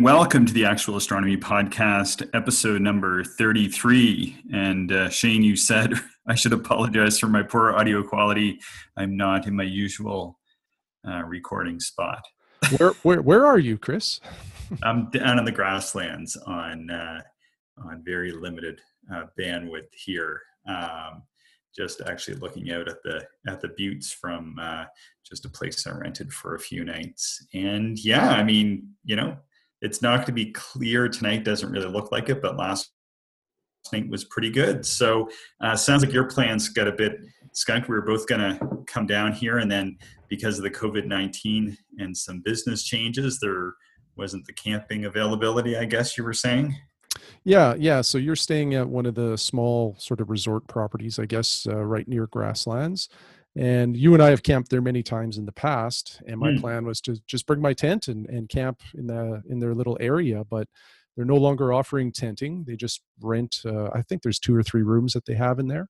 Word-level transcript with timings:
and 0.00 0.06
welcome 0.06 0.46
to 0.46 0.54
the 0.54 0.64
Actual 0.64 0.96
Astronomy 0.96 1.36
Podcast, 1.36 2.26
episode 2.32 2.80
number 2.80 3.22
33. 3.22 4.34
And 4.50 4.90
uh, 4.90 5.10
Shane, 5.10 5.42
you 5.42 5.56
said 5.56 5.92
I 6.26 6.34
should 6.34 6.54
apologize 6.54 7.18
for 7.18 7.26
my 7.26 7.42
poor 7.42 7.72
audio 7.72 8.02
quality. 8.02 8.60
I'm 8.96 9.14
not 9.14 9.46
in 9.46 9.54
my 9.54 9.64
usual 9.64 10.38
uh, 11.06 11.22
recording 11.24 11.80
spot. 11.80 12.24
where, 12.78 12.92
where, 13.02 13.20
where 13.20 13.44
are 13.44 13.58
you, 13.58 13.76
Chris? 13.76 14.20
I'm 14.82 15.10
down 15.10 15.38
in 15.38 15.44
the 15.44 15.52
grasslands 15.52 16.34
on, 16.46 16.88
uh, 16.88 17.20
on 17.76 18.02
very 18.02 18.32
limited 18.32 18.80
uh, 19.14 19.24
bandwidth 19.38 19.92
here. 19.92 20.40
Um, 20.66 21.24
just 21.76 22.00
actually 22.00 22.38
looking 22.38 22.72
out 22.72 22.88
at 22.88 23.02
the 23.04 23.26
at 23.46 23.60
the 23.60 23.68
buttes 23.68 24.12
from 24.12 24.56
uh, 24.58 24.86
just 25.24 25.44
a 25.44 25.50
place 25.50 25.86
I 25.86 25.90
rented 25.90 26.32
for 26.32 26.54
a 26.54 26.58
few 26.58 26.84
nights. 26.84 27.46
And 27.52 28.02
yeah, 28.02 28.30
I 28.30 28.42
mean, 28.42 28.94
you 29.04 29.14
know, 29.14 29.36
it's 29.80 30.02
not 30.02 30.18
going 30.18 30.26
to 30.26 30.32
be 30.32 30.52
clear 30.52 31.08
tonight. 31.08 31.44
Doesn't 31.44 31.70
really 31.70 31.88
look 31.88 32.12
like 32.12 32.28
it, 32.28 32.42
but 32.42 32.56
last 32.56 32.92
night 33.92 34.08
was 34.08 34.24
pretty 34.24 34.50
good. 34.50 34.84
So 34.84 35.28
uh, 35.60 35.74
sounds 35.76 36.04
like 36.04 36.12
your 36.12 36.26
plans 36.26 36.68
got 36.68 36.86
a 36.86 36.92
bit 36.92 37.16
skunked. 37.52 37.88
We 37.88 37.94
were 37.94 38.02
both 38.02 38.26
going 38.26 38.40
to 38.40 38.84
come 38.86 39.06
down 39.06 39.32
here, 39.32 39.58
and 39.58 39.70
then 39.70 39.96
because 40.28 40.58
of 40.58 40.64
the 40.64 40.70
COVID 40.70 41.06
nineteen 41.06 41.76
and 41.98 42.16
some 42.16 42.40
business 42.40 42.84
changes, 42.84 43.38
there 43.40 43.74
wasn't 44.16 44.46
the 44.46 44.52
camping 44.52 45.06
availability. 45.06 45.76
I 45.76 45.86
guess 45.86 46.18
you 46.18 46.24
were 46.24 46.34
saying. 46.34 46.76
Yeah, 47.44 47.74
yeah. 47.78 48.02
So 48.02 48.18
you're 48.18 48.36
staying 48.36 48.74
at 48.74 48.88
one 48.88 49.06
of 49.06 49.14
the 49.14 49.36
small 49.36 49.96
sort 49.98 50.20
of 50.20 50.30
resort 50.30 50.66
properties, 50.66 51.18
I 51.18 51.26
guess, 51.26 51.66
uh, 51.66 51.82
right 51.84 52.06
near 52.06 52.26
grasslands. 52.26 53.08
And 53.56 53.96
you 53.96 54.14
and 54.14 54.22
I 54.22 54.30
have 54.30 54.42
camped 54.42 54.70
there 54.70 54.80
many 54.80 55.02
times 55.02 55.36
in 55.36 55.44
the 55.44 55.52
past. 55.52 56.22
And 56.26 56.38
my 56.38 56.50
mm. 56.50 56.60
plan 56.60 56.84
was 56.84 57.00
to 57.02 57.20
just 57.26 57.46
bring 57.46 57.60
my 57.60 57.72
tent 57.72 58.08
and, 58.08 58.28
and 58.28 58.48
camp 58.48 58.80
in 58.94 59.06
the 59.06 59.42
in 59.48 59.58
their 59.58 59.74
little 59.74 59.96
area. 60.00 60.44
But 60.44 60.68
they're 61.16 61.24
no 61.24 61.36
longer 61.36 61.72
offering 61.72 62.12
tenting. 62.12 62.64
They 62.64 62.76
just 62.76 63.02
rent. 63.20 63.58
Uh, 63.64 63.88
I 63.92 64.02
think 64.02 64.22
there's 64.22 64.38
two 64.38 64.54
or 64.54 64.62
three 64.62 64.82
rooms 64.82 65.12
that 65.14 65.26
they 65.26 65.34
have 65.34 65.58
in 65.58 65.68
there. 65.68 65.88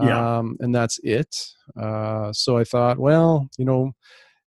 Yeah. 0.00 0.38
Um, 0.38 0.56
and 0.60 0.74
that's 0.74 1.00
it. 1.02 1.34
Uh, 1.80 2.32
so 2.32 2.56
I 2.56 2.64
thought, 2.64 2.98
well, 2.98 3.48
you 3.58 3.64
know, 3.64 3.92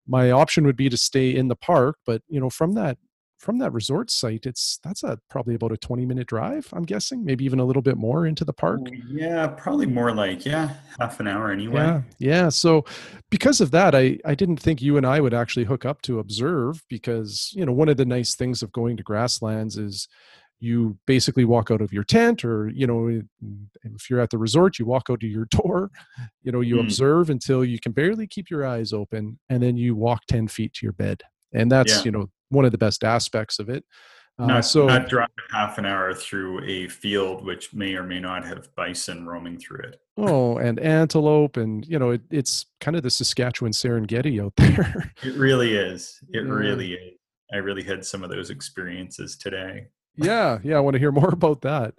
my 0.07 0.31
option 0.31 0.65
would 0.65 0.77
be 0.77 0.89
to 0.89 0.97
stay 0.97 1.35
in 1.35 1.49
the 1.49 1.57
park, 1.57 1.99
but 2.07 2.23
you 2.29 2.41
know, 2.41 2.51
from 2.51 2.73
that 2.73 2.99
from 3.39 3.59
that 3.59 3.73
resort 3.73 4.11
site 4.11 4.47
it's 4.47 4.79
that's 4.83 5.03
a 5.03 5.19
probably 5.31 5.55
about 5.55 5.73
a 5.73 5.77
20 5.77 6.05
minute 6.05 6.27
drive 6.27 6.69
i'm 6.73 6.83
guessing 6.83 7.25
maybe 7.25 7.45
even 7.45 7.61
a 7.61 7.65
little 7.65 7.83
bit 7.83 7.97
more 7.97 8.27
into 8.27 8.45
the 8.45 8.53
park 8.53 8.81
yeah 9.09 9.47
probably 9.47 9.87
more 9.87 10.15
like 10.15 10.45
yeah 10.45 10.75
half 10.99 11.21
an 11.21 11.27
hour 11.27 11.51
anyway 11.51 11.81
yeah 11.81 12.03
yeah 12.19 12.49
so 12.49 12.85
because 13.31 13.61
of 13.61 13.71
that 13.71 13.95
i 13.95 14.19
i 14.25 14.35
didn't 14.35 14.59
think 14.59 14.83
you 14.83 14.97
and 14.97 15.07
i 15.07 15.21
would 15.21 15.35
actually 15.35 15.65
hook 15.65 15.85
up 15.85 16.03
to 16.03 16.19
observe 16.19 16.85
because 16.89 17.53
you 17.55 17.65
know 17.65 17.73
one 17.73 17.89
of 17.89 17.97
the 17.97 18.05
nice 18.05 18.35
things 18.35 18.63
of 18.63 18.73
going 18.73 18.97
to 18.97 19.03
grasslands 19.03 19.79
is 19.79 20.09
you 20.61 20.99
basically 21.07 21.45
walk 21.45 21.71
out 21.71 21.81
of 21.81 21.93
your 21.93 22.03
tent 22.03 22.45
or 22.45 22.69
you 22.69 22.87
know 22.87 23.23
if 23.85 24.11
you're 24.11 24.21
at 24.21 24.31
the 24.31 24.39
resort 24.39 24.79
you 24.79 24.85
walk 24.85 25.09
out 25.11 25.21
to 25.21 25.27
your 25.27 25.45
door 25.51 25.91
you 26.43 26.51
know 26.51 26.61
you 26.61 26.77
mm. 26.77 26.81
observe 26.81 27.31
until 27.31 27.65
you 27.65 27.79
can 27.79 27.93
barely 27.93 28.27
keep 28.27 28.51
your 28.51 28.67
eyes 28.67 28.93
open 28.93 29.39
and 29.49 29.63
then 29.63 29.77
you 29.77 29.95
walk 29.95 30.23
10 30.27 30.49
feet 30.49 30.73
to 30.75 30.85
your 30.85 30.93
bed 30.93 31.23
and 31.53 31.71
that's 31.71 31.99
yeah. 31.99 32.05
you 32.05 32.11
know 32.11 32.29
one 32.51 32.65
of 32.65 32.73
the 32.73 32.79
best 32.79 33.05
aspects 33.05 33.59
of 33.59 33.69
it. 33.69 33.85
Uh, 34.39 34.47
not, 34.47 34.65
so 34.65 34.87
not 34.87 35.09
drive 35.09 35.29
half 35.51 35.79
an 35.79 35.85
hour 35.85 36.15
through 36.15 36.63
a 36.65 36.87
field 36.89 37.45
which 37.45 37.75
may 37.75 37.95
or 37.95 38.05
may 38.05 38.21
not 38.21 38.45
have 38.45 38.73
bison 38.77 39.27
roaming 39.27 39.59
through 39.59 39.81
it. 39.81 40.01
Oh, 40.17 40.59
and 40.59 40.79
antelope, 40.79 41.57
and 41.57 41.85
you 41.87 41.99
know, 41.99 42.11
it, 42.11 42.23
it's 42.31 42.67
kind 42.81 42.97
of 42.97 43.03
the 43.03 43.11
Saskatchewan 43.11 43.73
Serengeti 43.73 44.41
out 44.43 44.53
there. 44.57 45.13
it 45.25 45.35
really 45.37 45.75
is. 45.75 46.21
It 46.31 46.45
yeah. 46.45 46.53
really 46.53 46.93
is. 46.95 47.15
I 47.53 47.57
really 47.57 47.83
had 47.83 48.05
some 48.05 48.23
of 48.23 48.31
those 48.31 48.51
experiences 48.51 49.37
today. 49.37 49.89
Yeah, 50.19 50.59
yeah. 50.63 50.77
I 50.77 50.81
want 50.81 50.95
to 50.95 50.99
hear 50.99 51.13
more 51.13 51.29
about 51.33 51.63
that. 51.63 51.95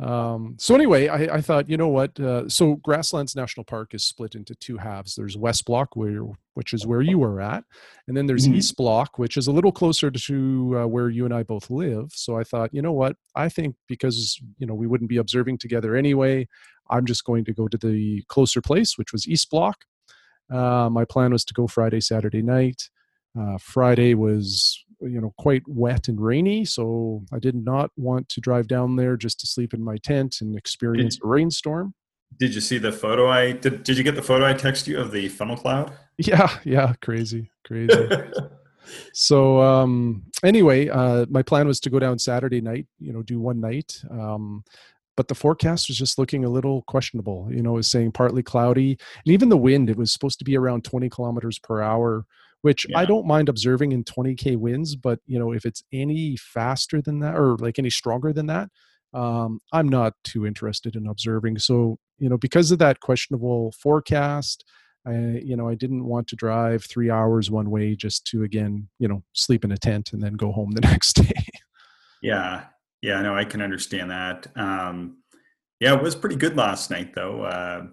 Um, 0.00 0.56
so 0.58 0.74
anyway, 0.74 1.08
I, 1.08 1.36
I, 1.36 1.40
thought, 1.40 1.68
you 1.68 1.76
know 1.76 1.88
what? 1.88 2.18
Uh, 2.18 2.48
so 2.48 2.76
Grasslands 2.76 3.36
National 3.36 3.64
Park 3.64 3.94
is 3.94 4.04
split 4.04 4.34
into 4.34 4.54
two 4.54 4.78
halves. 4.78 5.14
There's 5.14 5.36
West 5.36 5.64
Block, 5.64 5.94
where 5.94 6.22
which 6.54 6.72
is 6.72 6.86
where 6.86 7.02
you 7.02 7.18
were 7.18 7.40
at, 7.40 7.64
and 8.08 8.16
then 8.16 8.26
there's 8.26 8.46
mm-hmm. 8.46 8.56
East 8.56 8.76
Block, 8.76 9.18
which 9.18 9.36
is 9.36 9.46
a 9.46 9.52
little 9.52 9.72
closer 9.72 10.10
to 10.10 10.78
uh, 10.78 10.86
where 10.86 11.08
you 11.08 11.24
and 11.24 11.34
I 11.34 11.42
both 11.42 11.70
live. 11.70 12.10
So 12.12 12.38
I 12.38 12.44
thought, 12.44 12.72
you 12.72 12.82
know 12.82 12.92
what? 12.92 13.16
I 13.34 13.48
think 13.48 13.76
because 13.88 14.40
you 14.58 14.66
know 14.66 14.74
we 14.74 14.86
wouldn't 14.86 15.10
be 15.10 15.18
observing 15.18 15.58
together 15.58 15.94
anyway, 15.94 16.48
I'm 16.90 17.06
just 17.06 17.24
going 17.24 17.44
to 17.46 17.52
go 17.52 17.68
to 17.68 17.78
the 17.78 18.22
closer 18.28 18.60
place, 18.60 18.96
which 18.96 19.12
was 19.12 19.28
East 19.28 19.50
Block. 19.50 19.84
Uh, 20.50 20.88
my 20.90 21.04
plan 21.04 21.32
was 21.32 21.44
to 21.44 21.54
go 21.54 21.66
Friday, 21.66 22.00
Saturday 22.00 22.42
night. 22.42 22.90
Uh, 23.38 23.56
Friday 23.58 24.14
was 24.14 24.84
you 25.02 25.20
know 25.20 25.32
quite 25.38 25.62
wet 25.66 26.08
and 26.08 26.20
rainy 26.20 26.64
so 26.64 27.22
i 27.32 27.38
did 27.38 27.54
not 27.54 27.90
want 27.96 28.28
to 28.28 28.40
drive 28.40 28.66
down 28.66 28.96
there 28.96 29.16
just 29.16 29.40
to 29.40 29.46
sleep 29.46 29.74
in 29.74 29.82
my 29.82 29.96
tent 29.98 30.38
and 30.40 30.56
experience 30.56 31.16
did, 31.16 31.24
a 31.24 31.28
rainstorm. 31.28 31.94
Did 32.38 32.54
you 32.54 32.60
see 32.60 32.78
the 32.78 32.92
photo 32.92 33.28
i 33.28 33.52
did 33.52 33.82
did 33.82 33.98
you 33.98 34.04
get 34.04 34.14
the 34.14 34.22
photo 34.22 34.46
i 34.46 34.54
text 34.54 34.86
you 34.86 34.98
of 34.98 35.12
the 35.12 35.28
funnel 35.28 35.56
cloud? 35.56 35.92
Yeah 36.18 36.56
yeah 36.64 36.94
crazy 37.00 37.50
crazy. 37.66 38.08
So 39.12 39.62
um 39.62 40.24
anyway 40.42 40.88
uh 40.88 41.24
my 41.30 41.42
plan 41.42 41.68
was 41.68 41.78
to 41.80 41.90
go 41.90 42.00
down 42.00 42.18
saturday 42.18 42.60
night 42.60 42.86
you 42.98 43.12
know 43.12 43.22
do 43.22 43.38
one 43.38 43.60
night 43.60 44.02
um 44.10 44.64
but 45.16 45.28
the 45.28 45.34
forecast 45.34 45.88
was 45.88 45.96
just 45.96 46.18
looking 46.18 46.44
a 46.44 46.48
little 46.48 46.82
questionable 46.82 47.48
you 47.50 47.62
know 47.62 47.74
it 47.74 47.76
was 47.76 47.90
saying 47.90 48.12
partly 48.12 48.42
cloudy 48.42 48.98
and 49.24 49.32
even 49.32 49.48
the 49.48 49.56
wind 49.56 49.88
it 49.88 49.96
was 49.96 50.12
supposed 50.12 50.38
to 50.40 50.44
be 50.44 50.56
around 50.56 50.84
20 50.84 51.08
kilometers 51.10 51.58
per 51.58 51.80
hour 51.80 52.26
which 52.62 52.86
yeah. 52.88 52.98
I 52.98 53.04
don't 53.04 53.26
mind 53.26 53.48
observing 53.48 53.92
in 53.92 54.04
20k 54.04 54.56
wins, 54.56 54.96
but 54.96 55.20
you 55.26 55.38
know 55.38 55.52
if 55.52 55.66
it's 55.66 55.82
any 55.92 56.36
faster 56.36 57.02
than 57.02 57.20
that 57.20 57.36
or 57.36 57.56
like 57.58 57.78
any 57.78 57.90
stronger 57.90 58.32
than 58.32 58.46
that, 58.46 58.68
um, 59.14 59.60
I'm 59.72 59.88
not 59.88 60.14
too 60.24 60.46
interested 60.46 60.96
in 60.96 61.06
observing. 61.06 61.58
So 61.58 61.98
you 62.18 62.28
know 62.28 62.38
because 62.38 62.70
of 62.70 62.78
that 62.78 63.00
questionable 63.00 63.72
forecast, 63.72 64.64
I 65.06 65.40
you 65.44 65.56
know 65.56 65.68
I 65.68 65.74
didn't 65.74 66.04
want 66.04 66.28
to 66.28 66.36
drive 66.36 66.84
three 66.84 67.10
hours 67.10 67.50
one 67.50 67.70
way 67.70 67.94
just 67.94 68.24
to 68.28 68.44
again 68.44 68.88
you 68.98 69.08
know 69.08 69.22
sleep 69.34 69.64
in 69.64 69.72
a 69.72 69.76
tent 69.76 70.12
and 70.12 70.22
then 70.22 70.34
go 70.34 70.52
home 70.52 70.70
the 70.72 70.80
next 70.88 71.14
day. 71.14 71.46
yeah, 72.22 72.64
yeah, 73.02 73.20
no, 73.22 73.36
I 73.36 73.44
can 73.44 73.60
understand 73.60 74.10
that. 74.10 74.46
Um, 74.56 75.18
yeah, 75.80 75.94
it 75.94 76.02
was 76.02 76.14
pretty 76.14 76.36
good 76.36 76.56
last 76.56 76.90
night 76.90 77.14
though. 77.14 77.42
Uh, 77.42 77.86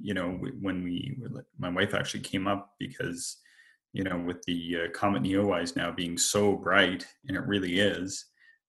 you 0.00 0.14
know 0.14 0.30
when 0.60 0.82
we 0.82 1.16
my 1.58 1.68
wife 1.68 1.94
actually 1.94 2.20
came 2.20 2.48
up 2.48 2.74
because 2.78 3.36
you 3.94 4.02
know, 4.02 4.18
with 4.18 4.42
the 4.42 4.76
uh, 4.76 4.90
comet 4.92 5.22
Neowise 5.22 5.76
now 5.76 5.90
being 5.90 6.18
so 6.18 6.56
bright, 6.56 7.06
and 7.28 7.36
it 7.36 7.46
really 7.46 7.78
is, 7.78 8.26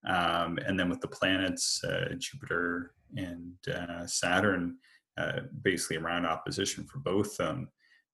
um, 0.08 0.60
and 0.66 0.80
then 0.80 0.88
with 0.88 1.02
the 1.02 1.08
planets 1.08 1.84
uh, 1.84 2.14
Jupiter 2.18 2.94
and 3.18 3.54
uh, 3.74 4.06
Saturn 4.06 4.78
uh, 5.18 5.42
basically 5.64 5.98
around 5.98 6.26
opposition 6.26 6.86
for 6.86 7.00
both 7.00 7.36
them, 7.38 7.68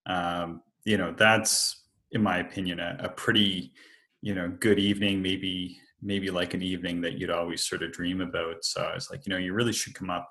um, 0.05 0.61
you 0.85 0.97
know, 0.97 1.13
that's 1.17 1.83
in 2.11 2.23
my 2.23 2.39
opinion 2.39 2.79
a, 2.79 2.95
a, 2.99 3.09
pretty, 3.09 3.73
you 4.22 4.33
know, 4.33 4.49
good 4.59 4.79
evening. 4.79 5.22
Maybe 5.22 5.78
maybe 6.01 6.31
like 6.31 6.53
an 6.53 6.63
evening 6.63 7.01
that 7.01 7.13
you'd 7.13 7.29
always 7.29 7.67
sort 7.67 7.83
of 7.83 7.91
dream 7.91 8.22
about. 8.22 8.63
So 8.63 8.81
I 8.81 8.95
was 8.95 9.11
like, 9.11 9.25
you 9.25 9.31
know, 9.31 9.38
you 9.38 9.53
really 9.53 9.73
should 9.73 9.93
come 9.93 10.09
up 10.09 10.28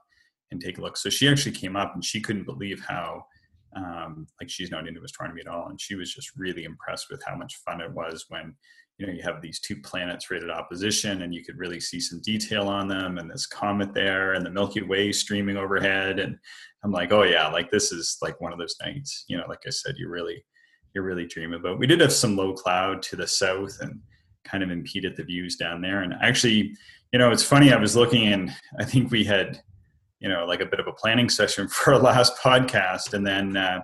and 0.50 0.60
take 0.60 0.78
a 0.78 0.80
look. 0.80 0.96
So 0.96 1.10
she 1.10 1.28
actually 1.28 1.52
came 1.52 1.76
up 1.76 1.92
and 1.94 2.04
she 2.04 2.20
couldn't 2.20 2.44
believe 2.44 2.82
how 2.88 3.24
um, 3.76 4.26
like 4.40 4.50
she's 4.50 4.70
not 4.70 4.88
into 4.88 5.02
astronomy 5.02 5.40
at 5.40 5.46
all 5.46 5.68
and 5.68 5.80
she 5.80 5.94
was 5.94 6.12
just 6.12 6.30
really 6.36 6.64
impressed 6.64 7.06
with 7.10 7.22
how 7.26 7.36
much 7.36 7.60
fun 7.64 7.80
it 7.80 7.92
was 7.92 8.26
when 8.28 8.54
you 8.98 9.06
know 9.06 9.12
you 9.12 9.22
have 9.22 9.40
these 9.40 9.60
two 9.60 9.80
planets 9.80 10.26
at 10.30 10.50
opposition 10.50 11.22
and 11.22 11.34
you 11.34 11.42
could 11.42 11.56
really 11.56 11.80
see 11.80 11.98
some 11.98 12.20
detail 12.22 12.68
on 12.68 12.86
them 12.86 13.18
and 13.18 13.30
this 13.30 13.46
comet 13.46 13.94
there 13.94 14.34
and 14.34 14.44
the 14.44 14.50
milky 14.50 14.82
way 14.82 15.10
streaming 15.10 15.56
overhead 15.56 16.18
and 16.18 16.36
i'm 16.84 16.92
like 16.92 17.12
oh 17.12 17.22
yeah 17.22 17.48
like 17.48 17.70
this 17.70 17.92
is 17.92 18.18
like 18.20 18.40
one 18.40 18.52
of 18.52 18.58
those 18.58 18.76
nights 18.84 19.24
you 19.28 19.36
know 19.36 19.44
like 19.48 19.60
i 19.66 19.70
said 19.70 19.94
you 19.96 20.08
really 20.08 20.44
you 20.94 21.02
really 21.02 21.26
dream 21.26 21.52
about 21.52 21.78
we 21.78 21.86
did 21.86 22.00
have 22.00 22.12
some 22.12 22.36
low 22.36 22.52
cloud 22.52 23.00
to 23.00 23.16
the 23.16 23.26
south 23.26 23.76
and 23.80 23.98
kind 24.44 24.62
of 24.62 24.70
impeded 24.70 25.16
the 25.16 25.24
views 25.24 25.56
down 25.56 25.80
there 25.80 26.02
and 26.02 26.14
actually 26.22 26.74
you 27.12 27.18
know 27.18 27.30
it's 27.30 27.44
funny 27.44 27.72
i 27.72 27.76
was 27.76 27.96
looking 27.96 28.32
and 28.32 28.50
i 28.78 28.84
think 28.84 29.10
we 29.10 29.24
had 29.24 29.62
you 30.20 30.28
know 30.28 30.44
like 30.44 30.60
a 30.60 30.66
bit 30.66 30.80
of 30.80 30.86
a 30.86 30.92
planning 30.92 31.28
session 31.28 31.68
for 31.76 31.94
our 31.94 32.00
last 32.00 32.36
podcast. 32.36 33.14
And 33.14 33.26
then 33.26 33.56
uh, 33.56 33.80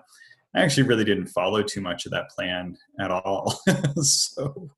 i 0.55 0.63
actually 0.63 0.85
really 0.85 1.05
didn't 1.05 1.27
follow 1.27 1.63
too 1.63 1.81
much 1.81 2.07
of 2.07 2.13
that 2.13 2.31
plan 2.31 2.77
at 3.01 3.11
all. 3.11 3.61
So 4.03 4.71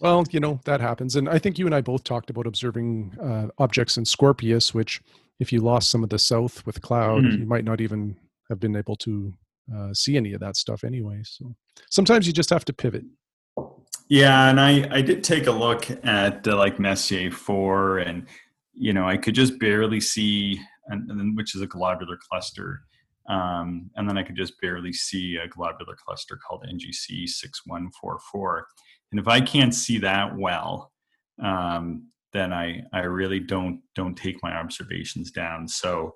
well 0.00 0.24
you 0.30 0.40
know 0.40 0.60
that 0.64 0.80
happens. 0.80 1.16
And 1.16 1.28
i 1.28 1.38
think 1.38 1.58
you 1.58 1.66
and 1.66 1.74
i 1.74 1.80
both 1.80 2.04
talked 2.04 2.30
about 2.30 2.46
observing 2.46 3.16
uh, 3.22 3.48
objects 3.58 3.96
in 3.96 4.04
scorpius 4.04 4.74
which 4.74 5.00
if 5.40 5.52
you 5.52 5.60
lost 5.60 5.90
some 5.90 6.02
of 6.02 6.10
the 6.10 6.18
south 6.18 6.64
with 6.66 6.80
cloud 6.80 7.22
mm-hmm. 7.22 7.40
you 7.42 7.46
might 7.46 7.64
not 7.64 7.80
even 7.80 8.16
have 8.48 8.60
been 8.60 8.76
able 8.76 8.96
to 8.96 9.32
uh, 9.74 9.92
see 9.92 10.16
any 10.16 10.32
of 10.32 10.40
that 10.40 10.56
stuff 10.56 10.84
anyway. 10.84 11.20
So 11.24 11.54
sometimes 11.90 12.26
you 12.26 12.32
just 12.32 12.50
have 12.50 12.64
to 12.66 12.72
pivot. 12.72 13.04
Yeah 14.08 14.48
and 14.48 14.60
i 14.60 14.86
i 14.92 15.00
did 15.02 15.24
take 15.24 15.48
a 15.48 15.52
look 15.52 15.90
at 16.04 16.46
like 16.46 16.78
messier 16.78 17.30
4 17.30 17.98
and 17.98 18.26
you 18.76 18.92
know, 18.92 19.08
I 19.08 19.16
could 19.16 19.34
just 19.34 19.58
barely 19.58 20.00
see, 20.00 20.60
and, 20.86 21.10
and 21.10 21.18
then 21.18 21.34
which 21.34 21.54
is 21.54 21.62
a 21.62 21.66
globular 21.66 22.18
cluster. 22.28 22.82
Um, 23.28 23.90
and 23.96 24.08
then 24.08 24.16
I 24.16 24.22
could 24.22 24.36
just 24.36 24.60
barely 24.60 24.92
see 24.92 25.36
a 25.36 25.48
globular 25.48 25.96
cluster 25.96 26.38
called 26.46 26.64
NGC 26.68 27.26
6144. 27.26 28.66
And 29.10 29.20
if 29.20 29.26
I 29.26 29.40
can't 29.40 29.74
see 29.74 29.98
that 29.98 30.36
well, 30.36 30.92
um, 31.42 32.08
then 32.32 32.52
I 32.52 32.82
I 32.92 33.00
really 33.00 33.40
don't 33.40 33.80
don't 33.94 34.14
take 34.14 34.42
my 34.42 34.52
observations 34.52 35.30
down. 35.30 35.66
So 35.66 36.14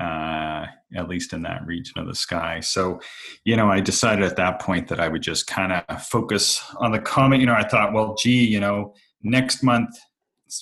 uh, 0.00 0.66
at 0.96 1.08
least 1.08 1.34
in 1.34 1.42
that 1.42 1.64
region 1.66 1.98
of 1.98 2.06
the 2.06 2.14
sky. 2.14 2.58
So, 2.60 3.00
you 3.44 3.54
know, 3.54 3.70
I 3.70 3.80
decided 3.80 4.24
at 4.24 4.36
that 4.36 4.58
point 4.58 4.88
that 4.88 4.98
I 4.98 5.08
would 5.08 5.20
just 5.20 5.46
kind 5.46 5.72
of 5.72 6.02
focus 6.02 6.62
on 6.78 6.90
the 6.90 6.98
comet. 6.98 7.40
You 7.40 7.46
know, 7.46 7.54
I 7.54 7.68
thought, 7.68 7.92
well, 7.92 8.16
gee, 8.18 8.46
you 8.46 8.60
know, 8.60 8.94
next 9.22 9.62
month 9.62 9.90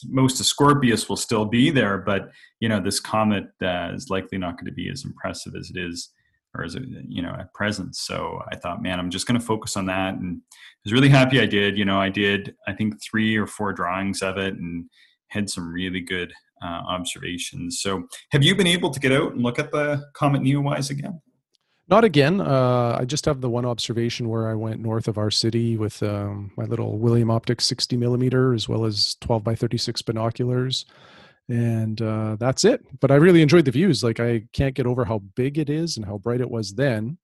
most 0.08 0.40
of 0.40 0.46
Scorpius 0.46 1.08
will 1.08 1.16
still 1.16 1.44
be 1.44 1.70
there, 1.70 1.98
but 1.98 2.30
you 2.60 2.68
know, 2.68 2.80
this 2.80 3.00
comet 3.00 3.44
uh, 3.62 3.92
is 3.94 4.10
likely 4.10 4.38
not 4.38 4.56
going 4.56 4.66
to 4.66 4.72
be 4.72 4.90
as 4.90 5.04
impressive 5.04 5.54
as 5.58 5.70
it 5.74 5.78
is 5.78 6.10
or 6.54 6.64
as 6.64 6.76
you 7.08 7.22
know 7.22 7.34
at 7.38 7.52
present. 7.54 7.94
So 7.96 8.40
I 8.50 8.56
thought, 8.56 8.82
man, 8.82 8.98
I'm 8.98 9.10
just 9.10 9.26
going 9.26 9.38
to 9.38 9.44
focus 9.46 9.76
on 9.76 9.86
that, 9.86 10.14
and 10.14 10.40
I 10.40 10.56
was 10.84 10.92
really 10.92 11.08
happy 11.08 11.40
I 11.40 11.46
did. 11.46 11.78
You 11.78 11.84
know, 11.84 12.00
I 12.00 12.08
did 12.08 12.54
I 12.66 12.72
think 12.72 12.94
three 13.02 13.36
or 13.36 13.46
four 13.46 13.72
drawings 13.72 14.22
of 14.22 14.38
it, 14.38 14.54
and 14.54 14.86
had 15.28 15.50
some 15.50 15.72
really 15.72 16.00
good 16.00 16.32
uh, 16.62 16.82
observations. 16.88 17.80
So, 17.80 18.04
have 18.30 18.42
you 18.42 18.54
been 18.54 18.66
able 18.66 18.90
to 18.90 19.00
get 19.00 19.12
out 19.12 19.32
and 19.32 19.42
look 19.42 19.58
at 19.58 19.70
the 19.70 20.04
comet 20.14 20.42
Neowise 20.42 20.90
again? 20.90 21.20
Not 21.88 22.04
again. 22.04 22.40
Uh, 22.40 22.98
I 23.00 23.04
just 23.04 23.24
have 23.24 23.40
the 23.40 23.48
one 23.48 23.64
observation 23.64 24.28
where 24.28 24.48
I 24.48 24.54
went 24.54 24.80
north 24.80 25.08
of 25.08 25.16
our 25.16 25.30
city 25.30 25.76
with 25.76 26.02
um, 26.02 26.50
my 26.56 26.64
little 26.64 26.98
William 26.98 27.30
Optics 27.30 27.64
60 27.66 27.96
millimeter 27.96 28.52
as 28.52 28.68
well 28.68 28.84
as 28.84 29.16
12 29.22 29.42
by 29.42 29.54
36 29.54 30.02
binoculars. 30.02 30.84
And 31.48 32.00
uh, 32.02 32.36
that's 32.38 32.66
it. 32.66 32.84
But 33.00 33.10
I 33.10 33.14
really 33.14 33.40
enjoyed 33.40 33.64
the 33.64 33.70
views. 33.70 34.04
Like, 34.04 34.20
I 34.20 34.42
can't 34.52 34.74
get 34.74 34.86
over 34.86 35.06
how 35.06 35.20
big 35.34 35.56
it 35.58 35.70
is 35.70 35.96
and 35.96 36.04
how 36.04 36.18
bright 36.18 36.42
it 36.42 36.50
was 36.50 36.74
then. 36.74 37.16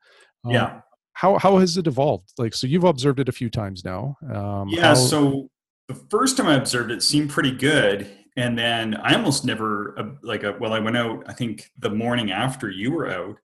Um, 0.46 0.52
yeah. 0.52 0.80
How, 1.12 1.38
how 1.38 1.58
has 1.58 1.76
it 1.76 1.86
evolved? 1.86 2.32
Like, 2.38 2.54
so 2.54 2.66
you've 2.66 2.84
observed 2.84 3.20
it 3.20 3.28
a 3.28 3.32
few 3.32 3.50
times 3.50 3.84
now. 3.84 4.16
Um, 4.32 4.70
yeah. 4.70 4.80
How- 4.80 4.94
so 4.94 5.50
the 5.88 5.94
first 5.94 6.38
time 6.38 6.46
I 6.46 6.54
observed 6.54 6.90
it 6.90 7.02
seemed 7.02 7.30
pretty 7.30 7.50
good 7.50 8.10
and 8.36 8.58
then 8.58 8.94
I 8.94 9.14
almost 9.14 9.44
never 9.44 9.98
uh, 9.98 10.10
like 10.22 10.42
a, 10.42 10.54
uh, 10.54 10.58
well 10.58 10.72
I 10.72 10.78
went 10.78 10.96
out 10.96 11.24
I 11.26 11.32
think 11.32 11.70
the 11.78 11.90
morning 11.90 12.30
after 12.32 12.70
you 12.70 12.90
were 12.90 13.08
out 13.08 13.36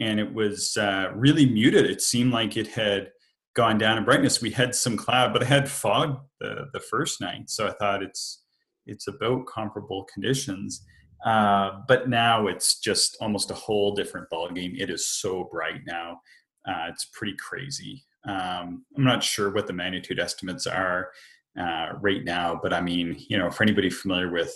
and 0.00 0.20
it 0.20 0.32
was 0.32 0.76
uh, 0.76 1.10
really 1.14 1.46
muted 1.46 1.86
it 1.86 2.02
seemed 2.02 2.32
like 2.32 2.56
it 2.56 2.68
had 2.68 3.10
gone 3.54 3.78
down 3.78 3.98
in 3.98 4.04
brightness 4.04 4.40
we 4.40 4.50
had 4.50 4.74
some 4.74 4.96
cloud 4.96 5.32
but 5.32 5.42
it 5.42 5.48
had 5.48 5.68
fog 5.68 6.18
the, 6.40 6.66
the 6.72 6.80
first 6.80 7.20
night 7.20 7.48
so 7.48 7.66
I 7.66 7.72
thought 7.72 8.02
it's 8.02 8.44
it's 8.86 9.08
about 9.08 9.46
comparable 9.46 10.06
conditions 10.12 10.84
uh, 11.26 11.80
but 11.88 12.08
now 12.08 12.46
it's 12.46 12.78
just 12.78 13.16
almost 13.20 13.50
a 13.50 13.54
whole 13.54 13.94
different 13.94 14.28
ballgame. 14.32 14.80
it 14.80 14.90
is 14.90 15.08
so 15.08 15.48
bright 15.50 15.80
now 15.86 16.20
uh, 16.68 16.86
it's 16.88 17.06
pretty 17.12 17.34
crazy 17.38 18.04
um, 18.28 18.84
I'm 18.96 19.04
not 19.04 19.22
sure 19.22 19.50
what 19.50 19.66
the 19.66 19.72
magnitude 19.72 20.20
estimates 20.20 20.66
are 20.66 21.10
uh, 21.58 21.92
right 22.00 22.24
now. 22.24 22.58
But 22.62 22.72
I 22.72 22.80
mean, 22.80 23.16
you 23.28 23.38
know, 23.38 23.50
for 23.50 23.62
anybody 23.62 23.90
familiar 23.90 24.30
with, 24.30 24.54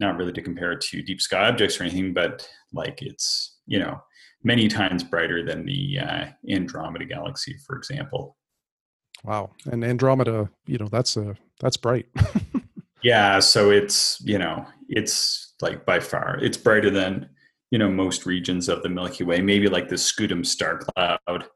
not 0.00 0.16
really 0.16 0.32
to 0.32 0.42
compare 0.42 0.72
it 0.72 0.80
to 0.82 1.02
deep 1.02 1.20
sky 1.20 1.48
objects 1.48 1.80
or 1.80 1.84
anything, 1.84 2.12
but 2.12 2.46
like 2.72 3.00
it's 3.00 3.55
you 3.66 3.78
know 3.78 4.00
many 4.42 4.68
times 4.68 5.02
brighter 5.02 5.44
than 5.44 5.66
the 5.66 5.98
uh, 5.98 6.26
Andromeda 6.48 7.04
galaxy, 7.04 7.56
for 7.66 7.76
example. 7.76 8.36
Wow, 9.24 9.50
and 9.70 9.84
Andromeda, 9.84 10.50
you 10.66 10.78
know, 10.78 10.88
that's 10.88 11.16
a 11.16 11.36
that's 11.60 11.76
bright. 11.76 12.06
yeah, 13.02 13.40
so 13.40 13.70
it's 13.70 14.20
you 14.24 14.38
know 14.38 14.66
it's 14.88 15.54
like 15.60 15.84
by 15.84 16.00
far 16.00 16.38
it's 16.40 16.56
brighter 16.56 16.90
than 16.90 17.28
you 17.70 17.78
know 17.78 17.90
most 17.90 18.26
regions 18.26 18.68
of 18.68 18.82
the 18.82 18.88
Milky 18.88 19.24
Way. 19.24 19.40
Maybe 19.40 19.68
like 19.68 19.88
the 19.88 19.96
Scutum 19.96 20.44
star 20.44 20.78
cloud. 20.78 21.46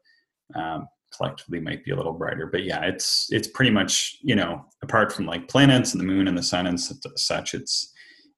Um, 0.53 0.87
collectively 1.15 1.59
might 1.59 1.83
be 1.83 1.91
a 1.91 1.95
little 1.95 2.13
brighter 2.13 2.47
but 2.47 2.63
yeah 2.63 2.85
it's 2.85 3.27
it's 3.31 3.47
pretty 3.49 3.69
much 3.69 4.17
you 4.21 4.33
know 4.33 4.63
apart 4.81 5.11
from 5.11 5.25
like 5.25 5.49
planets 5.49 5.91
and 5.91 5.99
the 5.99 6.05
moon 6.05 6.25
and 6.25 6.37
the 6.37 6.41
sun 6.41 6.67
and 6.67 6.79
such 6.79 7.53
it's 7.53 7.91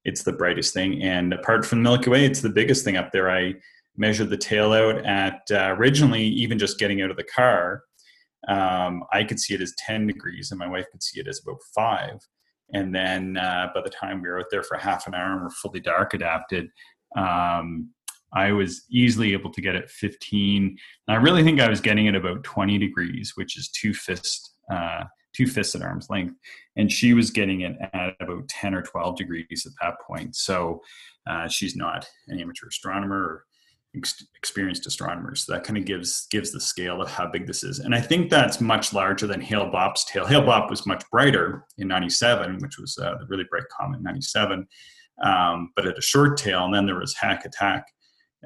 it's 0.05 0.23
the 0.23 0.33
brightest 0.33 0.73
thing. 0.73 1.01
And 1.01 1.33
apart 1.33 1.65
from 1.65 1.79
the 1.79 1.89
milky 1.89 2.09
way 2.09 2.25
it's 2.25 2.41
the 2.41 2.49
biggest 2.49 2.83
thing 2.83 2.97
up 2.97 3.11
there. 3.11 3.29
I 3.29 3.55
measured 3.95 4.29
the 4.29 4.37
tail 4.37 4.73
out 4.73 5.05
at 5.05 5.41
uh, 5.51 5.75
originally 5.77 6.23
even 6.23 6.57
just 6.57 6.79
getting 6.79 7.01
out 7.01 7.11
of 7.11 7.17
the 7.17 7.23
car 7.23 7.83
um, 8.47 9.03
i 9.13 9.23
could 9.23 9.39
see 9.39 9.53
it 9.53 9.61
as 9.61 9.73
10 9.77 10.07
degrees 10.07 10.49
and 10.49 10.57
my 10.59 10.67
wife 10.67 10.85
could 10.91 11.03
see 11.03 11.19
it 11.19 11.27
as 11.27 11.41
about 11.41 11.59
five. 11.75 12.17
And 12.73 12.93
then 12.93 13.37
uh, 13.37 13.67
by 13.73 13.81
the 13.81 13.89
time 13.89 14.21
we 14.21 14.29
were 14.29 14.39
out 14.39 14.47
there 14.49 14.63
for 14.63 14.77
half 14.77 15.05
an 15.05 15.13
hour 15.13 15.33
and 15.33 15.43
we're 15.43 15.49
fully 15.51 15.79
dark 15.79 16.13
adapted 16.13 16.69
um, 17.15 17.89
I 18.35 18.51
was 18.51 18.85
easily 18.89 19.33
able 19.33 19.51
to 19.51 19.61
get 19.61 19.75
it 19.75 19.89
15. 19.89 20.63
And 20.65 20.77
I 21.07 21.19
really 21.19 21.43
think 21.43 21.59
I 21.59 21.69
was 21.69 21.81
getting 21.81 22.07
it 22.07 22.15
about 22.15 22.43
20 22.43 22.77
degrees, 22.77 23.33
which 23.35 23.57
is 23.57 23.69
two 23.69 23.93
fists, 23.93 24.55
uh, 24.71 25.03
two 25.33 25.47
fists 25.47 25.75
at 25.75 25.81
arm's 25.81 26.09
length. 26.09 26.35
And 26.75 26.91
she 26.91 27.13
was 27.13 27.31
getting 27.31 27.61
it 27.61 27.75
at 27.93 28.15
about 28.19 28.47
10 28.47 28.73
or 28.73 28.81
12 28.81 29.17
degrees 29.17 29.65
at 29.65 29.73
that 29.81 29.95
point. 30.05 30.35
So 30.35 30.81
uh, 31.27 31.47
she's 31.47 31.75
not 31.75 32.07
an 32.27 32.39
amateur 32.39 32.67
astronomer 32.67 33.17
or 33.17 33.45
ex- 33.95 34.25
experienced 34.35 34.85
astronomer. 34.87 35.35
So 35.35 35.53
that 35.53 35.63
kind 35.63 35.77
of 35.77 35.85
gives 35.85 36.27
gives 36.27 36.51
the 36.51 36.59
scale 36.59 37.01
of 37.01 37.09
how 37.09 37.27
big 37.27 37.47
this 37.47 37.63
is. 37.63 37.79
And 37.79 37.93
I 37.93 38.01
think 38.01 38.29
that's 38.29 38.61
much 38.61 38.93
larger 38.93 39.27
than 39.27 39.41
Hale 39.41 39.71
Bopp's 39.71 40.05
tail. 40.05 40.25
Hale 40.25 40.43
Bopp 40.43 40.69
was 40.69 40.85
much 40.85 41.03
brighter 41.11 41.65
in 41.77 41.87
97, 41.87 42.59
which 42.59 42.77
was 42.77 42.97
uh, 42.97 43.15
the 43.19 43.25
really 43.27 43.45
bright 43.49 43.63
comet 43.69 44.01
97. 44.01 44.67
Um, 45.23 45.71
but 45.75 45.85
at 45.85 45.97
a 45.97 46.01
short 46.01 46.37
tail, 46.37 46.65
and 46.65 46.73
then 46.73 46.85
there 46.85 46.99
was 46.99 47.13
Hyakutake, 47.13 47.83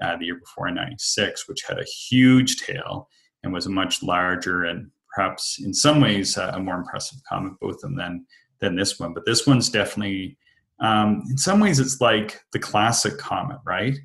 uh, 0.01 0.17
the 0.17 0.25
year 0.25 0.39
before 0.39 0.67
in 0.67 0.75
96, 0.75 1.47
which 1.47 1.63
had 1.63 1.79
a 1.79 1.85
huge 1.85 2.57
tail 2.57 3.09
and 3.43 3.53
was 3.53 3.65
a 3.65 3.71
much 3.71 4.03
larger 4.03 4.65
and 4.65 4.91
perhaps 5.17 5.59
in 5.63 5.73
some 5.73 5.99
ways 5.99 6.37
uh, 6.37 6.51
a 6.53 6.59
more 6.59 6.75
impressive 6.75 7.17
comet, 7.27 7.53
both 7.59 7.77
of 7.77 7.81
them 7.81 7.95
than, 7.95 8.23
than 8.61 8.75
this 8.75 8.99
one. 8.99 9.15
But 9.15 9.25
this 9.25 9.47
one's 9.47 9.67
definitely, 9.67 10.37
um, 10.79 11.23
in 11.27 11.39
some 11.39 11.59
ways, 11.59 11.79
it's 11.79 11.99
like 11.99 12.39
the 12.53 12.59
classic 12.59 13.17
comet, 13.17 13.57
right? 13.65 13.97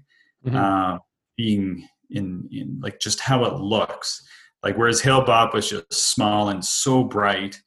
Mm-hmm. 0.46 0.56
Uh, 0.56 0.98
being 1.36 1.86
in, 2.08 2.48
in 2.50 2.80
like 2.82 2.98
just 2.98 3.20
how 3.20 3.44
it 3.44 3.56
looks. 3.56 4.22
Like 4.62 4.78
whereas 4.78 5.02
Hale 5.02 5.22
Bopp 5.22 5.52
was 5.52 5.68
just 5.68 5.92
small 5.92 6.48
and 6.48 6.64
so 6.64 7.04
bright, 7.04 7.60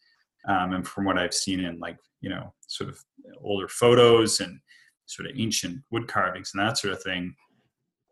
um, 0.47 0.73
and 0.73 0.87
from 0.87 1.05
what 1.05 1.19
I've 1.19 1.33
seen 1.33 1.59
in 1.59 1.79
like 1.79 1.97
you 2.21 2.29
know 2.29 2.51
sort 2.67 2.89
of 2.89 2.97
older 3.43 3.67
photos 3.67 4.39
and 4.39 4.59
sort 5.05 5.29
of 5.29 5.35
ancient 5.37 5.83
wood 5.91 6.07
carvings 6.07 6.51
and 6.53 6.65
that 6.65 6.77
sort 6.77 6.93
of 6.93 7.03
thing, 7.03 7.35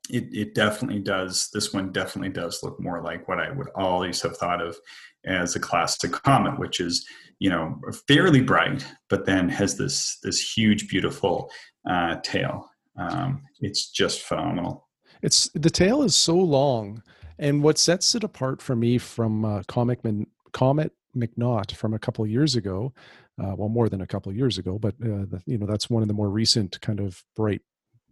it, 0.10 0.26
it 0.32 0.54
definitely 0.54 1.00
does. 1.00 1.50
This 1.54 1.74
one 1.74 1.92
definitely 1.92 2.30
does 2.30 2.62
look 2.62 2.80
more 2.80 3.02
like 3.02 3.28
what 3.28 3.40
I 3.40 3.52
would 3.52 3.70
always 3.76 4.22
have 4.22 4.38
thought 4.38 4.62
of 4.62 4.76
as 5.26 5.56
a 5.56 5.60
classic 5.60 6.12
comet, 6.12 6.60
which 6.60 6.80
is 6.80 7.06
you 7.40 7.50
know 7.50 7.80
fairly 8.08 8.42
bright, 8.42 8.86
but 9.10 9.26
then 9.26 9.50
has 9.50 9.78
this 9.78 10.18
this 10.24 10.40
huge, 10.58 10.88
beautiful 10.88 11.52
uh, 11.90 12.18
tail. 12.24 12.70
Um, 12.98 13.42
it's 13.60 13.90
just 13.90 14.22
phenomenal. 14.22 14.88
It's 15.22 15.50
the 15.54 15.70
tail 15.70 16.04
is 16.04 16.16
so 16.16 16.36
long, 16.36 17.02
and 17.40 17.64
what 17.64 17.78
sets 17.78 18.16
it 18.16 18.24
apart 18.24 18.62
for 18.62 18.76
me 18.76 18.98
from 18.98 19.46
uh, 19.46 19.64
Comet 19.68 20.00
Comet 20.52 20.92
McNaught 21.16 21.76
from 21.76 21.94
a 21.94 22.00
couple 22.00 22.26
years 22.26 22.56
ago, 22.56 22.94
uh, 23.42 23.56
well, 23.56 23.70
more 23.70 23.90
than 23.90 24.02
a 24.02 24.08
couple 24.08 24.32
years 24.34 24.58
ago, 24.58 24.78
but 24.78 24.96
uh, 25.02 25.26
the, 25.30 25.42
you 25.46 25.58
know 25.58 25.66
that's 25.66 25.90
one 25.90 26.02
of 26.02 26.08
the 26.08 26.14
more 26.14 26.30
recent 26.30 26.80
kind 26.82 27.00
of 27.00 27.24
bright 27.36 27.62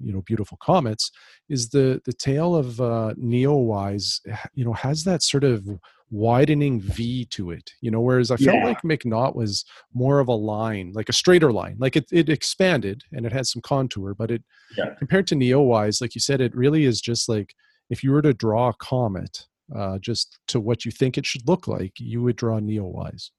you 0.03 0.11
know 0.13 0.21
beautiful 0.21 0.57
comets 0.61 1.11
is 1.49 1.69
the 1.69 2.01
the 2.05 2.13
tail 2.13 2.55
of 2.55 2.79
uh, 2.81 3.13
neowise 3.17 4.19
you 4.53 4.65
know 4.65 4.73
has 4.73 5.03
that 5.03 5.23
sort 5.23 5.43
of 5.43 5.67
widening 6.09 6.81
v 6.81 7.23
to 7.25 7.51
it 7.51 7.71
you 7.79 7.89
know 7.89 8.01
whereas 8.01 8.31
i 8.31 8.35
felt 8.35 8.57
yeah. 8.57 8.65
like 8.65 8.81
mcnaught 8.81 9.33
was 9.33 9.63
more 9.93 10.19
of 10.19 10.27
a 10.27 10.33
line 10.33 10.91
like 10.93 11.07
a 11.07 11.13
straighter 11.13 11.53
line 11.53 11.77
like 11.79 11.95
it, 11.95 12.05
it 12.11 12.27
expanded 12.27 13.01
and 13.13 13.25
it 13.25 13.31
had 13.31 13.47
some 13.47 13.61
contour 13.61 14.13
but 14.13 14.29
it 14.29 14.43
yeah. 14.77 14.93
compared 14.99 15.25
to 15.25 15.35
neowise 15.35 16.01
like 16.01 16.13
you 16.13 16.19
said 16.19 16.41
it 16.41 16.53
really 16.53 16.83
is 16.83 16.99
just 16.99 17.29
like 17.29 17.55
if 17.89 18.03
you 18.03 18.11
were 18.11 18.21
to 18.21 18.33
draw 18.33 18.69
a 18.69 18.73
comet 18.73 19.45
uh, 19.73 19.97
just 19.99 20.39
to 20.49 20.59
what 20.59 20.83
you 20.83 20.91
think 20.91 21.17
it 21.17 21.25
should 21.25 21.47
look 21.47 21.65
like 21.65 21.93
you 21.97 22.21
would 22.21 22.35
draw 22.35 22.59
neowise 22.59 23.29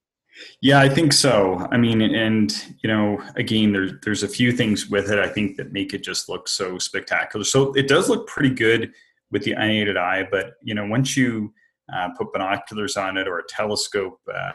yeah, 0.61 0.81
I 0.81 0.89
think 0.89 1.13
so. 1.13 1.67
I 1.71 1.77
mean, 1.77 2.01
and 2.01 2.53
you 2.83 2.89
know, 2.89 3.23
again, 3.37 3.73
there's 3.73 3.93
there's 4.03 4.23
a 4.23 4.29
few 4.29 4.53
things 4.53 4.89
with 4.89 5.11
it 5.11 5.19
I 5.19 5.29
think 5.29 5.57
that 5.57 5.73
make 5.73 5.95
it 5.95 6.03
just 6.03 6.29
look 6.29 6.49
so 6.49 6.79
spectacular. 6.79 7.45
So 7.45 7.73
it 7.73 7.89
does 7.89 8.09
look 8.09 8.27
pretty 8.27 8.51
good 8.51 8.93
with 9.31 9.45
the 9.45 9.53
unaided 9.53 9.97
eye, 9.97 10.27
but 10.31 10.55
you 10.63 10.75
know, 10.75 10.87
once 10.87 11.17
you 11.17 11.53
uh, 11.93 12.09
put 12.17 12.33
binoculars 12.33 12.97
on 12.97 13.17
it 13.17 13.29
or 13.29 13.39
a 13.39 13.47
telescope, 13.49 14.19
uh, 14.33 14.53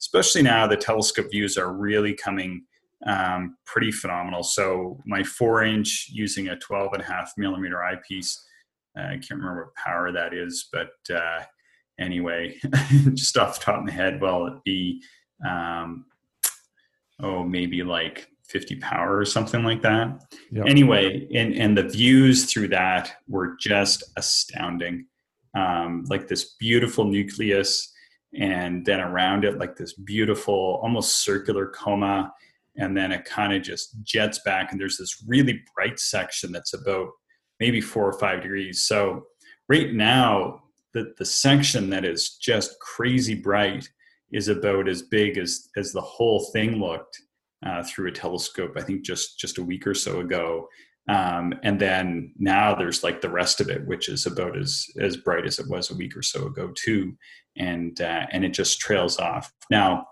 especially 0.00 0.42
now 0.42 0.66
the 0.66 0.76
telescope 0.76 1.30
views 1.30 1.56
are 1.56 1.72
really 1.72 2.14
coming 2.14 2.64
um, 3.06 3.56
pretty 3.66 3.92
phenomenal. 3.92 4.42
So 4.42 4.98
my 5.06 5.22
four 5.22 5.62
inch 5.62 6.08
using 6.10 6.48
a 6.48 6.58
12 6.58 6.94
and 6.94 7.02
a 7.02 7.06
half 7.06 7.32
millimeter 7.36 7.82
eyepiece, 7.82 8.42
uh, 8.98 9.02
I 9.02 9.12
can't 9.12 9.40
remember 9.40 9.64
what 9.66 9.74
power 9.74 10.12
that 10.12 10.34
is, 10.34 10.68
but 10.72 10.90
uh, 11.14 11.42
anyway, 11.98 12.58
just 13.14 13.36
off 13.36 13.58
the 13.58 13.64
top 13.64 13.78
of 13.78 13.84
my 13.84 13.92
head, 13.92 14.20
well, 14.20 14.46
it'd 14.46 14.64
be, 14.64 15.02
um, 15.46 16.06
oh, 17.20 17.42
maybe 17.44 17.82
like 17.82 18.28
50 18.44 18.76
power 18.76 19.16
or 19.18 19.24
something 19.24 19.64
like 19.64 19.82
that. 19.82 20.20
Yep. 20.52 20.66
Anyway, 20.66 21.28
and, 21.34 21.54
and 21.54 21.76
the 21.76 21.82
views 21.82 22.44
through 22.50 22.68
that 22.68 23.12
were 23.28 23.56
just 23.60 24.04
astounding. 24.16 25.06
Um, 25.56 26.04
like 26.10 26.28
this 26.28 26.54
beautiful 26.60 27.04
nucleus, 27.04 27.92
and 28.38 28.84
then 28.84 29.00
around 29.00 29.44
it, 29.44 29.58
like 29.58 29.76
this 29.76 29.94
beautiful, 29.94 30.78
almost 30.82 31.24
circular 31.24 31.68
coma. 31.68 32.32
and 32.76 32.96
then 32.96 33.10
it 33.12 33.24
kind 33.24 33.54
of 33.54 33.62
just 33.62 34.02
jets 34.02 34.40
back 34.44 34.70
and 34.70 34.80
there's 34.80 34.98
this 34.98 35.24
really 35.26 35.62
bright 35.74 35.98
section 35.98 36.52
that's 36.52 36.74
about 36.74 37.08
maybe 37.58 37.80
four 37.80 38.06
or 38.06 38.18
five 38.18 38.42
degrees 38.42 38.84
so 38.84 39.24
right 39.68 39.94
now 39.94 40.62
the, 40.96 41.12
the 41.18 41.24
section 41.24 41.90
that 41.90 42.06
is 42.06 42.36
just 42.36 42.80
crazy 42.80 43.34
bright 43.34 43.86
is 44.32 44.48
about 44.48 44.88
as 44.88 45.02
big 45.02 45.36
as 45.36 45.68
as 45.76 45.92
the 45.92 46.00
whole 46.00 46.48
thing 46.52 46.80
looked 46.80 47.20
uh, 47.64 47.82
through 47.82 48.08
a 48.08 48.12
telescope 48.12 48.72
i 48.76 48.82
think 48.82 49.04
just 49.04 49.38
just 49.38 49.58
a 49.58 49.62
week 49.62 49.86
or 49.86 49.94
so 49.94 50.20
ago. 50.20 50.68
Um, 51.08 51.54
and 51.62 51.80
then 51.80 52.32
now 52.36 52.74
there's 52.74 53.04
like 53.04 53.20
the 53.20 53.30
rest 53.30 53.60
of 53.60 53.68
it 53.68 53.86
which 53.86 54.08
is 54.08 54.26
about 54.26 54.58
as 54.58 54.86
as 54.98 55.16
bright 55.16 55.46
as 55.46 55.60
it 55.60 55.68
was 55.68 55.90
a 55.90 55.94
week 55.94 56.16
or 56.16 56.22
so 56.22 56.46
ago 56.46 56.72
too. 56.74 57.16
And 57.56 58.00
uh, 58.00 58.26
and 58.32 58.44
it 58.44 58.54
just 58.54 58.80
trails 58.80 59.18
off. 59.18 59.52
Now 59.70 60.06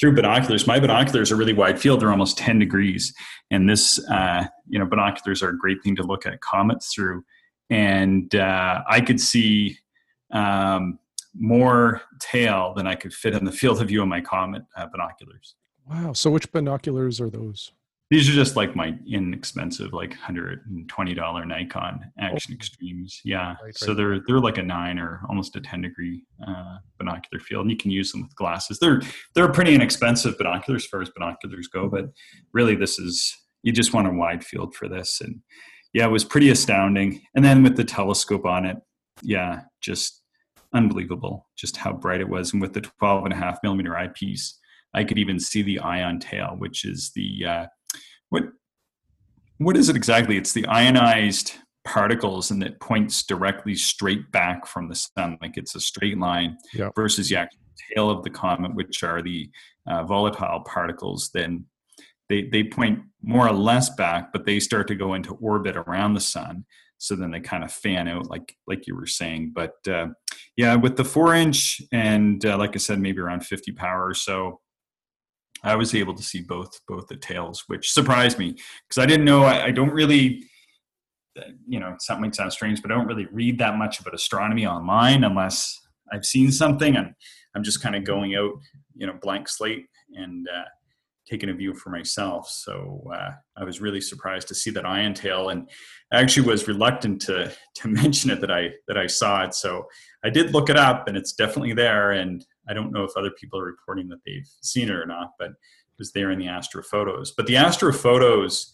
through 0.00 0.14
binoculars 0.14 0.66
my 0.66 0.80
binoculars 0.80 1.30
are 1.30 1.36
really 1.36 1.52
wide 1.52 1.78
field. 1.78 2.00
They're 2.00 2.12
almost 2.12 2.38
10 2.38 2.58
degrees. 2.60 3.12
And 3.50 3.68
this 3.68 3.98
uh, 4.08 4.46
you 4.68 4.78
know 4.78 4.86
binoculars 4.86 5.42
are 5.42 5.50
a 5.50 5.58
great 5.58 5.82
thing 5.82 5.96
to 5.96 6.02
look 6.02 6.24
at 6.24 6.40
comets 6.40 6.94
through. 6.94 7.24
And 7.68 8.34
uh, 8.34 8.82
i 8.88 9.02
could 9.02 9.20
see 9.20 9.76
um, 10.32 10.98
more 11.34 12.02
tail 12.20 12.74
than 12.76 12.86
i 12.86 12.94
could 12.94 13.12
fit 13.12 13.34
in 13.34 13.44
the 13.44 13.52
field 13.52 13.80
of 13.80 13.88
view 13.88 14.02
of 14.02 14.08
my 14.08 14.20
comet 14.20 14.62
uh, 14.76 14.86
binoculars 14.86 15.54
wow 15.88 16.12
so 16.12 16.30
which 16.30 16.50
binoculars 16.52 17.20
are 17.20 17.30
those 17.30 17.72
these 18.10 18.28
are 18.28 18.32
just 18.32 18.56
like 18.56 18.74
my 18.74 18.96
inexpensive, 19.06 19.92
like 19.92 20.14
hundred 20.14 20.64
and 20.66 20.88
twenty 20.88 21.12
dollar 21.12 21.44
Nikon 21.44 22.10
Action 22.18 22.54
oh. 22.54 22.56
Extremes. 22.56 23.20
Yeah, 23.22 23.56
right, 23.62 23.76
so 23.76 23.92
they're 23.92 24.20
they're 24.26 24.40
like 24.40 24.56
a 24.56 24.62
nine 24.62 24.98
or 24.98 25.20
almost 25.28 25.56
a 25.56 25.60
ten 25.60 25.82
degree 25.82 26.24
uh, 26.46 26.78
binocular 26.96 27.40
field, 27.40 27.62
and 27.62 27.70
you 27.70 27.76
can 27.76 27.90
use 27.90 28.10
them 28.10 28.22
with 28.22 28.34
glasses. 28.34 28.78
They're 28.78 29.02
they're 29.34 29.52
pretty 29.52 29.74
inexpensive 29.74 30.38
binoculars 30.38 30.84
as 30.84 30.88
far 30.88 31.02
as 31.02 31.10
binoculars 31.10 31.68
go, 31.68 31.88
but 31.88 32.06
really 32.54 32.74
this 32.74 32.98
is 32.98 33.36
you 33.62 33.72
just 33.72 33.92
want 33.92 34.08
a 34.08 34.12
wide 34.12 34.42
field 34.42 34.74
for 34.74 34.88
this, 34.88 35.20
and 35.20 35.42
yeah, 35.92 36.06
it 36.06 36.10
was 36.10 36.24
pretty 36.24 36.48
astounding. 36.48 37.20
And 37.34 37.44
then 37.44 37.62
with 37.62 37.76
the 37.76 37.84
telescope 37.84 38.46
on 38.46 38.64
it, 38.64 38.78
yeah, 39.20 39.62
just 39.82 40.17
unbelievable, 40.74 41.46
just 41.56 41.76
how 41.76 41.92
bright 41.92 42.20
it 42.20 42.28
was, 42.28 42.52
and 42.52 42.62
with 42.62 42.72
the 42.72 42.80
12 42.80 43.24
and 43.24 43.32
a 43.32 43.36
half 43.36 43.58
millimeter 43.62 43.96
eyepiece, 43.96 44.58
I 44.94 45.04
could 45.04 45.18
even 45.18 45.38
see 45.38 45.62
the 45.62 45.78
ion 45.80 46.18
tail, 46.18 46.54
which 46.58 46.84
is 46.84 47.12
the 47.14 47.44
uh, 47.46 47.66
what 48.30 48.44
what 49.58 49.76
is 49.76 49.88
it 49.88 49.96
exactly? 49.96 50.36
It's 50.36 50.52
the 50.52 50.66
ionized 50.66 51.54
particles 51.84 52.50
and 52.50 52.62
it 52.62 52.80
points 52.80 53.24
directly 53.24 53.74
straight 53.74 54.30
back 54.30 54.66
from 54.66 54.88
the 54.88 54.94
sun, 54.94 55.38
like 55.40 55.56
it's 55.56 55.74
a 55.74 55.80
straight 55.80 56.18
line, 56.18 56.56
yep. 56.74 56.92
versus 56.94 57.28
the 57.28 57.36
actual 57.36 57.60
tail 57.94 58.10
of 58.10 58.22
the 58.22 58.30
comet, 58.30 58.74
which 58.74 59.02
are 59.02 59.22
the 59.22 59.50
uh, 59.86 60.04
volatile 60.04 60.60
particles. 60.60 61.30
Then 61.32 61.64
they 62.28 62.48
they 62.52 62.64
point 62.64 63.00
more 63.22 63.48
or 63.48 63.52
less 63.52 63.90
back, 63.90 64.32
but 64.32 64.44
they 64.44 64.60
start 64.60 64.88
to 64.88 64.94
go 64.94 65.14
into 65.14 65.34
orbit 65.34 65.76
around 65.76 66.14
the 66.14 66.20
sun. 66.20 66.64
So 66.98 67.14
then 67.14 67.30
they 67.30 67.40
kind 67.40 67.64
of 67.64 67.72
fan 67.72 68.08
out, 68.08 68.28
like 68.28 68.56
like 68.66 68.86
you 68.86 68.94
were 68.94 69.06
saying. 69.06 69.52
But 69.54 69.74
uh, 69.88 70.08
yeah, 70.58 70.74
with 70.74 70.96
the 70.96 71.04
four 71.04 71.36
inch 71.36 71.80
and 71.92 72.44
uh, 72.44 72.58
like 72.58 72.74
I 72.74 72.78
said, 72.78 72.98
maybe 72.98 73.20
around 73.20 73.46
fifty 73.46 73.70
power 73.70 74.04
or 74.04 74.12
so, 74.12 74.60
I 75.62 75.76
was 75.76 75.94
able 75.94 76.14
to 76.14 76.22
see 76.22 76.40
both 76.40 76.80
both 76.88 77.06
the 77.06 77.16
tails, 77.16 77.62
which 77.68 77.92
surprised 77.92 78.40
me 78.40 78.56
because 78.88 79.00
I 79.00 79.06
didn't 79.06 79.24
know. 79.24 79.44
I, 79.44 79.66
I, 79.66 79.70
don't 79.70 79.92
really, 79.92 80.42
you 81.68 81.78
know, 81.78 81.94
something 82.00 82.22
might 82.22 82.34
sound 82.34 82.52
strange, 82.52 82.82
but 82.82 82.90
I 82.90 82.96
don't 82.96 83.06
really 83.06 83.28
read 83.30 83.60
that 83.60 83.76
much 83.76 84.00
about 84.00 84.14
astronomy 84.14 84.66
online 84.66 85.22
unless 85.22 85.78
I've 86.12 86.24
seen 86.24 86.50
something, 86.50 86.96
and 86.96 87.14
I'm 87.54 87.62
just 87.62 87.80
kind 87.80 87.94
of 87.94 88.02
going 88.02 88.34
out, 88.34 88.54
you 88.96 89.06
know, 89.06 89.16
blank 89.22 89.48
slate 89.48 89.86
and 90.16 90.48
uh, 90.48 90.64
taking 91.28 91.50
a 91.50 91.54
view 91.54 91.74
for 91.74 91.90
myself. 91.90 92.48
So 92.48 93.02
uh, 93.14 93.30
I 93.56 93.64
was 93.64 93.80
really 93.80 94.00
surprised 94.00 94.48
to 94.48 94.54
see 94.54 94.70
that 94.70 94.86
ion 94.86 95.14
tail, 95.14 95.50
and 95.50 95.68
I 96.12 96.20
actually 96.20 96.46
was 96.46 96.68
reluctant 96.68 97.20
to 97.22 97.52
to 97.76 97.88
mention 98.02 98.30
it 98.30 98.40
that 98.40 98.50
I 98.50 98.70
that 98.86 98.96
I 98.96 99.06
saw 99.06 99.44
it. 99.44 99.54
So 99.54 99.86
I 100.24 100.30
did 100.30 100.52
look 100.52 100.70
it 100.70 100.76
up, 100.76 101.08
and 101.08 101.16
it's 101.16 101.32
definitely 101.32 101.74
there, 101.74 102.12
and 102.12 102.44
I 102.68 102.74
don't 102.74 102.92
know 102.92 103.04
if 103.04 103.16
other 103.16 103.30
people 103.30 103.58
are 103.58 103.64
reporting 103.64 104.08
that 104.08 104.20
they've 104.24 104.48
seen 104.62 104.88
it 104.88 104.94
or 104.94 105.06
not, 105.06 105.32
but 105.38 105.50
it 105.50 105.98
was 105.98 106.12
there 106.12 106.30
in 106.30 106.38
the 106.38 106.46
astrophotos. 106.46 107.30
But 107.36 107.46
the 107.46 107.54
astrophotos, 107.54 108.72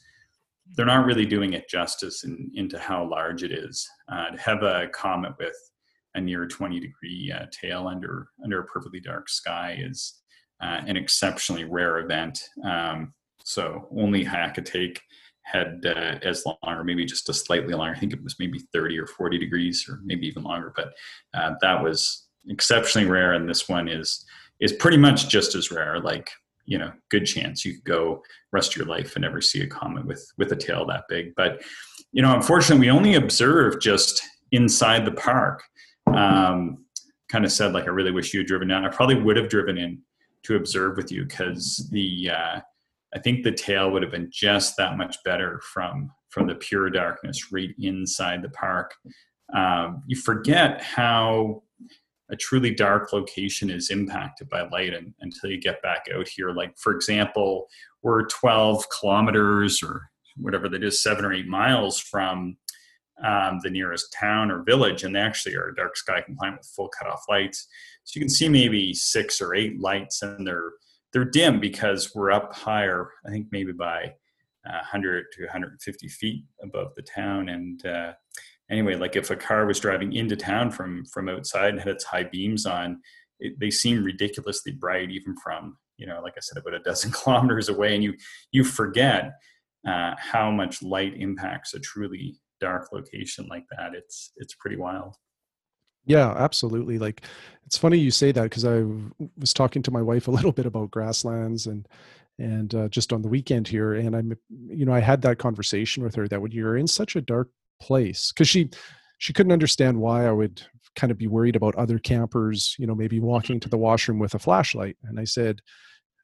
they're 0.74 0.86
not 0.86 1.06
really 1.06 1.26
doing 1.26 1.54
it 1.54 1.68
justice 1.68 2.24
in, 2.24 2.50
into 2.54 2.78
how 2.78 3.08
large 3.08 3.42
it 3.42 3.52
is. 3.52 3.88
Uh, 4.10 4.30
to 4.30 4.38
have 4.38 4.62
a 4.62 4.88
comet 4.88 5.32
with 5.38 5.56
a 6.14 6.20
near 6.20 6.46
20 6.46 6.80
degree 6.80 7.32
uh, 7.34 7.46
tail 7.50 7.88
under 7.88 8.28
under 8.42 8.60
a 8.60 8.64
perfectly 8.64 9.00
dark 9.00 9.28
sky 9.28 9.76
is 9.80 10.20
uh, 10.60 10.80
an 10.86 10.96
exceptionally 10.96 11.64
rare 11.64 11.98
event. 11.98 12.42
Um, 12.64 13.12
so 13.44 13.88
only 13.96 14.24
Hyakutake 14.24 14.98
had 15.42 15.84
uh, 15.86 16.18
as 16.22 16.44
long, 16.46 16.56
or 16.64 16.84
maybe 16.84 17.04
just 17.04 17.28
a 17.28 17.34
slightly 17.34 17.74
longer. 17.74 17.94
I 17.94 17.98
think 17.98 18.12
it 18.12 18.22
was 18.22 18.36
maybe 18.38 18.60
30 18.72 18.98
or 18.98 19.06
40 19.06 19.38
degrees, 19.38 19.86
or 19.88 20.00
maybe 20.04 20.26
even 20.26 20.42
longer. 20.42 20.72
But 20.74 20.94
uh, 21.34 21.54
that 21.60 21.82
was 21.82 22.26
exceptionally 22.48 23.08
rare, 23.08 23.34
and 23.34 23.48
this 23.48 23.68
one 23.68 23.88
is 23.88 24.24
is 24.60 24.72
pretty 24.72 24.96
much 24.96 25.28
just 25.28 25.54
as 25.54 25.70
rare. 25.70 26.00
Like 26.00 26.30
you 26.66 26.78
know, 26.78 26.92
good 27.10 27.26
chance 27.26 27.64
you 27.64 27.74
could 27.74 27.84
go 27.84 28.22
rest 28.52 28.72
of 28.72 28.76
your 28.76 28.86
life 28.86 29.16
and 29.16 29.22
never 29.22 29.40
see 29.40 29.60
a 29.62 29.66
comet 29.66 30.06
with 30.06 30.26
with 30.38 30.50
a 30.52 30.56
tail 30.56 30.86
that 30.86 31.04
big. 31.08 31.34
But 31.36 31.62
you 32.12 32.22
know, 32.22 32.34
unfortunately, 32.34 32.86
we 32.86 32.90
only 32.90 33.14
observed 33.14 33.82
just 33.82 34.22
inside 34.52 35.04
the 35.04 35.12
park. 35.12 35.62
Um, 36.06 36.84
kind 37.28 37.44
of 37.44 37.52
said 37.52 37.72
like, 37.72 37.84
I 37.84 37.90
really 37.90 38.12
wish 38.12 38.32
you 38.32 38.40
had 38.40 38.46
driven 38.46 38.68
down. 38.68 38.84
I 38.84 38.88
probably 38.88 39.20
would 39.20 39.36
have 39.36 39.48
driven 39.48 39.76
in 39.76 40.00
to 40.44 40.56
observe 40.56 40.96
with 40.96 41.10
you 41.10 41.24
because 41.24 41.88
the 41.90 42.30
uh, 42.30 42.60
I 43.14 43.18
think 43.20 43.44
the 43.44 43.52
tail 43.52 43.90
would 43.90 44.02
have 44.02 44.12
been 44.12 44.30
just 44.32 44.76
that 44.76 44.96
much 44.96 45.16
better 45.24 45.60
from 45.72 46.10
from 46.30 46.46
the 46.48 46.54
pure 46.56 46.90
darkness 46.90 47.52
right 47.52 47.74
inside 47.78 48.42
the 48.42 48.50
park. 48.50 48.94
Um, 49.54 50.02
you 50.06 50.16
forget 50.16 50.82
how 50.82 51.62
a 52.30 52.36
truly 52.36 52.74
dark 52.74 53.12
location 53.12 53.70
is 53.70 53.90
impacted 53.90 54.48
by 54.48 54.66
light 54.68 54.94
and, 54.94 55.14
until 55.20 55.50
you 55.50 55.60
get 55.60 55.82
back 55.82 56.06
out 56.14 56.26
here. 56.26 56.50
Like, 56.50 56.76
for 56.78 56.92
example, 56.92 57.66
we're 58.02 58.26
12 58.26 58.84
kilometers 58.88 59.82
or 59.82 60.08
whatever 60.36 60.68
that 60.70 60.82
is, 60.82 61.02
seven 61.02 61.24
or 61.24 61.32
eight 61.32 61.46
miles 61.46 62.00
from 62.00 62.56
um, 63.22 63.60
the 63.62 63.70
nearest 63.70 64.12
town 64.12 64.50
or 64.50 64.62
village, 64.62 65.04
and 65.04 65.14
they 65.14 65.20
actually 65.20 65.54
are 65.54 65.72
dark 65.72 65.96
sky 65.96 66.20
compliant 66.20 66.58
with 66.58 66.66
full 66.66 66.88
cutoff 66.88 67.22
lights. 67.28 67.68
So 68.04 68.18
you 68.18 68.22
can 68.22 68.30
see 68.30 68.48
maybe 68.48 68.92
six 68.92 69.40
or 69.40 69.54
eight 69.54 69.80
lights, 69.80 70.22
and 70.22 70.46
they're 70.46 70.72
they're 71.12 71.24
dim 71.24 71.60
because 71.60 72.12
we're 72.14 72.32
up 72.32 72.54
higher. 72.54 73.10
I 73.26 73.30
think 73.30 73.46
maybe 73.52 73.72
by 73.72 74.14
uh, 74.66 74.82
100 74.82 75.26
to 75.32 75.42
150 75.42 76.08
feet 76.08 76.44
above 76.62 76.94
the 76.96 77.02
town, 77.02 77.48
and 77.48 77.84
uh, 77.86 78.12
anyway, 78.70 78.96
like 78.96 79.16
if 79.16 79.30
a 79.30 79.36
car 79.36 79.66
was 79.66 79.80
driving 79.80 80.12
into 80.12 80.36
town 80.36 80.70
from 80.70 81.04
from 81.06 81.28
outside 81.28 81.70
and 81.70 81.78
had 81.78 81.88
its 81.88 82.04
high 82.04 82.24
beams 82.24 82.66
on, 82.66 83.00
it, 83.38 83.58
they 83.60 83.70
seem 83.70 84.02
ridiculously 84.02 84.72
bright, 84.72 85.10
even 85.10 85.36
from 85.36 85.76
you 85.96 86.06
know, 86.06 86.20
like 86.20 86.34
I 86.36 86.40
said, 86.40 86.58
about 86.58 86.74
a 86.74 86.80
dozen 86.80 87.12
kilometers 87.22 87.68
away, 87.68 87.94
and 87.94 88.02
you 88.02 88.14
you 88.50 88.64
forget 88.64 89.32
uh, 89.86 90.14
how 90.18 90.50
much 90.50 90.82
light 90.82 91.14
impacts 91.16 91.74
a 91.74 91.78
truly 91.78 92.36
dark 92.64 92.88
location 92.92 93.46
like 93.48 93.64
that. 93.76 93.94
It's 93.94 94.32
it's 94.36 94.54
pretty 94.54 94.76
wild. 94.76 95.16
Yeah, 96.06 96.32
absolutely. 96.36 96.98
Like 96.98 97.22
it's 97.66 97.78
funny 97.78 97.98
you 97.98 98.10
say 98.10 98.32
that 98.32 98.42
because 98.44 98.64
I 98.64 98.84
was 99.38 99.52
talking 99.54 99.82
to 99.82 99.90
my 99.90 100.02
wife 100.02 100.28
a 100.28 100.32
little 100.38 100.52
bit 100.52 100.66
about 100.66 100.90
grasslands 100.90 101.66
and 101.66 101.86
and 102.38 102.74
uh, 102.74 102.88
just 102.88 103.12
on 103.12 103.22
the 103.22 103.28
weekend 103.28 103.68
here 103.68 103.94
and 103.94 104.16
i'm 104.16 104.36
you 104.66 104.84
know 104.84 104.92
i 104.92 104.98
had 104.98 105.22
that 105.22 105.38
conversation 105.38 106.02
with 106.02 106.16
her 106.16 106.26
that 106.26 106.42
when 106.42 106.50
you're 106.50 106.76
in 106.76 106.88
such 106.88 107.14
a 107.14 107.20
dark 107.20 107.48
place 107.80 108.32
because 108.32 108.48
she 108.48 108.68
she 109.18 109.32
couldn't 109.32 109.52
understand 109.52 109.98
why 109.98 110.26
I 110.26 110.32
would 110.32 110.62
kind 110.96 111.10
of 111.10 111.18
be 111.18 111.26
worried 111.26 111.56
about 111.56 111.74
other 111.76 111.98
campers, 111.98 112.76
you 112.78 112.86
know, 112.86 112.94
maybe 112.94 113.20
walking 113.20 113.60
to 113.60 113.68
the 113.68 113.78
washroom 113.78 114.18
with 114.18 114.34
a 114.34 114.38
flashlight. 114.38 114.96
And 115.04 115.18
I 115.18 115.24
said, 115.24 115.60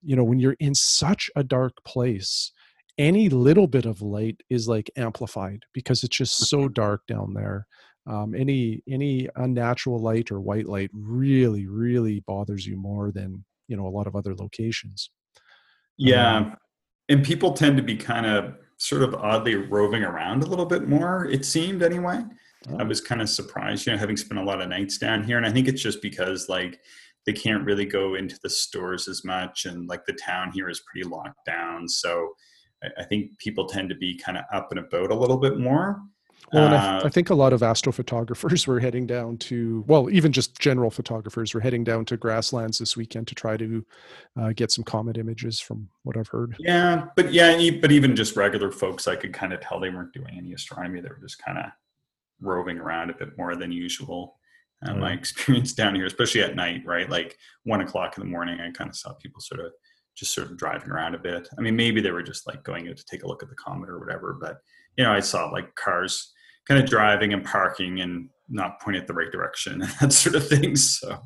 you 0.03 0.17
know, 0.17 0.25
when 0.25 0.39
you're 0.39 0.57
in 0.61 0.75
such 0.75 1.31
a 1.37 1.43
dark 1.43 1.73
place, 1.85 2.53
any 3.01 3.31
little 3.31 3.67
bit 3.67 3.87
of 3.87 4.03
light 4.03 4.41
is 4.51 4.69
like 4.69 4.91
amplified 4.97 5.65
because 5.73 6.05
it's 6.05 6.17
just 6.17 6.49
so 6.49 6.69
dark 6.69 7.07
down 7.09 7.33
there. 7.35 7.67
Um, 8.07 8.35
any 8.35 8.83
any 8.89 9.29
unnatural 9.37 10.01
light 10.01 10.31
or 10.31 10.41
white 10.41 10.67
light 10.67 10.91
really 10.93 11.67
really 11.67 12.21
bothers 12.21 12.67
you 12.67 12.77
more 12.77 13.11
than 13.11 13.45
you 13.69 13.77
know 13.77 13.87
a 13.87 13.89
lot 13.89 14.07
of 14.07 14.15
other 14.15 14.35
locations. 14.35 15.11
Yeah, 15.97 16.37
um, 16.37 16.57
and 17.09 17.25
people 17.25 17.53
tend 17.53 17.77
to 17.77 17.83
be 17.83 17.97
kind 17.97 18.27
of 18.27 18.55
sort 18.77 19.03
of 19.03 19.15
oddly 19.15 19.57
roving 19.57 20.03
around 20.03 20.43
a 20.43 20.47
little 20.47 20.65
bit 20.65 20.89
more, 20.89 21.27
it 21.27 21.45
seemed 21.45 21.83
anyway. 21.83 22.19
Oh. 22.71 22.79
I 22.79 22.83
was 22.83 23.01
kind 23.01 23.21
of 23.21 23.29
surprised, 23.29 23.87
you 23.87 23.93
know, 23.93 23.99
having 23.99 24.17
spent 24.17 24.41
a 24.41 24.45
lot 24.45 24.63
of 24.63 24.71
nights 24.71 24.97
down 24.97 25.23
here. 25.23 25.37
And 25.37 25.45
I 25.45 25.53
think 25.53 25.69
it's 25.69 25.83
just 25.83 26.01
because 26.01 26.49
like 26.49 26.81
they 27.27 27.35
can't 27.35 27.65
really 27.65 27.85
go 27.85 28.15
into 28.15 28.39
the 28.43 28.49
stores 28.49 29.07
as 29.07 29.23
much 29.23 29.67
and 29.67 29.87
like 29.87 30.07
the 30.07 30.15
town 30.15 30.51
here 30.53 30.71
is 30.71 30.83
pretty 30.91 31.07
locked 31.07 31.45
down. 31.45 31.89
So 31.89 32.33
I, 32.83 33.03
I 33.03 33.05
think 33.05 33.39
people 33.39 33.67
tend 33.67 33.89
to 33.91 33.95
be 33.95 34.17
kind 34.19 34.39
of 34.39 34.45
up 34.53 34.71
and 34.71 34.81
about 34.81 35.11
a 35.11 35.15
little 35.15 35.37
bit 35.37 35.59
more. 35.59 36.01
Well, 36.53 36.67
and 36.67 36.75
I, 36.75 36.91
th- 36.93 37.05
I, 37.05 37.07
uh, 37.07 37.11
think 37.11 37.31
a 37.31 37.35
lot 37.35 37.53
of 37.53 37.61
astrophotographers 37.61 38.67
were 38.67 38.81
heading 38.81 39.07
down 39.07 39.39
to, 39.39 39.85
well, 39.87 40.11
even 40.11 40.33
just 40.33 40.59
general 40.59 40.91
photographers 40.91 41.55
were 41.55 41.61
heading 41.61 41.85
down 41.85 42.05
to 42.07 42.17
grasslands 42.17 42.79
this 42.79 42.97
weekend 42.97 43.29
to 43.29 43.35
try 43.35 43.57
to 43.57 43.87
uh, 44.41 44.53
get 44.53 44.73
some 44.73 44.85
comet 44.85 45.17
images 45.17 45.61
from 45.61 45.89
what 46.03 46.17
I've 46.17 46.29
heard. 46.29 46.57
Yeah, 46.59 47.07
but 47.15 47.33
yeah, 47.33 47.71
but 47.81 47.93
even 47.93 48.17
just 48.17 48.37
regular 48.37 48.73
folks, 48.73 49.07
I 49.07 49.17
could 49.17 49.33
kind 49.33 49.53
of 49.53 49.61
tell 49.61 49.79
they 49.79 49.91
weren't 49.91 50.13
doing 50.13 50.35
any 50.37 50.53
astronomy. 50.53 51.01
They 51.01 51.09
were 51.09 51.21
just 51.21 51.43
kind 51.45 51.59
of 51.59 51.67
roving 52.41 52.79
around 52.79 53.11
a 53.11 53.15
bit 53.15 53.37
more 53.37 53.55
than 53.55 53.71
usual. 53.71 54.37
Mm. 54.87 54.99
my 54.99 55.13
experience 55.21 55.75
down 55.75 55.95
here, 55.95 56.07
especially 56.07 56.43
at 56.43 56.57
night, 56.57 56.83
right? 56.87 57.09
Like 57.09 57.37
one 57.65 57.83
o'clock 57.83 58.17
in 58.17 58.23
the 58.23 58.31
morning, 58.31 58.61
I 58.61 58.71
kind 58.71 58.89
of 58.89 58.97
saw 58.97 59.13
people 59.13 59.41
sort 59.41 59.61
of 59.61 59.73
just 60.17 60.35
sort 60.35 60.51
of 60.51 60.57
driving 60.57 60.91
around 60.91 61.15
a 61.15 61.19
bit. 61.19 61.49
I 61.59 61.61
mean, 61.61 61.77
maybe 61.77 62.01
they 62.01 62.11
were 62.11 62.23
just 62.23 62.47
like 62.47 62.63
going 62.65 62.89
out 62.89 62.97
to 62.97 63.05
take 63.05 63.23
a 63.23 63.27
look 63.27 63.43
at 63.43 63.49
the 63.49 63.55
comet 63.55 63.89
or 63.89 63.99
whatever, 63.99 64.37
but 64.41 64.59
you 64.97 65.05
know, 65.05 65.13
I 65.13 65.21
saw 65.21 65.47
like 65.47 65.75
cars 65.77 66.33
kind 66.67 66.83
of 66.83 66.89
driving 66.89 67.33
and 67.33 67.45
parking 67.45 68.01
and 68.01 68.29
not 68.49 68.81
pointing 68.81 69.01
at 69.01 69.07
the 69.07 69.15
right 69.15 69.31
direction 69.31 69.83
and 69.83 69.91
that 70.01 70.13
sort 70.13 70.35
of 70.35 70.47
thing. 70.47 70.77
So 70.77 71.19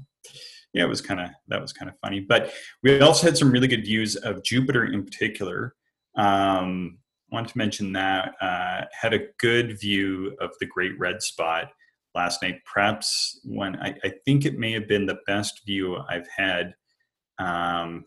yeah, 0.72 0.84
it 0.84 0.88
was 0.88 1.00
kind 1.00 1.20
of 1.20 1.30
that 1.48 1.62
was 1.62 1.72
kind 1.72 1.88
of 1.88 1.98
funny. 2.00 2.20
But 2.20 2.52
we 2.82 3.00
also 3.00 3.26
had 3.26 3.38
some 3.38 3.50
really 3.50 3.68
good 3.68 3.84
views 3.84 4.16
of 4.16 4.42
Jupiter 4.42 4.84
in 4.84 5.04
particular. 5.04 5.74
Um, 6.16 6.98
I 7.32 7.36
want 7.36 7.48
to 7.48 7.58
mention 7.58 7.92
that 7.92 8.34
uh, 8.40 8.82
had 8.92 9.14
a 9.14 9.26
good 9.38 9.80
view 9.80 10.36
of 10.40 10.50
the 10.60 10.66
Great 10.66 10.98
Red 10.98 11.22
Spot 11.22 11.68
last 12.14 12.42
night. 12.42 12.60
Perhaps 12.64 13.40
when 13.44 13.76
I, 13.76 13.94
I 14.04 14.12
think 14.24 14.44
it 14.44 14.58
may 14.58 14.72
have 14.72 14.86
been 14.86 15.06
the 15.06 15.18
best 15.26 15.62
view 15.66 15.96
I've 16.08 16.28
had 16.36 16.74
um, 17.38 18.04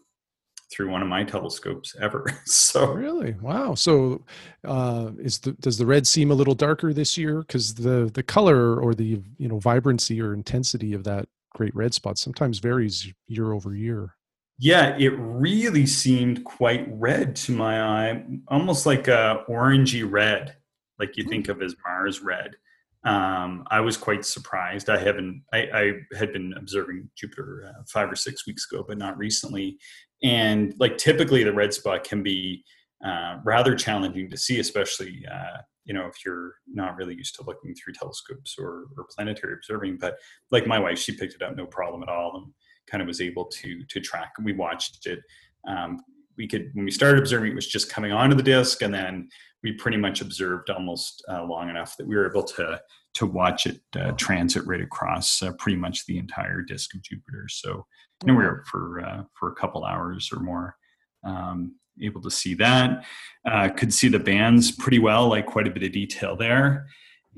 through 0.71 0.89
one 0.89 1.01
of 1.01 1.07
my 1.07 1.23
telescopes 1.23 1.95
ever. 2.01 2.25
so 2.45 2.91
really, 2.91 3.35
wow. 3.41 3.73
So 3.73 4.23
uh, 4.65 5.11
is 5.17 5.39
the 5.39 5.53
does 5.53 5.77
the 5.77 5.85
red 5.85 6.07
seem 6.07 6.31
a 6.31 6.35
little 6.35 6.55
darker 6.55 6.93
this 6.93 7.17
year? 7.17 7.39
Because 7.39 7.73
the 7.73 8.11
the 8.13 8.23
color 8.23 8.79
or 8.79 8.93
the 8.93 9.21
you 9.37 9.47
know 9.47 9.59
vibrancy 9.59 10.21
or 10.21 10.33
intensity 10.33 10.93
of 10.93 11.03
that 11.05 11.27
great 11.55 11.75
red 11.75 11.93
spot 11.93 12.17
sometimes 12.17 12.59
varies 12.59 13.11
year 13.27 13.53
over 13.53 13.75
year. 13.75 14.13
Yeah, 14.59 14.95
it 14.97 15.13
really 15.17 15.85
seemed 15.85 16.43
quite 16.43 16.87
red 16.89 17.35
to 17.37 17.51
my 17.51 17.81
eye, 17.81 18.23
almost 18.47 18.85
like 18.85 19.07
a 19.07 19.43
orangey 19.47 20.09
red, 20.09 20.55
like 20.97 21.15
you 21.15 21.25
mm. 21.25 21.29
think 21.29 21.47
of 21.47 21.61
as 21.61 21.75
Mars 21.85 22.21
red. 22.21 22.55
Um, 23.03 23.65
I 23.69 23.79
was 23.79 23.95
quite 23.95 24.25
surprised. 24.25 24.89
I 24.89 24.97
haven't. 24.97 25.43
I, 25.53 25.59
I 25.73 25.93
had 26.17 26.33
been 26.33 26.53
observing 26.57 27.09
Jupiter 27.15 27.71
uh, 27.71 27.83
five 27.87 28.11
or 28.11 28.15
six 28.15 28.47
weeks 28.47 28.67
ago, 28.69 28.83
but 28.85 28.97
not 28.97 29.17
recently 29.17 29.77
and 30.23 30.73
like 30.79 30.97
typically 30.97 31.43
the 31.43 31.53
red 31.53 31.73
spot 31.73 32.03
can 32.03 32.23
be 32.23 32.63
uh, 33.05 33.37
rather 33.43 33.75
challenging 33.75 34.29
to 34.29 34.37
see 34.37 34.59
especially 34.59 35.23
uh, 35.31 35.57
you 35.85 35.93
know 35.93 36.05
if 36.05 36.25
you're 36.25 36.53
not 36.67 36.95
really 36.95 37.15
used 37.15 37.35
to 37.35 37.43
looking 37.43 37.73
through 37.75 37.93
telescopes 37.93 38.55
or, 38.59 38.85
or 38.97 39.05
planetary 39.15 39.53
observing. 39.53 39.97
But 39.99 40.17
like 40.51 40.67
my 40.67 40.79
wife 40.79 40.99
she 40.99 41.15
picked 41.15 41.35
it 41.35 41.41
up 41.41 41.55
no 41.55 41.65
problem 41.65 42.03
at 42.03 42.09
all 42.09 42.35
and 42.35 42.53
kind 42.89 43.01
of 43.01 43.07
was 43.07 43.21
able 43.21 43.45
to 43.45 43.83
to 43.83 43.99
track. 43.99 44.33
We 44.43 44.53
watched 44.53 45.05
it. 45.05 45.19
Um, 45.67 45.99
we 46.37 46.47
could 46.47 46.69
when 46.73 46.85
we 46.85 46.91
started 46.91 47.19
observing 47.19 47.51
it 47.51 47.55
was 47.55 47.67
just 47.67 47.91
coming 47.91 48.11
onto 48.11 48.35
the 48.35 48.43
disk 48.43 48.83
and 48.83 48.93
then 48.93 49.27
we 49.63 49.73
pretty 49.73 49.97
much 49.97 50.21
observed 50.21 50.69
almost 50.69 51.23
uh, 51.29 51.43
long 51.43 51.69
enough 51.69 51.97
that 51.97 52.07
we 52.07 52.15
were 52.15 52.29
able 52.29 52.43
to 52.43 52.79
to 53.15 53.25
watch 53.25 53.65
it 53.65 53.81
uh, 53.99 54.11
transit 54.11 54.65
right 54.67 54.81
across 54.81 55.41
uh, 55.41 55.51
pretty 55.57 55.77
much 55.77 56.05
the 56.05 56.19
entire 56.19 56.61
disk 56.61 56.93
of 56.93 57.01
Jupiter. 57.01 57.47
So 57.49 57.85
know, 58.25 58.33
we 58.33 58.43
were 58.43 58.63
for 58.69 59.01
uh, 59.05 59.23
for 59.33 59.51
a 59.51 59.55
couple 59.55 59.85
hours 59.85 60.29
or 60.33 60.39
more 60.39 60.75
um, 61.23 61.75
able 62.01 62.21
to 62.21 62.31
see 62.31 62.53
that. 62.55 63.05
Uh, 63.49 63.69
could 63.69 63.93
see 63.93 64.07
the 64.07 64.19
bands 64.19 64.71
pretty 64.71 64.99
well, 64.99 65.27
like 65.29 65.45
quite 65.45 65.67
a 65.67 65.71
bit 65.71 65.83
of 65.83 65.91
detail 65.91 66.35
there. 66.35 66.87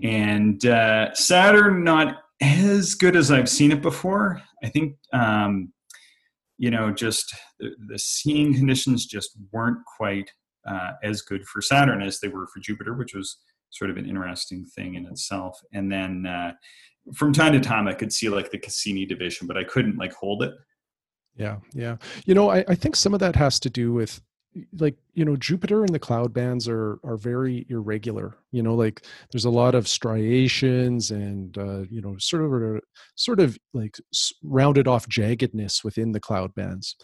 And 0.03 0.65
uh, 0.65 1.13
Saturn 1.13 1.83
not 1.83 2.17
as 2.41 2.95
good 2.95 3.15
as 3.15 3.31
I've 3.31 3.49
seen 3.49 3.71
it 3.71 3.81
before. 3.81 4.41
I 4.63 4.69
think 4.69 4.95
um, 5.13 5.73
you 6.57 6.71
know 6.71 6.91
just 6.91 7.33
the, 7.59 7.71
the 7.87 7.99
seeing 7.99 8.53
conditions 8.53 9.05
just 9.05 9.31
weren't 9.51 9.79
quite 9.97 10.31
uh, 10.67 10.91
as 11.03 11.21
good 11.21 11.45
for 11.45 11.61
Saturn 11.61 12.01
as 12.01 12.19
they 12.19 12.27
were 12.27 12.47
for 12.47 12.59
Jupiter, 12.59 12.93
which 12.93 13.13
was 13.13 13.37
sort 13.71 13.89
of 13.89 13.97
an 13.97 14.07
interesting 14.07 14.65
thing 14.65 14.95
in 14.95 15.05
itself. 15.05 15.59
And 15.73 15.91
then 15.91 16.25
uh, 16.25 16.53
from 17.13 17.33
time 17.33 17.53
to 17.53 17.59
time, 17.59 17.87
I 17.87 17.93
could 17.93 18.11
see 18.11 18.29
like 18.29 18.51
the 18.51 18.57
Cassini 18.57 19.05
division, 19.05 19.47
but 19.47 19.57
I 19.57 19.63
couldn't 19.63 19.97
like 19.97 20.13
hold 20.13 20.43
it. 20.43 20.53
Yeah, 21.39 21.57
yeah. 21.73 21.95
You 22.25 22.35
know, 22.35 22.51
I, 22.51 22.65
I 22.67 22.75
think 22.75 22.95
some 22.95 23.13
of 23.13 23.21
that 23.21 23.35
has 23.35 23.59
to 23.61 23.69
do 23.69 23.93
with 23.93 24.21
like 24.79 24.95
you 25.13 25.23
know 25.23 25.35
jupiter 25.35 25.83
and 25.83 25.93
the 25.93 25.99
cloud 25.99 26.33
bands 26.33 26.67
are 26.67 26.99
are 27.03 27.17
very 27.17 27.65
irregular 27.69 28.35
you 28.51 28.63
know 28.63 28.73
like 28.73 29.05
there's 29.31 29.45
a 29.45 29.49
lot 29.49 29.75
of 29.75 29.87
striations 29.87 31.11
and 31.11 31.57
uh, 31.57 31.81
you 31.89 32.01
know 32.01 32.17
sort 32.17 32.43
of 32.43 32.81
sort 33.15 33.39
of 33.39 33.57
like 33.73 33.95
rounded 34.43 34.87
off 34.87 35.07
jaggedness 35.07 35.83
within 35.83 36.11
the 36.11 36.19
cloud 36.19 36.53
bands 36.55 36.95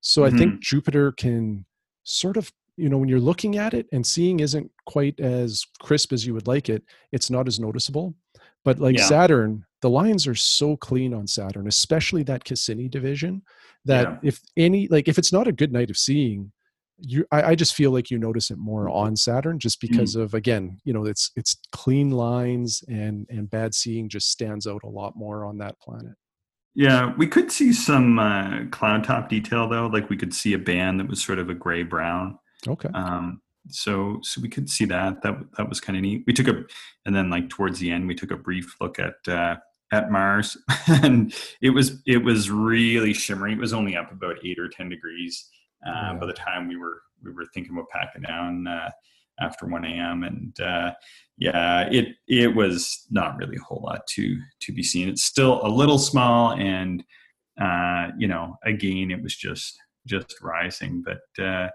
so 0.00 0.22
mm-hmm. 0.22 0.34
i 0.34 0.38
think 0.38 0.52
mm-hmm. 0.52 0.60
jupiter 0.62 1.12
can 1.12 1.64
sort 2.04 2.36
of 2.36 2.50
you 2.76 2.88
know 2.88 2.96
when 2.96 3.08
you're 3.08 3.20
looking 3.20 3.56
at 3.58 3.74
it 3.74 3.86
and 3.92 4.06
seeing 4.06 4.40
isn't 4.40 4.70
quite 4.86 5.18
as 5.20 5.64
crisp 5.80 6.12
as 6.12 6.26
you 6.26 6.32
would 6.32 6.46
like 6.46 6.70
it 6.70 6.82
it's 7.12 7.30
not 7.30 7.46
as 7.46 7.60
noticeable 7.60 8.14
but 8.64 8.78
like 8.78 8.96
yeah. 8.96 9.04
saturn 9.04 9.64
the 9.84 9.90
lines 9.90 10.26
are 10.26 10.34
so 10.34 10.78
clean 10.78 11.12
on 11.12 11.26
saturn 11.26 11.68
especially 11.68 12.22
that 12.22 12.42
cassini 12.42 12.88
division 12.88 13.42
that 13.84 14.08
yeah. 14.08 14.18
if 14.22 14.40
any 14.56 14.88
like 14.88 15.08
if 15.08 15.18
it's 15.18 15.30
not 15.30 15.46
a 15.46 15.52
good 15.52 15.70
night 15.70 15.90
of 15.90 15.98
seeing 15.98 16.50
you 16.96 17.26
I, 17.30 17.42
I 17.42 17.54
just 17.54 17.74
feel 17.74 17.90
like 17.90 18.10
you 18.10 18.16
notice 18.16 18.50
it 18.50 18.56
more 18.56 18.86
mm-hmm. 18.86 18.96
on 18.96 19.16
saturn 19.16 19.58
just 19.58 19.78
mm. 19.78 19.90
because 19.90 20.16
mm. 20.16 20.22
of 20.22 20.32
again 20.32 20.78
you 20.84 20.94
know 20.94 21.04
it's 21.04 21.30
it's 21.36 21.58
clean 21.70 22.10
lines 22.10 22.82
and 22.88 23.26
and 23.28 23.50
bad 23.50 23.74
seeing 23.74 24.08
just 24.08 24.30
stands 24.30 24.66
out 24.66 24.84
a 24.84 24.88
lot 24.88 25.16
more 25.16 25.44
on 25.44 25.58
that 25.58 25.78
planet 25.80 26.14
yeah, 26.76 27.14
we 27.16 27.28
could 27.28 27.52
see 27.52 27.72
some 27.72 28.18
uh, 28.18 28.64
cloud 28.72 29.04
top 29.04 29.28
detail 29.28 29.68
though. 29.68 29.86
Like 29.86 30.10
we 30.10 30.16
could 30.16 30.34
see 30.34 30.54
a 30.54 30.58
band 30.58 30.98
that 30.98 31.06
was 31.06 31.22
sort 31.22 31.38
of 31.38 31.48
a 31.48 31.54
gray 31.54 31.84
brown. 31.84 32.36
Okay. 32.66 32.88
Um, 32.92 33.40
so 33.68 34.18
so 34.22 34.40
we 34.40 34.48
could 34.48 34.68
see 34.68 34.84
that. 34.86 35.22
That 35.22 35.36
that 35.56 35.68
was 35.68 35.80
kind 35.80 35.96
of 35.96 36.02
neat. 36.02 36.24
We 36.26 36.32
took 36.32 36.48
a, 36.48 36.64
and 37.06 37.14
then 37.14 37.30
like 37.30 37.48
towards 37.48 37.78
the 37.78 37.90
end, 37.90 38.08
we 38.08 38.16
took 38.16 38.32
a 38.32 38.36
brief 38.36 38.74
look 38.80 38.98
at 38.98 39.14
uh, 39.28 39.56
at 39.94 40.10
Mars, 40.10 40.56
and 40.86 41.34
it 41.60 41.70
was 41.70 42.02
it 42.06 42.18
was 42.18 42.50
really 42.50 43.14
shimmering. 43.14 43.54
It 43.54 43.60
was 43.60 43.72
only 43.72 43.96
up 43.96 44.12
about 44.12 44.36
eight 44.44 44.58
or 44.58 44.68
ten 44.68 44.88
degrees 44.88 45.48
uh, 45.86 45.90
yeah. 46.12 46.14
by 46.14 46.26
the 46.26 46.32
time 46.32 46.68
we 46.68 46.76
were 46.76 47.02
we 47.22 47.32
were 47.32 47.46
thinking 47.54 47.72
about 47.72 47.88
packing 47.90 48.22
down 48.22 48.66
uh, 48.66 48.90
after 49.40 49.66
one 49.66 49.84
a.m. 49.84 50.24
And 50.24 50.60
uh, 50.60 50.92
yeah, 51.38 51.88
it 51.90 52.16
it 52.28 52.54
was 52.54 53.06
not 53.10 53.36
really 53.36 53.56
a 53.56 53.62
whole 53.62 53.82
lot 53.84 54.06
to 54.08 54.38
to 54.60 54.72
be 54.72 54.82
seen. 54.82 55.08
It's 55.08 55.24
still 55.24 55.64
a 55.64 55.68
little 55.68 55.98
small, 55.98 56.52
and 56.52 57.02
uh, 57.60 58.08
you 58.18 58.28
know, 58.28 58.56
again, 58.64 59.10
it 59.10 59.22
was 59.22 59.34
just 59.36 59.78
just 60.06 60.34
rising, 60.42 61.02
but 61.02 61.44
uh, 61.44 61.68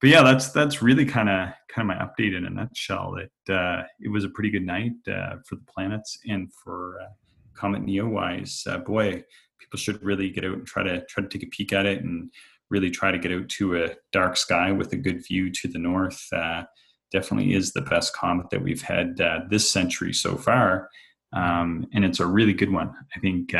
but 0.00 0.10
yeah, 0.10 0.22
that's 0.22 0.50
that's 0.50 0.82
really 0.82 1.06
kind 1.06 1.28
of 1.28 1.48
kind 1.68 1.90
of 1.90 1.96
my 1.96 2.04
update 2.04 2.36
in 2.36 2.46
a 2.46 2.50
nutshell. 2.50 3.16
That 3.46 3.54
uh, 3.54 3.84
it 4.00 4.08
was 4.08 4.24
a 4.24 4.28
pretty 4.28 4.50
good 4.50 4.66
night 4.66 4.92
uh, 5.08 5.36
for 5.46 5.56
the 5.56 5.64
planets 5.66 6.18
and 6.28 6.52
for 6.52 6.98
uh, 7.00 7.06
Comet 7.54 7.84
Neowise. 7.84 8.66
Uh, 8.66 8.78
boy, 8.78 9.22
people 9.58 9.78
should 9.78 10.02
really 10.02 10.30
get 10.30 10.44
out 10.44 10.54
and 10.54 10.66
try 10.66 10.82
to 10.82 11.04
try 11.06 11.22
to 11.22 11.28
take 11.28 11.42
a 11.42 11.50
peek 11.50 11.72
at 11.72 11.86
it 11.86 12.02
and 12.02 12.30
really 12.70 12.90
try 12.90 13.10
to 13.10 13.18
get 13.18 13.32
out 13.32 13.48
to 13.48 13.76
a 13.82 13.90
dark 14.12 14.36
sky 14.36 14.72
with 14.72 14.92
a 14.92 14.96
good 14.96 15.24
view 15.26 15.50
to 15.50 15.68
the 15.68 15.78
north. 15.78 16.26
Uh, 16.32 16.64
definitely 17.12 17.54
is 17.54 17.72
the 17.72 17.82
best 17.82 18.14
comet 18.14 18.50
that 18.50 18.62
we've 18.62 18.82
had 18.82 19.20
uh, 19.20 19.40
this 19.48 19.68
century 19.68 20.12
so 20.12 20.36
far. 20.36 20.88
Um, 21.32 21.86
and 21.92 22.04
it's 22.04 22.20
a 22.20 22.26
really 22.26 22.52
good 22.52 22.72
one. 22.72 22.92
I 23.14 23.20
think 23.20 23.54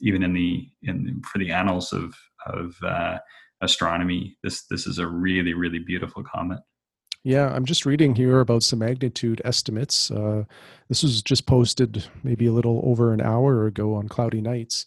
even 0.00 0.22
in 0.22 0.32
the 0.32 0.68
in 0.82 1.22
for 1.30 1.38
the 1.38 1.52
annals 1.52 1.92
of 1.92 2.14
of 2.46 2.76
astronomy. 3.60 4.36
This 4.42 4.66
this 4.66 4.86
is 4.86 4.98
a 4.98 5.06
really 5.06 5.54
really 5.54 5.78
beautiful 5.78 6.22
comet. 6.22 6.60
Yeah, 7.22 7.48
I'm 7.48 7.66
just 7.66 7.84
reading 7.84 8.14
here 8.14 8.40
about 8.40 8.62
some 8.62 8.78
magnitude 8.78 9.42
estimates. 9.44 10.10
Uh, 10.10 10.44
this 10.88 11.02
was 11.02 11.22
just 11.22 11.46
posted 11.46 12.08
maybe 12.22 12.46
a 12.46 12.52
little 12.52 12.80
over 12.84 13.12
an 13.12 13.20
hour 13.20 13.66
ago 13.66 13.94
on 13.94 14.08
Cloudy 14.08 14.40
Nights. 14.40 14.86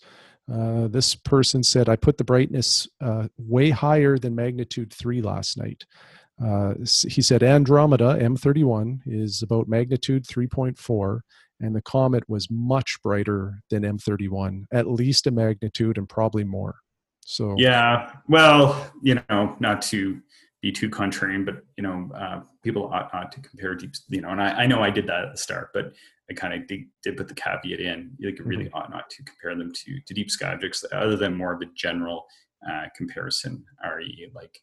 Uh, 0.52 0.88
this 0.88 1.14
person 1.14 1.64
said, 1.64 1.88
I 1.88 1.96
put 1.96 2.18
the 2.18 2.24
brightness 2.24 2.88
uh, 3.02 3.28
way 3.38 3.70
higher 3.70 4.18
than 4.18 4.36
magnitude 4.36 4.92
3 4.92 5.22
last 5.22 5.58
night. 5.58 5.86
Uh, 6.44 6.74
he 7.08 7.22
said 7.22 7.44
Andromeda 7.44 8.18
M31 8.20 9.02
is 9.06 9.44
about 9.44 9.68
magnitude 9.68 10.26
3.4, 10.26 11.20
and 11.62 11.76
the 11.76 11.82
comet 11.84 12.28
was 12.28 12.50
much 12.50 12.98
brighter 13.04 13.62
than 13.70 13.84
M31, 13.84 14.66
at 14.74 14.88
least 14.88 15.28
a 15.28 15.32
magnitude 15.32 16.00
and 16.00 16.10
probably 16.10 16.44
more. 16.44 16.76
So 17.26 17.56
yeah, 17.58 18.12
well, 18.28 18.92
you 19.02 19.22
know, 19.30 19.56
not 19.60 19.82
to 19.84 20.20
be 20.64 20.72
too 20.72 20.90
contrarian, 20.90 21.46
but 21.46 21.58
you 21.78 21.84
know, 21.84 22.10
uh, 22.16 22.40
people 22.64 22.88
ought 22.92 23.14
not 23.14 23.32
to 23.34 23.42
compare 23.42 23.76
deep. 23.76 23.94
You 24.08 24.22
know, 24.22 24.30
and 24.30 24.42
I, 24.42 24.64
I, 24.64 24.66
know 24.66 24.82
I 24.82 24.90
did 24.90 25.06
that 25.08 25.26
at 25.26 25.32
the 25.34 25.38
start, 25.38 25.72
but 25.74 25.92
I 26.32 26.34
kind 26.34 26.54
of 26.54 26.66
did, 26.68 26.86
did, 27.04 27.18
put 27.18 27.28
the 27.28 27.36
caveat 27.36 27.82
in. 27.82 28.12
Like, 28.24 28.36
mm-hmm. 28.36 28.48
really 28.48 28.70
ought 28.74 28.90
not 28.90 29.10
to 29.12 29.24
compare 29.24 29.56
them 29.56 29.72
to 29.74 30.00
to 30.08 30.14
deep 30.14 30.32
sky 30.32 30.54
objects, 30.54 30.86
other 30.94 31.18
than 31.18 31.38
more 31.38 31.54
of 31.54 31.62
a 31.62 31.66
general 31.76 32.26
uh, 32.68 32.86
comparison. 32.96 33.64
Re, 33.84 34.32
like, 34.34 34.58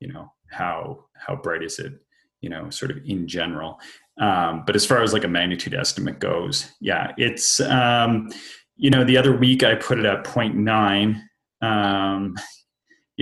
you 0.00 0.10
know, 0.10 0.32
how 0.50 1.04
how 1.14 1.36
bright 1.36 1.62
is 1.62 1.78
it? 1.78 1.92
you 2.40 2.50
know, 2.50 2.68
sort 2.70 2.90
of 2.90 2.98
in 3.06 3.28
general. 3.28 3.78
Um, 4.18 4.64
but 4.66 4.74
as 4.74 4.84
far 4.84 5.00
as 5.00 5.12
like 5.12 5.22
a 5.22 5.28
magnitude 5.28 5.74
estimate 5.74 6.18
goes, 6.18 6.72
yeah, 6.80 7.12
it's 7.16 7.60
um, 7.60 8.30
you 8.76 8.90
know 8.90 9.04
the 9.04 9.16
other 9.16 9.34
week 9.34 9.62
I 9.62 9.76
put 9.76 9.98
it 9.98 10.04
at 10.04 10.24
0.9. 10.24 11.22
Um, 11.62 12.34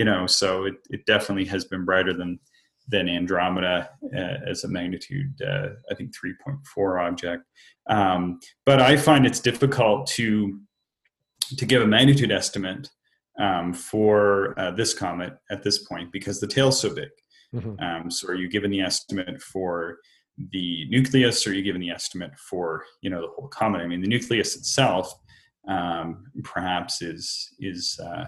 you 0.00 0.06
know, 0.06 0.26
so 0.26 0.64
it, 0.64 0.76
it 0.88 1.04
definitely 1.04 1.44
has 1.44 1.66
been 1.66 1.84
brighter 1.84 2.14
than 2.14 2.40
than 2.88 3.06
Andromeda 3.06 3.90
uh, 4.16 4.36
as 4.48 4.64
a 4.64 4.68
magnitude, 4.68 5.30
uh, 5.46 5.68
I 5.90 5.94
think 5.94 6.12
3.4 6.16 7.06
object. 7.06 7.42
Um, 7.86 8.40
but 8.64 8.80
I 8.80 8.96
find 8.96 9.26
it's 9.26 9.40
difficult 9.40 10.06
to 10.16 10.58
to 11.58 11.66
give 11.66 11.82
a 11.82 11.86
magnitude 11.86 12.32
estimate 12.32 12.88
um, 13.38 13.74
for 13.74 14.58
uh, 14.58 14.70
this 14.70 14.94
comet 14.94 15.34
at 15.50 15.62
this 15.62 15.86
point 15.86 16.10
because 16.12 16.40
the 16.40 16.46
tail's 16.46 16.80
so 16.80 16.94
big. 16.94 17.10
Mm-hmm. 17.54 17.84
Um, 17.84 18.10
so 18.10 18.28
are 18.28 18.34
you 18.34 18.48
given 18.48 18.70
the 18.70 18.80
estimate 18.80 19.42
for 19.42 19.98
the 20.52 20.86
nucleus 20.88 21.46
or 21.46 21.50
are 21.50 21.52
you 21.52 21.62
given 21.62 21.82
the 21.82 21.90
estimate 21.90 22.32
for 22.38 22.84
you 23.02 23.10
know 23.10 23.20
the 23.20 23.32
whole 23.36 23.48
comet? 23.48 23.82
I 23.82 23.86
mean 23.86 24.00
the 24.00 24.08
nucleus 24.08 24.56
itself 24.56 25.12
um, 25.68 26.24
perhaps 26.42 27.02
is 27.02 27.50
is 27.60 28.00
uh, 28.02 28.24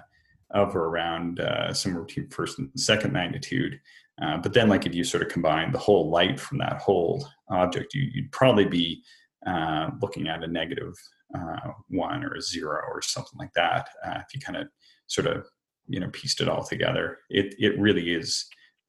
of 0.52 0.74
or 0.76 0.86
around 0.86 1.40
uh, 1.40 1.72
somewhere 1.72 2.04
between 2.04 2.28
first 2.28 2.58
and 2.58 2.70
second 2.76 3.12
magnitude. 3.12 3.80
Uh, 4.22 4.36
but 4.38 4.52
then 4.52 4.68
like 4.68 4.86
if 4.86 4.94
you 4.94 5.04
sort 5.04 5.22
of 5.22 5.28
combine 5.30 5.72
the 5.72 5.78
whole 5.78 6.10
light 6.10 6.38
from 6.38 6.58
that 6.58 6.80
whole 6.80 7.26
object, 7.50 7.94
you, 7.94 8.10
would 8.14 8.32
probably 8.32 8.66
be 8.66 9.02
uh, 9.46 9.90
looking 10.00 10.28
at 10.28 10.44
a 10.44 10.46
negative, 10.46 10.94
uh, 11.34 11.70
one 11.88 12.22
or 12.22 12.34
a 12.34 12.42
zero 12.42 12.80
or 12.92 13.00
something 13.02 13.38
like 13.38 13.52
that. 13.54 13.88
if 14.04 14.26
you 14.34 14.40
kind 14.40 14.58
of 14.58 14.68
sort 15.06 15.26
of 15.26 15.46
you 15.88 16.00
know 16.00 16.08
pieced 16.12 16.40
it 16.40 16.48
all 16.48 16.64
together. 16.64 17.18
It 17.30 17.54
it 17.58 17.78
really 17.78 18.14
is 18.14 18.46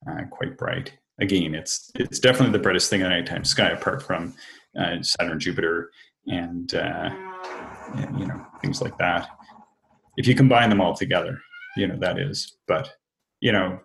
uh, 0.09 0.23
quite 0.31 0.57
bright. 0.57 0.93
Again, 1.19 1.55
it's 1.55 1.91
it's 1.95 2.19
definitely 2.19 2.53
the 2.53 2.63
brightest 2.63 2.89
thing 2.89 3.01
in 3.01 3.09
the 3.09 3.09
nighttime 3.09 3.43
sky, 3.43 3.69
apart 3.69 4.01
from 4.01 4.33
uh, 4.79 5.01
Saturn, 5.01 5.39
Jupiter, 5.39 5.91
and, 6.27 6.73
uh, 6.73 7.09
and, 7.95 8.19
you 8.19 8.25
know 8.25 8.45
things 8.61 8.81
like 8.81 8.97
that. 8.97 9.27
If 10.17 10.27
you 10.27 10.35
combine 10.35 10.69
them 10.69 10.81
all 10.81 10.95
together, 10.95 11.39
you 11.75 11.87
know 11.87 11.97
that 11.99 12.19
is. 12.19 12.57
But 12.67 12.91
you 13.39 13.51
know, 13.51 13.79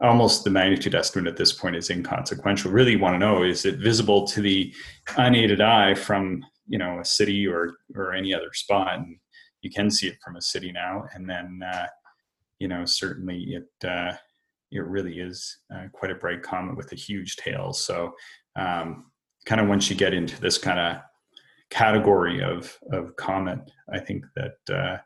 almost 0.00 0.44
the 0.44 0.50
magnitude 0.50 0.94
estimate 0.94 1.28
at 1.28 1.36
this 1.36 1.52
point 1.52 1.76
is 1.76 1.90
inconsequential. 1.90 2.70
Really, 2.70 2.96
want 2.96 3.14
to 3.14 3.18
know 3.18 3.42
is 3.42 3.64
it 3.64 3.78
visible 3.78 4.26
to 4.28 4.40
the 4.40 4.72
unaided 5.16 5.60
eye 5.60 5.94
from 5.94 6.44
you 6.66 6.78
know 6.78 7.00
a 7.00 7.04
city 7.04 7.46
or 7.46 7.74
or 7.94 8.14
any 8.14 8.34
other 8.34 8.52
spot? 8.52 8.98
And 8.98 9.16
you 9.62 9.70
can 9.70 9.90
see 9.90 10.08
it 10.08 10.18
from 10.24 10.36
a 10.36 10.42
city 10.42 10.72
now, 10.72 11.04
and 11.14 11.28
then 11.28 11.60
uh, 11.66 11.86
you 12.58 12.68
know 12.68 12.84
certainly 12.84 13.54
it 13.54 13.88
uh, 13.88 14.12
it 14.70 14.84
really 14.84 15.18
is 15.18 15.58
uh, 15.74 15.86
quite 15.92 16.10
a 16.10 16.16
bright 16.16 16.42
comet 16.42 16.76
with 16.76 16.92
a 16.92 16.96
huge 16.96 17.36
tail. 17.36 17.72
So 17.72 18.14
um, 18.56 19.06
kind 19.46 19.60
of 19.60 19.68
once 19.68 19.90
you 19.90 19.96
get 19.96 20.14
into 20.14 20.40
this 20.40 20.58
kind 20.58 20.78
of 20.78 21.02
category 21.70 22.42
of 22.42 22.76
of 22.92 23.16
comet, 23.16 23.58
I 23.92 23.98
think 23.98 24.24
that 24.36 24.74
uh, 24.74 24.98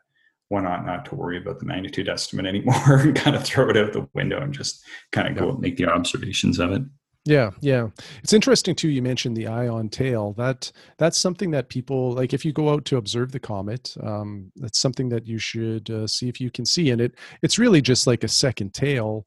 one 0.49 0.65
ought 0.65 0.85
not 0.85 1.05
to 1.05 1.15
worry 1.15 1.37
about 1.37 1.59
the 1.59 1.65
magnitude 1.65 2.07
estimate 2.07 2.45
anymore 2.45 2.75
and 2.99 3.15
kind 3.15 3.35
of 3.35 3.43
throw 3.43 3.69
it 3.69 3.77
out 3.77 3.93
the 3.93 4.07
window 4.13 4.41
and 4.41 4.53
just 4.53 4.83
kind 5.11 5.27
of 5.27 5.35
go 5.35 5.49
and 5.49 5.59
make 5.59 5.77
the 5.77 5.85
observations 5.85 6.59
of 6.59 6.71
it. 6.71 6.83
Yeah, 7.25 7.49
yeah. 7.59 7.87
It's 8.21 8.33
interesting 8.33 8.75
too. 8.75 8.89
You 8.89 9.01
mentioned 9.01 9.35
the 9.35 9.47
ion 9.47 9.89
tail. 9.89 10.33
That 10.33 10.71
that's 10.99 11.17
something 11.17 11.49
that 11.51 11.69
people 11.69 12.11
like. 12.11 12.33
If 12.33 12.45
you 12.45 12.53
go 12.53 12.69
out 12.69 12.85
to 12.85 12.97
observe 12.97 13.31
the 13.31 13.39
comet, 13.39 13.95
um, 14.03 14.51
that's 14.57 14.79
something 14.79 15.09
that 15.09 15.25
you 15.25 15.39
should 15.39 15.89
uh, 15.89 16.05
see 16.05 16.29
if 16.29 16.39
you 16.39 16.51
can 16.51 16.67
see. 16.67 16.91
And 16.91 17.01
it 17.01 17.15
it's 17.41 17.57
really 17.57 17.81
just 17.81 18.05
like 18.05 18.23
a 18.23 18.27
second 18.27 18.75
tail. 18.75 19.25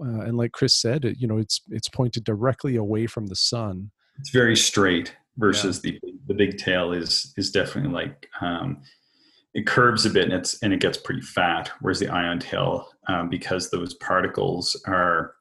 Uh, 0.00 0.20
and 0.20 0.36
like 0.36 0.52
Chris 0.52 0.76
said, 0.76 1.04
it, 1.04 1.16
you 1.18 1.26
know, 1.26 1.38
it's 1.38 1.60
it's 1.70 1.88
pointed 1.88 2.22
directly 2.22 2.76
away 2.76 3.08
from 3.08 3.26
the 3.26 3.34
sun. 3.34 3.90
It's 4.20 4.30
very 4.30 4.56
straight 4.56 5.16
versus 5.36 5.80
yeah. 5.82 5.92
the 6.02 6.12
the 6.28 6.34
big 6.34 6.56
tail 6.56 6.92
is 6.92 7.34
is 7.36 7.50
definitely 7.50 7.92
like 7.92 8.28
um, 8.40 8.80
it 9.54 9.66
curves 9.66 10.06
a 10.06 10.10
bit 10.10 10.24
and 10.24 10.32
it's 10.32 10.60
and 10.62 10.72
it 10.72 10.80
gets 10.80 10.98
pretty 10.98 11.22
fat. 11.22 11.70
Whereas 11.80 11.98
the 11.98 12.08
ion 12.08 12.38
tail, 12.38 12.88
um, 13.08 13.28
because 13.28 13.70
those 13.70 13.94
particles 13.94 14.80
are 14.86 15.34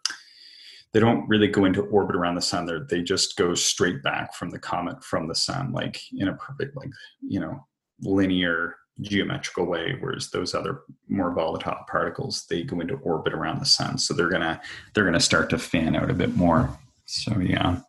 they 0.93 0.99
don't 0.99 1.27
really 1.27 1.47
go 1.47 1.65
into 1.65 1.83
orbit 1.83 2.15
around 2.15 2.35
the 2.35 2.41
sun. 2.41 2.65
They 2.65 2.79
they 2.89 3.03
just 3.03 3.37
go 3.37 3.53
straight 3.53 4.01
back 4.01 4.33
from 4.33 4.49
the 4.49 4.59
comet 4.59 5.03
from 5.03 5.27
the 5.27 5.35
sun, 5.35 5.71
like 5.71 6.01
in 6.17 6.27
a 6.27 6.35
perfect 6.35 6.75
like 6.75 6.89
you 7.21 7.39
know 7.39 7.65
linear 8.01 8.75
geometrical 9.01 9.65
way. 9.65 9.95
Whereas 9.99 10.29
those 10.29 10.55
other 10.55 10.81
more 11.07 11.33
volatile 11.33 11.77
particles 11.87 12.45
they 12.49 12.63
go 12.63 12.79
into 12.79 12.95
orbit 12.95 13.33
around 13.33 13.59
the 13.59 13.65
sun, 13.65 13.97
so 13.99 14.13
they're 14.13 14.29
gonna 14.29 14.59
they're 14.93 15.05
gonna 15.05 15.19
start 15.19 15.49
to 15.51 15.59
fan 15.59 15.95
out 15.95 16.09
a 16.09 16.15
bit 16.15 16.35
more. 16.35 16.75
So 17.05 17.37
yeah, 17.39 17.79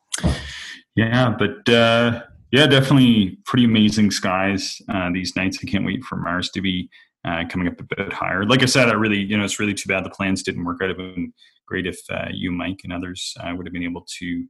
yeah, 0.95 1.35
but 1.39 1.67
uh, 1.69 2.25
yeah, 2.51 2.67
definitely 2.67 3.39
pretty 3.45 3.65
amazing 3.65 4.11
skies 4.11 4.81
uh, 4.89 5.11
these 5.13 5.37
nights. 5.37 5.59
I 5.63 5.71
can't 5.71 5.85
wait 5.85 6.03
for 6.05 6.17
Mars 6.17 6.51
to 6.51 6.61
be 6.61 6.91
uh, 7.25 7.45
coming 7.49 7.69
up 7.69 7.81
a 7.81 7.97
bit 7.97 8.13
higher. 8.13 8.45
Like 8.45 8.63
I 8.63 8.67
said, 8.67 8.89
I 8.89 8.95
really, 8.95 9.19
you 9.19 9.37
know, 9.37 9.45
it's 9.45 9.61
really 9.61 9.75
too 9.75 9.89
bad 9.89 10.05
the 10.05 10.11
plans 10.11 10.43
didn't 10.43 10.65
work 10.65 10.79
out. 10.83 10.91
It 10.91 10.97
would 10.97 11.07
have 11.07 11.15
been 11.15 11.33
great 11.67 11.87
if 11.87 11.99
uh, 12.11 12.29
you, 12.33 12.51
Mike, 12.51 12.81
and 12.85 12.93
others 12.93 13.35
uh, 13.41 13.53
would 13.55 13.67
have 13.67 13.73
been 13.73 13.85
able 13.85 14.05
to 14.19 14.45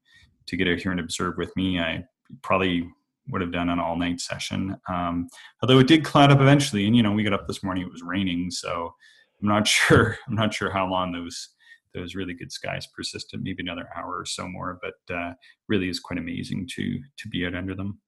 to 0.46 0.56
get 0.56 0.68
out 0.68 0.78
here 0.78 0.90
and 0.90 1.00
observe 1.00 1.34
with 1.36 1.54
me. 1.56 1.78
I 1.78 2.04
probably 2.42 2.88
would 3.28 3.40
have 3.40 3.52
done 3.52 3.68
an 3.68 3.78
all 3.78 3.96
night 3.96 4.20
session. 4.20 4.76
Um, 4.88 5.28
although 5.62 5.78
it 5.78 5.86
did 5.86 6.04
cloud 6.04 6.32
up 6.32 6.40
eventually, 6.40 6.86
and 6.86 6.96
you 6.96 7.02
know, 7.02 7.12
we 7.12 7.22
got 7.22 7.34
up 7.34 7.46
this 7.46 7.62
morning; 7.62 7.84
it 7.84 7.92
was 7.92 8.02
raining, 8.02 8.50
so 8.50 8.94
I'm 9.42 9.48
not 9.48 9.66
sure. 9.68 10.16
I'm 10.26 10.34
not 10.34 10.54
sure 10.54 10.70
how 10.70 10.88
long 10.88 11.12
those 11.12 11.50
those 11.94 12.14
really 12.14 12.34
good 12.34 12.52
skies 12.52 12.86
persisted. 12.94 13.42
Maybe 13.42 13.62
another 13.62 13.88
hour 13.96 14.18
or 14.18 14.26
so 14.26 14.48
more, 14.48 14.78
but 14.82 15.14
uh, 15.14 15.32
really 15.68 15.88
is 15.88 16.00
quite 16.00 16.18
amazing 16.18 16.68
to 16.76 16.98
to 17.18 17.28
be 17.28 17.46
out 17.46 17.54
under 17.54 17.74
them. 17.74 18.00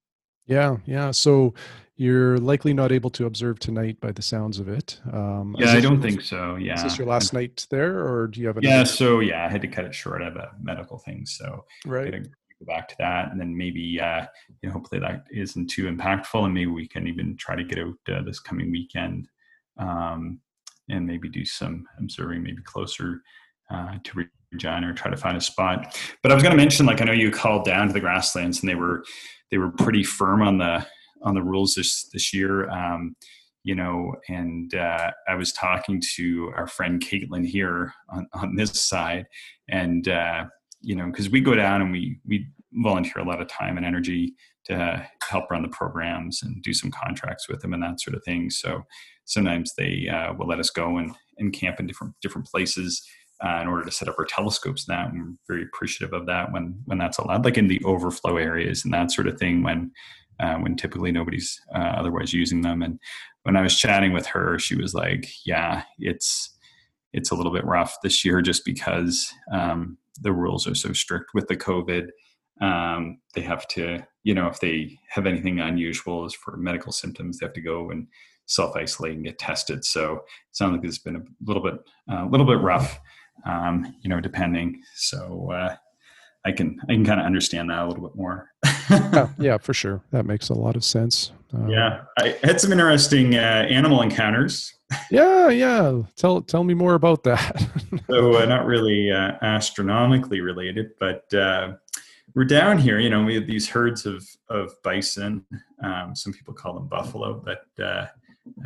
Yeah, 0.46 0.76
yeah. 0.86 1.10
So 1.12 1.54
you're 1.96 2.38
likely 2.38 2.74
not 2.74 2.90
able 2.90 3.10
to 3.10 3.26
observe 3.26 3.58
tonight 3.58 4.00
by 4.00 4.12
the 4.12 4.22
sounds 4.22 4.58
of 4.58 4.68
it. 4.68 5.00
Um, 5.12 5.54
yeah, 5.58 5.72
I 5.72 5.80
don't 5.80 6.02
think 6.02 6.20
so. 6.22 6.56
Yeah. 6.56 6.74
Is 6.74 6.82
this 6.82 6.98
your 6.98 7.06
last 7.06 7.32
night 7.32 7.66
there, 7.70 8.04
or 8.04 8.26
do 8.26 8.40
you 8.40 8.48
have? 8.48 8.56
A? 8.56 8.62
Yeah. 8.62 8.84
So 8.84 9.20
yeah, 9.20 9.46
I 9.46 9.48
had 9.48 9.62
to 9.62 9.68
cut 9.68 9.84
it 9.84 9.94
short. 9.94 10.22
I 10.22 10.24
have 10.24 10.36
a 10.36 10.52
medical 10.60 10.98
thing, 10.98 11.26
so 11.26 11.64
right. 11.86 12.10
go 12.12 12.66
back 12.66 12.88
to 12.88 12.94
that, 12.98 13.30
and 13.30 13.40
then 13.40 13.56
maybe 13.56 14.00
uh, 14.00 14.26
you 14.62 14.68
know 14.68 14.72
hopefully 14.72 15.00
that 15.00 15.24
isn't 15.30 15.68
too 15.68 15.84
impactful, 15.84 16.44
and 16.44 16.54
maybe 16.54 16.70
we 16.70 16.88
can 16.88 17.06
even 17.06 17.36
try 17.36 17.54
to 17.54 17.64
get 17.64 17.78
out 17.78 17.94
uh, 18.12 18.22
this 18.22 18.40
coming 18.40 18.72
weekend, 18.72 19.28
um, 19.78 20.40
and 20.88 21.06
maybe 21.06 21.28
do 21.28 21.44
some 21.44 21.86
observing, 21.98 22.42
maybe 22.42 22.62
closer 22.62 23.22
uh, 23.72 23.98
to 24.04 24.24
Regina 24.52 24.90
or 24.90 24.92
try 24.92 25.10
to 25.10 25.16
find 25.16 25.36
a 25.36 25.40
spot. 25.40 25.98
But 26.22 26.30
I 26.30 26.34
was 26.34 26.42
going 26.42 26.56
to 26.56 26.62
mention, 26.62 26.86
like 26.86 27.00
I 27.00 27.04
know 27.04 27.12
you 27.12 27.30
called 27.30 27.64
down 27.64 27.88
to 27.88 27.92
the 27.92 28.00
grasslands, 28.00 28.60
and 28.60 28.68
they 28.68 28.74
were 28.74 29.04
they 29.50 29.58
were 29.58 29.70
pretty 29.70 30.04
firm 30.04 30.42
on 30.42 30.58
the 30.58 30.86
on 31.22 31.34
the 31.34 31.42
rules 31.42 31.74
this 31.74 32.08
this 32.12 32.32
year. 32.34 32.68
Um, 32.70 33.16
you 33.64 33.76
know, 33.76 34.14
and 34.28 34.74
uh, 34.74 35.12
I 35.28 35.34
was 35.36 35.52
talking 35.52 36.02
to 36.16 36.52
our 36.56 36.66
friend 36.66 37.00
Caitlin 37.00 37.46
here 37.46 37.94
on, 38.08 38.26
on 38.32 38.56
this 38.56 38.72
side, 38.72 39.26
and 39.68 40.08
uh, 40.08 40.44
you 40.80 40.96
know, 40.96 41.06
because 41.06 41.30
we 41.30 41.40
go 41.40 41.54
down 41.54 41.80
and 41.82 41.92
we 41.92 42.18
we 42.26 42.46
volunteer 42.74 43.22
a 43.22 43.28
lot 43.28 43.40
of 43.40 43.48
time 43.48 43.76
and 43.76 43.86
energy 43.86 44.34
to 44.64 45.06
help 45.28 45.50
run 45.50 45.62
the 45.62 45.68
programs 45.68 46.42
and 46.42 46.62
do 46.62 46.72
some 46.72 46.90
contracts 46.90 47.48
with 47.48 47.60
them 47.60 47.74
and 47.74 47.82
that 47.82 48.00
sort 48.00 48.16
of 48.16 48.22
thing. 48.24 48.48
So 48.48 48.82
sometimes 49.24 49.74
they 49.76 50.08
uh, 50.08 50.32
will 50.34 50.46
let 50.46 50.60
us 50.60 50.70
go 50.70 50.98
and, 50.98 51.12
and 51.38 51.52
camp 51.52 51.80
in 51.80 51.86
different 51.86 52.14
different 52.22 52.46
places 52.46 53.06
uh, 53.44 53.60
in 53.60 53.68
order 53.68 53.84
to 53.84 53.90
set 53.90 54.08
up 54.08 54.16
our 54.18 54.24
telescopes. 54.24 54.88
And 54.88 54.96
that 54.96 55.06
I'm 55.08 55.38
very 55.48 55.62
appreciative 55.62 56.14
of 56.14 56.26
that 56.26 56.52
when 56.52 56.80
when 56.86 56.98
that's 56.98 57.18
allowed, 57.18 57.44
like 57.44 57.58
in 57.58 57.68
the 57.68 57.82
overflow 57.84 58.36
areas 58.36 58.84
and 58.84 58.94
that 58.94 59.10
sort 59.10 59.26
of 59.26 59.38
thing. 59.38 59.62
When 59.62 59.90
uh, 60.40 60.56
when 60.56 60.76
typically 60.76 61.12
nobody's 61.12 61.60
uh, 61.74 61.94
otherwise 61.96 62.32
using 62.32 62.62
them. 62.62 62.82
And 62.82 62.98
when 63.44 63.56
I 63.56 63.62
was 63.62 63.78
chatting 63.78 64.12
with 64.12 64.26
her, 64.26 64.58
she 64.58 64.74
was 64.76 64.94
like, 64.94 65.30
"Yeah, 65.44 65.84
it's 65.98 66.56
it's 67.12 67.30
a 67.30 67.34
little 67.34 67.52
bit 67.52 67.64
rough 67.64 67.96
this 68.02 68.24
year 68.24 68.40
just 68.42 68.64
because 68.64 69.32
um, 69.52 69.98
the 70.20 70.32
rules 70.32 70.66
are 70.66 70.74
so 70.74 70.92
strict 70.92 71.30
with 71.34 71.48
the 71.48 71.56
COVID." 71.56 72.08
Um, 72.60 73.18
they 73.34 73.40
have 73.40 73.66
to, 73.68 74.06
you 74.22 74.34
know, 74.34 74.46
if 74.46 74.60
they 74.60 74.96
have 75.08 75.26
anything 75.26 75.58
unusual 75.58 76.24
as 76.24 76.34
for 76.34 76.56
medical 76.56 76.92
symptoms, 76.92 77.38
they 77.38 77.46
have 77.46 77.54
to 77.54 77.60
go 77.60 77.90
and 77.90 78.06
self 78.46 78.76
isolate 78.76 79.14
and 79.14 79.24
get 79.24 79.38
tested. 79.38 79.84
So 79.84 80.14
it 80.14 80.22
sounds 80.52 80.76
like 80.76 80.84
it's 80.84 80.98
been 80.98 81.16
a 81.16 81.22
little 81.44 81.62
bit, 81.62 81.74
a 82.08 82.14
uh, 82.14 82.26
little 82.26 82.46
bit 82.46 82.60
rough 82.60 83.00
um, 83.44 83.94
you 84.02 84.08
know, 84.08 84.20
depending. 84.20 84.82
So 84.94 85.50
uh, 85.50 85.76
I 86.44 86.52
can 86.52 86.78
I 86.88 86.92
can 86.92 87.04
kind 87.04 87.20
of 87.20 87.26
understand 87.26 87.70
that 87.70 87.78
a 87.78 87.86
little 87.86 88.08
bit 88.08 88.16
more. 88.16 88.50
yeah, 88.90 89.28
yeah, 89.38 89.58
for 89.58 89.74
sure. 89.74 90.02
That 90.10 90.26
makes 90.26 90.48
a 90.48 90.54
lot 90.54 90.76
of 90.76 90.84
sense. 90.84 91.32
Um, 91.52 91.68
yeah, 91.68 92.02
I 92.18 92.36
had 92.42 92.60
some 92.60 92.72
interesting 92.72 93.36
uh, 93.36 93.66
animal 93.68 94.02
encounters. 94.02 94.74
yeah, 95.10 95.48
yeah. 95.48 96.02
Tell 96.16 96.42
tell 96.42 96.64
me 96.64 96.74
more 96.74 96.94
about 96.94 97.22
that. 97.24 97.70
so 98.08 98.38
uh, 98.38 98.44
not 98.44 98.66
really 98.66 99.10
uh, 99.10 99.32
astronomically 99.42 100.40
related, 100.40 100.90
but 100.98 101.32
uh, 101.32 101.74
we're 102.34 102.44
down 102.44 102.78
here. 102.78 102.98
You 102.98 103.10
know, 103.10 103.22
we 103.22 103.34
have 103.34 103.46
these 103.46 103.68
herds 103.68 104.06
of 104.06 104.26
of 104.48 104.72
bison. 104.82 105.44
Um, 105.82 106.14
some 106.14 106.32
people 106.32 106.54
call 106.54 106.74
them 106.74 106.88
buffalo, 106.88 107.40
but 107.44 107.66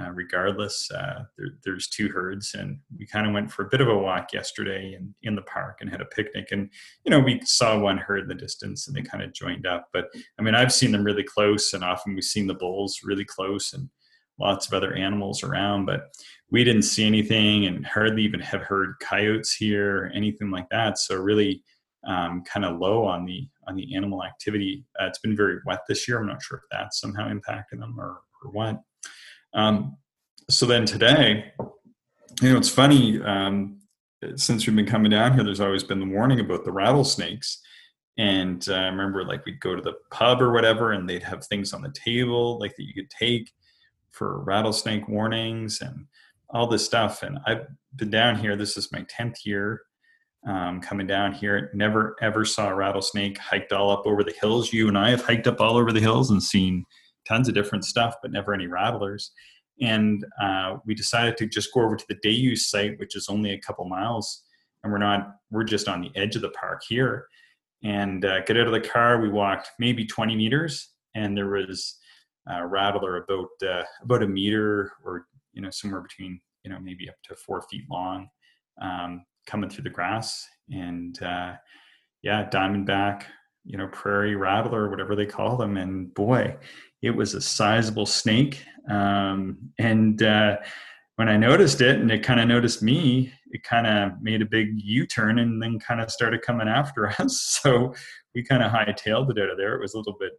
uh, 0.01 0.11
regardless. 0.11 0.91
Uh, 0.91 1.25
there, 1.37 1.49
there's 1.65 1.89
two 1.89 2.09
herds, 2.09 2.55
and 2.55 2.79
we 2.99 3.07
kind 3.07 3.27
of 3.27 3.33
went 3.33 3.51
for 3.51 3.65
a 3.65 3.69
bit 3.69 3.81
of 3.81 3.89
a 3.89 3.99
walk 3.99 4.33
yesterday 4.33 4.95
in, 4.95 5.15
in 5.23 5.35
the 5.35 5.43
park 5.43 5.79
and 5.81 5.91
had 5.91 6.01
a 6.01 6.07
picnic. 6.07 6.49
And 6.51 6.71
you 7.05 7.11
know, 7.11 7.21
we 7.21 7.41
saw 7.45 7.79
one 7.79 7.99
herd 7.99 8.23
in 8.23 8.29
the 8.29 8.35
distance, 8.35 8.87
and 8.87 8.97
they 8.97 9.03
kind 9.03 9.23
of 9.23 9.33
joined 9.33 9.67
up. 9.67 9.89
But 9.93 10.07
I 10.39 10.43
mean, 10.43 10.55
I've 10.55 10.73
seen 10.73 10.93
them 10.93 11.05
really 11.05 11.25
close, 11.25 11.73
and 11.73 11.85
often 11.85 12.15
we've 12.15 12.25
seen 12.25 12.47
the 12.47 12.55
bulls 12.55 13.01
really 13.05 13.25
close, 13.25 13.73
and 13.73 13.89
lots 14.39 14.67
of 14.67 14.75
other 14.75 14.95
animals 14.95 15.43
around. 15.43 15.87
But 15.87 16.09
we 16.51 16.65
didn't 16.65 16.83
see 16.83 17.07
anything, 17.07 17.67
and 17.67 17.87
hardly 17.87 18.23
even 18.23 18.41
have 18.41 18.63
heard 18.63 18.95
coyotes 19.01 19.55
here 19.55 20.05
or 20.05 20.07
anything 20.15 20.51
like 20.51 20.69
that. 20.71 20.99
So 20.99 21.17
really. 21.17 21.63
Um, 22.07 22.45
kind 22.45 22.65
of 22.65 22.79
low 22.79 23.05
on 23.05 23.25
the 23.25 23.49
on 23.67 23.75
the 23.75 23.97
animal 23.97 24.23
activity. 24.23 24.85
Uh, 25.01 25.07
it's 25.07 25.19
been 25.19 25.35
very 25.37 25.59
wet 25.67 25.81
this 25.89 26.07
year. 26.07 26.21
I'm 26.21 26.29
not 26.29 26.41
sure 26.41 26.59
if 26.59 26.65
that's 26.71 27.01
somehow 27.01 27.29
impacted 27.29 27.81
them 27.81 27.99
or, 27.99 28.21
or 28.45 28.53
what. 28.53 28.81
Um, 29.55 29.97
so 30.51 30.67
then 30.67 30.85
today, 30.85 31.53
you 32.43 32.53
know, 32.53 32.59
it's 32.59 32.69
funny. 32.69 33.21
Um, 33.23 33.81
since 34.37 34.67
we've 34.67 34.77
been 34.77 34.87
coming 34.87 35.11
down 35.11 35.35
here, 35.35 35.45
there's 35.45 35.61
always 35.61 35.85
been 35.85 36.01
the 36.01 36.15
warning 36.15 36.41
about 36.41 36.65
the 36.65 36.73
rattlesnakes. 36.73 37.61
And 38.19 38.67
uh, 38.69 38.75
I 38.75 38.87
remember, 38.87 39.25
like, 39.25 39.45
we'd 39.45 39.61
go 39.61 39.75
to 39.75 39.83
the 39.83 39.95
pub 40.11 40.41
or 40.41 40.53
whatever, 40.53 40.93
and 40.93 41.09
they'd 41.09 41.23
have 41.23 41.47
things 41.47 41.73
on 41.73 41.83
the 41.83 41.93
table, 41.93 42.59
like 42.59 42.75
that 42.77 42.85
you 42.85 42.95
could 42.95 43.11
take 43.11 43.53
for 44.11 44.43
rattlesnake 44.43 45.07
warnings 45.09 45.81
and 45.83 46.07
all 46.49 46.67
this 46.67 46.85
stuff. 46.85 47.23
And 47.23 47.39
I've 47.47 47.67
been 47.97 48.11
down 48.11 48.37
here. 48.37 48.57
This 48.57 48.77
is 48.77 48.93
my 48.93 49.05
tenth 49.09 49.45
year 49.45 49.83
um, 50.47 50.81
coming 50.81 51.07
down 51.07 51.33
here. 51.33 51.71
Never 51.75 52.17
ever 52.23 52.45
saw 52.45 52.69
a 52.69 52.75
rattlesnake. 52.75 53.37
Hiked 53.37 53.73
all 53.73 53.91
up 53.91 54.07
over 54.07 54.25
the 54.25 54.35
hills. 54.41 54.73
You 54.73 54.89
and 54.89 54.97
I 54.97 55.11
have 55.11 55.25
hiked 55.25 55.47
up 55.47 55.61
all 55.61 55.77
over 55.77 55.93
the 55.93 56.01
hills 56.01 56.31
and 56.31 56.43
seen 56.43 56.85
tons 57.27 57.49
of 57.49 57.55
different 57.55 57.85
stuff, 57.85 58.15
but 58.23 58.33
never 58.33 58.55
any 58.55 58.67
rattlers. 58.67 59.33
And 59.81 60.25
uh, 60.43 60.77
we 60.87 60.95
decided 60.95 61.37
to 61.39 61.47
just 61.47 61.73
go 61.75 61.83
over 61.83 61.97
to 61.97 62.05
the 62.09 62.17
day 62.23 62.31
use 62.31 62.71
site, 62.71 62.99
which 62.99 63.15
is 63.15 63.29
only 63.29 63.53
a 63.53 63.61
couple 63.61 63.85
miles, 63.87 64.45
and 64.83 64.93
we're 64.93 64.99
not 64.99 65.37
we're 65.51 65.65
just 65.65 65.89
on 65.89 66.01
the 66.01 66.11
edge 66.15 66.37
of 66.37 66.43
the 66.43 66.51
park 66.51 66.83
here. 66.89 67.27
And 67.85 68.25
uh, 68.25 68.41
get 68.45 68.57
out 68.57 68.67
of 68.67 68.73
the 68.73 68.81
car. 68.81 69.21
We 69.21 69.29
walked 69.29 69.71
maybe 69.79 70.07
20 70.07 70.35
meters, 70.35 70.93
and 71.15 71.37
there 71.37 71.49
was 71.49 71.99
a 72.49 72.67
rattler 72.67 73.19
about 73.19 73.49
uh, 73.69 73.83
about 74.03 74.23
a 74.23 74.29
meter 74.29 74.93
or 75.05 75.27
you 75.53 75.61
know 75.61 75.71
somewhere 75.71 76.01
between 76.01 76.41
you 76.65 76.71
know 76.71 76.79
maybe 76.81 77.09
up 77.09 77.17
to 77.25 77.37
four 77.37 77.63
feet 77.71 77.85
long, 77.91 78.29
um, 78.81 79.25
coming 79.47 79.69
through 79.69 79.85
the 79.85 79.91
grass. 79.91 80.47
And 80.71 81.21
uh, 81.23 81.55
yeah, 82.23 82.49
diamondback, 82.51 83.25
you 83.65 83.77
know, 83.79 83.89
prairie 83.89 84.37
rattler, 84.37 84.89
whatever 84.89 85.15
they 85.15 85.27
call 85.27 85.57
them. 85.57 85.77
And 85.77 86.13
boy, 86.15 86.57
it 87.07 87.17
was 87.17 87.35
a 87.35 87.41
sizable 87.41 88.07
snake. 88.07 88.65
Um, 88.91 89.59
and 89.79 90.23
uh, 90.23 90.57
when 91.17 91.29
I 91.29 91.37
noticed 91.37 91.81
it 91.81 92.01
and 92.01 92.11
it 92.11 92.23
kind 92.23 92.41
of 92.41 92.49
noticed 92.49 92.83
me, 92.83 93.33
it 93.53 93.63
kind 93.63 93.87
of 93.87 94.21
made 94.21 94.43
a 94.43 94.47
big 94.47 94.71
U 94.75 95.07
turn 95.07 95.39
and 95.39 95.63
then 95.63 95.79
kind 95.79 96.01
of 96.01 96.11
started 96.11 96.43
coming 96.43 96.69
after 96.69 97.09
us. 97.19 97.59
So 97.63 97.95
we 98.35 98.43
kind 98.43 98.63
of 98.63 98.71
hightailed 98.71 99.31
it 99.31 99.43
out 99.43 99.51
of 99.51 99.57
there. 99.57 99.75
It 99.75 99.81
was 99.81 99.95
a 99.95 99.99
little 99.99 100.17
bit, 100.19 100.33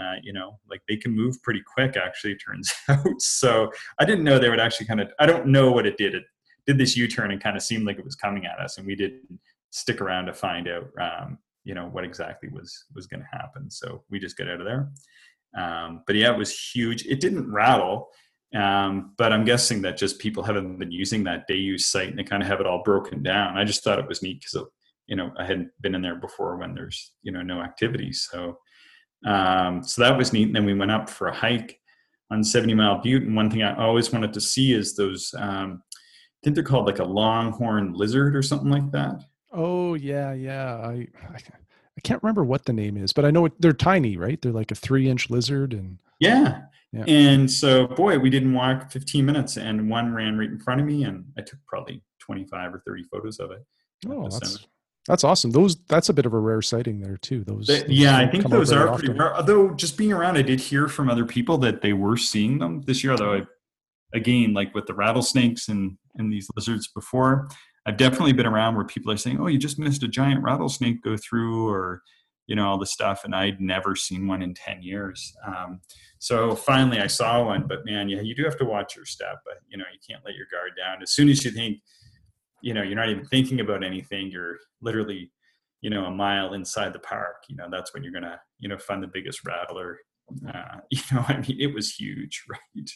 uh, 0.00 0.14
you 0.22 0.32
know, 0.32 0.58
like 0.68 0.80
they 0.88 0.96
can 0.96 1.14
move 1.14 1.42
pretty 1.42 1.62
quick, 1.74 1.96
actually, 1.96 2.36
turns 2.36 2.72
out. 2.88 3.20
So 3.20 3.70
I 4.00 4.04
didn't 4.04 4.24
know 4.24 4.38
they 4.38 4.50
would 4.50 4.60
actually 4.60 4.86
kind 4.86 5.00
of, 5.00 5.12
I 5.18 5.26
don't 5.26 5.46
know 5.46 5.70
what 5.72 5.86
it 5.86 5.98
did. 5.98 6.14
It 6.14 6.24
did 6.66 6.78
this 6.78 6.96
U 6.96 7.06
turn 7.06 7.32
and 7.32 7.42
kind 7.42 7.56
of 7.56 7.62
seemed 7.62 7.86
like 7.86 7.98
it 7.98 8.04
was 8.04 8.16
coming 8.16 8.46
at 8.46 8.60
us. 8.60 8.78
And 8.78 8.86
we 8.86 8.94
didn't 8.94 9.38
stick 9.70 10.00
around 10.00 10.26
to 10.26 10.32
find 10.32 10.68
out, 10.68 10.86
um, 11.00 11.38
you 11.64 11.74
know, 11.74 11.86
what 11.86 12.04
exactly 12.04 12.48
was 12.50 12.84
was 12.94 13.06
going 13.06 13.20
to 13.20 13.38
happen. 13.38 13.70
So 13.70 14.04
we 14.10 14.18
just 14.18 14.36
got 14.36 14.48
out 14.48 14.60
of 14.60 14.66
there. 14.66 14.90
Um, 15.56 16.02
but 16.06 16.16
yeah, 16.16 16.32
it 16.32 16.38
was 16.38 16.58
huge. 16.58 17.06
It 17.06 17.20
didn't 17.20 17.52
rattle, 17.52 18.08
um, 18.54 19.14
but 19.16 19.32
I'm 19.32 19.44
guessing 19.44 19.82
that 19.82 19.96
just 19.96 20.18
people 20.18 20.42
haven't 20.42 20.78
been 20.78 20.90
using 20.90 21.24
that 21.24 21.46
day 21.46 21.56
use 21.56 21.86
site 21.86 22.08
and 22.08 22.18
they 22.18 22.24
kind 22.24 22.42
of 22.42 22.48
have 22.48 22.60
it 22.60 22.66
all 22.66 22.82
broken 22.82 23.22
down. 23.22 23.56
I 23.56 23.64
just 23.64 23.84
thought 23.84 23.98
it 23.98 24.08
was 24.08 24.22
neat 24.22 24.40
because 24.40 24.68
you 25.06 25.16
know 25.16 25.30
I 25.38 25.44
hadn't 25.44 25.70
been 25.80 25.94
in 25.94 26.02
there 26.02 26.16
before 26.16 26.56
when 26.56 26.74
there's 26.74 27.12
you 27.22 27.32
know 27.32 27.42
no 27.42 27.60
activity. 27.60 28.12
So 28.12 28.58
um, 29.24 29.82
so 29.82 30.02
that 30.02 30.16
was 30.16 30.32
neat. 30.32 30.48
And 30.48 30.56
then 30.56 30.66
we 30.66 30.74
went 30.74 30.90
up 30.90 31.08
for 31.08 31.28
a 31.28 31.34
hike 31.34 31.80
on 32.30 32.44
70 32.44 32.74
Mile 32.74 33.00
Butte. 33.00 33.22
And 33.22 33.36
one 33.36 33.50
thing 33.50 33.62
I 33.62 33.76
always 33.76 34.12
wanted 34.12 34.32
to 34.34 34.40
see 34.40 34.72
is 34.72 34.94
those. 34.94 35.34
Um, 35.38 35.82
I 35.92 36.38
think 36.44 36.56
they're 36.56 36.64
called 36.64 36.86
like 36.86 36.98
a 36.98 37.04
longhorn 37.04 37.94
lizard 37.94 38.36
or 38.36 38.42
something 38.42 38.68
like 38.68 38.90
that. 38.92 39.22
Oh 39.50 39.94
yeah, 39.94 40.34
yeah. 40.34 40.76
I, 40.76 41.06
I 41.32 41.38
I 41.96 42.00
can't 42.02 42.22
remember 42.22 42.44
what 42.44 42.64
the 42.64 42.72
name 42.72 42.96
is, 42.96 43.12
but 43.12 43.24
I 43.24 43.30
know 43.30 43.46
it, 43.46 43.52
they're 43.60 43.72
tiny, 43.72 44.16
right? 44.16 44.40
They're 44.40 44.52
like 44.52 44.70
a 44.70 44.74
three 44.74 45.08
inch 45.08 45.30
lizard 45.30 45.72
and 45.72 45.98
yeah. 46.18 46.62
yeah. 46.92 47.04
And 47.06 47.50
so 47.50 47.86
boy, 47.86 48.18
we 48.18 48.30
didn't 48.30 48.52
walk 48.52 48.90
15 48.90 49.24
minutes 49.24 49.56
and 49.56 49.88
one 49.88 50.12
ran 50.12 50.36
right 50.36 50.48
in 50.48 50.58
front 50.58 50.80
of 50.80 50.86
me 50.86 51.04
and 51.04 51.24
I 51.38 51.42
took 51.42 51.60
probably 51.66 52.02
25 52.20 52.74
or 52.74 52.82
30 52.86 53.04
photos 53.04 53.38
of 53.38 53.50
it. 53.52 53.64
Oh, 54.08 54.28
that's, 54.28 54.66
that's 55.06 55.24
awesome. 55.24 55.50
Those 55.50 55.76
that's 55.84 56.08
a 56.08 56.14
bit 56.14 56.24
of 56.24 56.32
a 56.32 56.38
rare 56.38 56.62
sighting 56.62 57.00
there 57.00 57.18
too. 57.18 57.44
Those, 57.44 57.66
those 57.66 57.84
yeah, 57.88 58.16
I 58.16 58.26
think 58.26 58.48
those 58.48 58.72
are 58.72 58.96
pretty 58.96 59.12
rare. 59.12 59.36
Although 59.36 59.74
just 59.74 59.98
being 59.98 60.12
around, 60.12 60.36
I 60.38 60.42
did 60.42 60.60
hear 60.60 60.88
from 60.88 61.10
other 61.10 61.26
people 61.26 61.58
that 61.58 61.82
they 61.82 61.92
were 61.92 62.16
seeing 62.16 62.58
them 62.58 62.82
this 62.86 63.04
year. 63.04 63.12
Although 63.12 63.34
I, 63.34 63.42
again, 64.14 64.54
like 64.54 64.74
with 64.74 64.86
the 64.86 64.94
rattlesnakes 64.94 65.68
and 65.68 65.98
and 66.16 66.32
these 66.32 66.48
lizards 66.56 66.88
before, 66.88 67.48
I've 67.86 67.96
definitely 67.96 68.32
been 68.32 68.46
around 68.46 68.76
where 68.76 68.84
people 68.84 69.12
are 69.12 69.16
saying, 69.16 69.38
"Oh, 69.40 69.46
you 69.46 69.58
just 69.58 69.78
missed 69.78 70.02
a 70.02 70.08
giant 70.08 70.42
rattlesnake 70.42 71.02
go 71.02 71.16
through," 71.16 71.68
or 71.68 72.02
you 72.46 72.56
know 72.56 72.66
all 72.66 72.78
this 72.78 72.92
stuff, 72.92 73.24
and 73.24 73.34
I'd 73.34 73.60
never 73.60 73.94
seen 73.94 74.26
one 74.26 74.42
in 74.42 74.54
ten 74.54 74.82
years. 74.82 75.34
Um, 75.46 75.80
so 76.18 76.54
finally, 76.54 77.00
I 77.00 77.06
saw 77.06 77.44
one, 77.44 77.66
but 77.66 77.84
man, 77.84 78.08
yeah, 78.08 78.22
you 78.22 78.34
do 78.34 78.44
have 78.44 78.56
to 78.58 78.64
watch 78.64 78.96
your 78.96 79.04
step. 79.04 79.40
But 79.44 79.56
you 79.68 79.76
know, 79.76 79.84
you 79.92 79.98
can't 80.08 80.24
let 80.24 80.34
your 80.34 80.46
guard 80.50 80.72
down. 80.76 81.02
As 81.02 81.10
soon 81.10 81.28
as 81.28 81.44
you 81.44 81.50
think, 81.50 81.80
you 82.62 82.72
know, 82.72 82.82
you're 82.82 82.96
not 82.96 83.10
even 83.10 83.26
thinking 83.26 83.60
about 83.60 83.84
anything, 83.84 84.30
you're 84.30 84.56
literally, 84.80 85.30
you 85.82 85.90
know, 85.90 86.06
a 86.06 86.10
mile 86.10 86.54
inside 86.54 86.94
the 86.94 87.00
park. 87.00 87.36
You 87.48 87.56
know, 87.56 87.68
that's 87.70 87.92
when 87.92 88.02
you're 88.02 88.12
gonna, 88.12 88.40
you 88.58 88.70
know, 88.70 88.78
find 88.78 89.02
the 89.02 89.10
biggest 89.12 89.46
rattler. 89.46 89.98
Uh, 90.48 90.78
you 90.90 91.02
know, 91.12 91.24
I 91.28 91.36
mean, 91.36 91.58
it 91.60 91.74
was 91.74 91.94
huge, 91.94 92.44
right? 92.48 92.90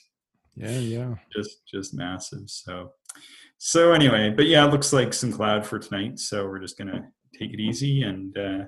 Yeah, 0.57 0.79
yeah, 0.79 1.15
just 1.37 1.67
just 1.71 1.95
massive. 1.95 2.49
So 2.49 2.93
so 3.59 3.93
anyway, 3.93 4.31
but 4.31 4.47
yeah, 4.47 4.67
it 4.67 4.71
looks 4.71 4.93
like 4.93 5.13
some 5.13 5.33
cloud 5.33 5.67
for 5.67 5.79
tonight. 5.79 6.19
So 6.19 6.47
we're 6.47 6.61
just 6.61 6.79
gonna 6.79 7.11
take 7.39 7.53
it 7.53 7.61
easy 7.61 8.03
and 8.03 8.37
uh, 8.39 8.65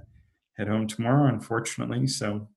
head 0.56 0.68
home 0.68 0.86
tomorrow. 0.86 1.28
Unfortunately, 1.28 2.06
so 2.06 2.48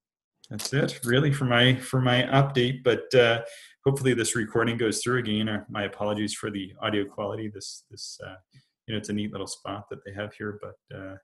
that's 0.49 0.73
it 0.73 0.99
really 1.05 1.31
for 1.31 1.45
my 1.45 1.75
for 1.75 2.01
my 2.01 2.23
update. 2.23 2.83
But 2.83 3.13
uh, 3.13 3.41
hopefully 3.85 4.13
this 4.13 4.35
recording 4.35 4.77
goes 4.77 5.01
through 5.01 5.19
again. 5.19 5.65
My 5.69 5.83
apologies 5.83 6.33
for 6.33 6.49
the 6.49 6.73
audio 6.81 7.05
quality. 7.05 7.49
This 7.53 7.85
this 7.89 8.19
uh, 8.25 8.35
you 8.87 8.93
know 8.93 8.97
it's 8.97 9.09
a 9.09 9.13
neat 9.13 9.31
little 9.31 9.47
spot 9.47 9.89
that 9.89 10.03
they 10.05 10.13
have 10.13 10.33
here, 10.33 10.59
but 10.61 10.97
uh, 10.97 11.15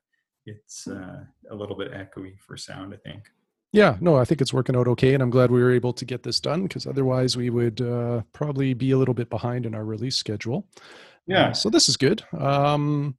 it's 0.46 0.86
uh, 0.86 1.24
a 1.50 1.54
little 1.54 1.76
bit 1.76 1.92
echoey 1.92 2.38
for 2.38 2.56
sound. 2.56 2.94
I 2.94 2.98
think. 3.08 3.24
Yeah, 3.72 3.96
no, 4.00 4.16
I 4.16 4.24
think 4.24 4.40
it's 4.40 4.52
working 4.52 4.76
out 4.76 4.88
okay, 4.88 5.14
and 5.14 5.22
I'm 5.22 5.30
glad 5.30 5.50
we 5.50 5.62
were 5.62 5.72
able 5.72 5.92
to 5.92 6.04
get 6.04 6.24
this 6.24 6.40
done 6.40 6.64
because 6.64 6.86
otherwise 6.86 7.36
we 7.36 7.50
would 7.50 7.80
uh, 7.80 8.22
probably 8.32 8.74
be 8.74 8.90
a 8.90 8.98
little 8.98 9.14
bit 9.14 9.30
behind 9.30 9.64
in 9.64 9.74
our 9.74 9.84
release 9.84 10.16
schedule. 10.16 10.66
Yeah. 11.26 11.48
Uh, 11.48 11.52
so 11.52 11.70
this 11.70 11.88
is 11.88 11.96
good. 11.96 12.24
Um, 12.36 13.16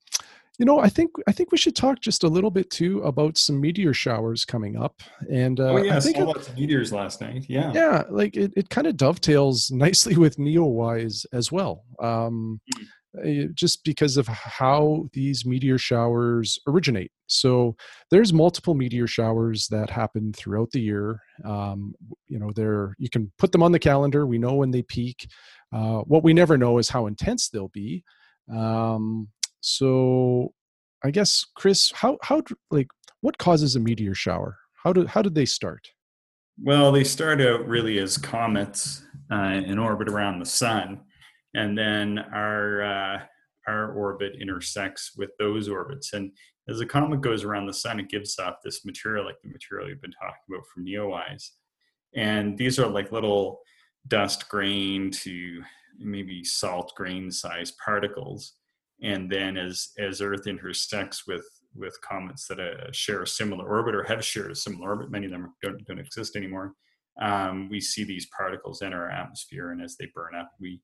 you 0.59 0.65
know, 0.65 0.79
I 0.79 0.89
think 0.89 1.11
I 1.27 1.31
think 1.31 1.51
we 1.51 1.57
should 1.57 1.75
talk 1.75 2.01
just 2.01 2.23
a 2.23 2.27
little 2.27 2.51
bit 2.51 2.69
too 2.69 3.01
about 3.03 3.37
some 3.37 3.61
meteor 3.61 3.93
showers 3.93 4.43
coming 4.43 4.75
up. 4.75 5.01
And 5.31 5.59
uh, 5.59 5.71
oh 5.71 5.77
yeah, 5.77 5.97
I 5.97 5.99
think 6.01 6.17
saw 6.17 6.25
lots 6.25 6.49
of 6.49 6.57
meteors 6.57 6.91
last 6.91 7.21
night. 7.21 7.45
Yeah. 7.47 7.71
Yeah, 7.73 8.03
like 8.09 8.35
it, 8.35 8.51
it 8.57 8.69
kind 8.69 8.87
of 8.87 8.97
dovetails 8.97 9.71
nicely 9.73 10.17
with 10.17 10.35
Neowise 10.35 11.25
as 11.31 11.51
well. 11.51 11.85
Um, 11.99 12.59
mm 12.77 12.83
Eh, 12.83 12.85
just 13.53 13.83
because 13.83 14.17
of 14.17 14.27
how 14.27 15.09
these 15.13 15.45
meteor 15.45 15.77
showers 15.77 16.57
originate. 16.67 17.11
So 17.27 17.75
there's 18.09 18.31
multiple 18.31 18.73
meteor 18.73 19.07
showers 19.07 19.67
that 19.67 19.89
happen 19.89 20.33
throughout 20.33 20.71
the 20.71 20.79
year. 20.79 21.19
Um, 21.43 21.93
you 22.27 22.39
know, 22.39 22.51
they're 22.55 22.95
you 22.97 23.09
can 23.09 23.31
put 23.37 23.51
them 23.51 23.63
on 23.63 23.71
the 23.71 23.79
calendar. 23.79 24.25
We 24.25 24.37
know 24.37 24.55
when 24.55 24.71
they 24.71 24.83
peak. 24.83 25.27
Uh, 25.73 25.99
what 25.99 26.23
we 26.23 26.33
never 26.33 26.57
know 26.57 26.77
is 26.77 26.89
how 26.89 27.07
intense 27.07 27.49
they'll 27.49 27.69
be. 27.69 28.03
Um, 28.53 29.29
so 29.61 30.53
I 31.03 31.11
guess 31.11 31.45
Chris, 31.55 31.91
how 31.93 32.17
how 32.21 32.43
like 32.69 32.87
what 33.21 33.37
causes 33.37 33.75
a 33.75 33.79
meteor 33.79 34.15
shower? 34.15 34.57
How 34.83 34.93
did 34.93 35.07
how 35.07 35.21
did 35.21 35.35
they 35.35 35.45
start? 35.45 35.87
Well, 36.61 36.91
they 36.91 37.03
start 37.03 37.41
out 37.41 37.67
really 37.67 37.97
as 37.97 38.17
comets 38.17 39.03
uh, 39.31 39.61
in 39.65 39.79
orbit 39.79 40.07
around 40.07 40.39
the 40.39 40.45
sun 40.45 41.01
and 41.53 41.77
then 41.77 42.19
our 42.33 42.83
uh, 42.83 43.19
our 43.67 43.93
orbit 43.93 44.33
intersects 44.41 45.11
with 45.17 45.29
those 45.37 45.69
orbits. 45.69 46.13
And 46.13 46.31
as 46.67 46.79
the 46.79 46.85
comet 46.85 47.21
goes 47.21 47.43
around 47.43 47.67
the 47.67 47.73
sun, 47.73 47.99
it 47.99 48.09
gives 48.09 48.39
off 48.39 48.55
this 48.63 48.85
material, 48.85 49.25
like 49.25 49.41
the 49.43 49.49
material 49.49 49.89
you've 49.89 50.01
been 50.01 50.11
talking 50.11 50.41
about 50.49 50.65
from 50.73 50.85
NEOWISE. 50.85 51.49
And 52.15 52.57
these 52.57 52.79
are 52.79 52.87
like 52.87 53.11
little 53.11 53.59
dust 54.07 54.49
grain 54.49 55.11
to 55.11 55.61
maybe 55.99 56.43
salt 56.43 56.93
grain 56.95 57.29
size 57.31 57.73
particles. 57.83 58.53
And 59.03 59.29
then 59.31 59.57
as 59.57 59.89
as 59.99 60.21
Earth 60.21 60.47
intersects 60.47 61.27
with 61.27 61.45
with 61.75 61.97
comets 62.01 62.47
that 62.47 62.59
uh, 62.59 62.91
share 62.91 63.21
a 63.21 63.27
similar 63.27 63.65
orbit 63.65 63.95
or 63.95 64.03
have 64.03 64.25
shared 64.25 64.51
a 64.51 64.55
similar 64.55 64.89
orbit, 64.89 65.09
many 65.11 65.25
of 65.25 65.31
them 65.31 65.53
don't, 65.61 65.85
don't 65.85 65.99
exist 65.99 66.35
anymore. 66.35 66.73
um, 67.19 67.69
we 67.69 67.81
see 67.81 68.03
these 68.03 68.27
particles 68.35 68.81
in 68.81 68.93
our 68.93 69.09
atmosphere, 69.09 69.71
and 69.71 69.81
as 69.81 69.97
they 69.97 70.07
burn 70.15 70.35
up, 70.35 70.51
we 70.59 70.81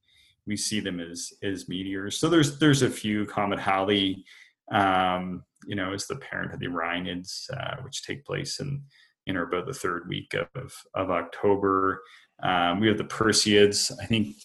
we 0.48 0.58
see 0.58 0.80
them 0.80 1.00
as 1.00 1.32
as 1.44 1.70
meteors. 1.70 2.18
So 2.20 2.30
there's 2.30 2.58
there's 2.58 2.82
a 2.82 2.90
few. 2.90 3.26
Comet 3.26 3.60
Halley, 3.60 4.24
um, 4.72 5.44
you 5.66 5.76
know, 5.76 5.94
is 5.94 6.08
the 6.08 6.16
parent 6.16 6.54
of 6.54 6.60
the 6.60 6.68
Orionids, 6.68 7.46
uh, 7.56 7.82
which 7.84 8.04
take 8.04 8.26
place 8.26 8.60
in 8.60 8.82
in 9.28 9.36
or 9.36 9.44
about 9.44 9.68
the 9.68 9.74
third 9.74 10.08
week 10.08 10.34
of 10.56 10.74
of 10.96 11.12
October. 11.12 12.02
Um, 12.42 12.80
we 12.80 12.88
have 12.88 12.98
the 12.98 13.04
Perseids. 13.04 13.92
I 14.02 14.06
think 14.06 14.36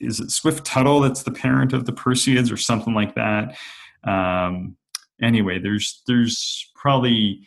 is 0.00 0.20
it 0.20 0.30
Swift 0.30 0.64
Tuttle 0.64 1.00
that's 1.00 1.22
the 1.22 1.32
parent 1.32 1.72
of 1.72 1.86
the 1.86 1.92
Perseids 1.92 2.52
or 2.52 2.56
something 2.56 2.94
like 2.94 3.14
that. 3.14 3.56
Um, 4.04 4.76
anyway, 5.22 5.58
there's 5.58 6.02
there's 6.06 6.70
probably 6.74 7.46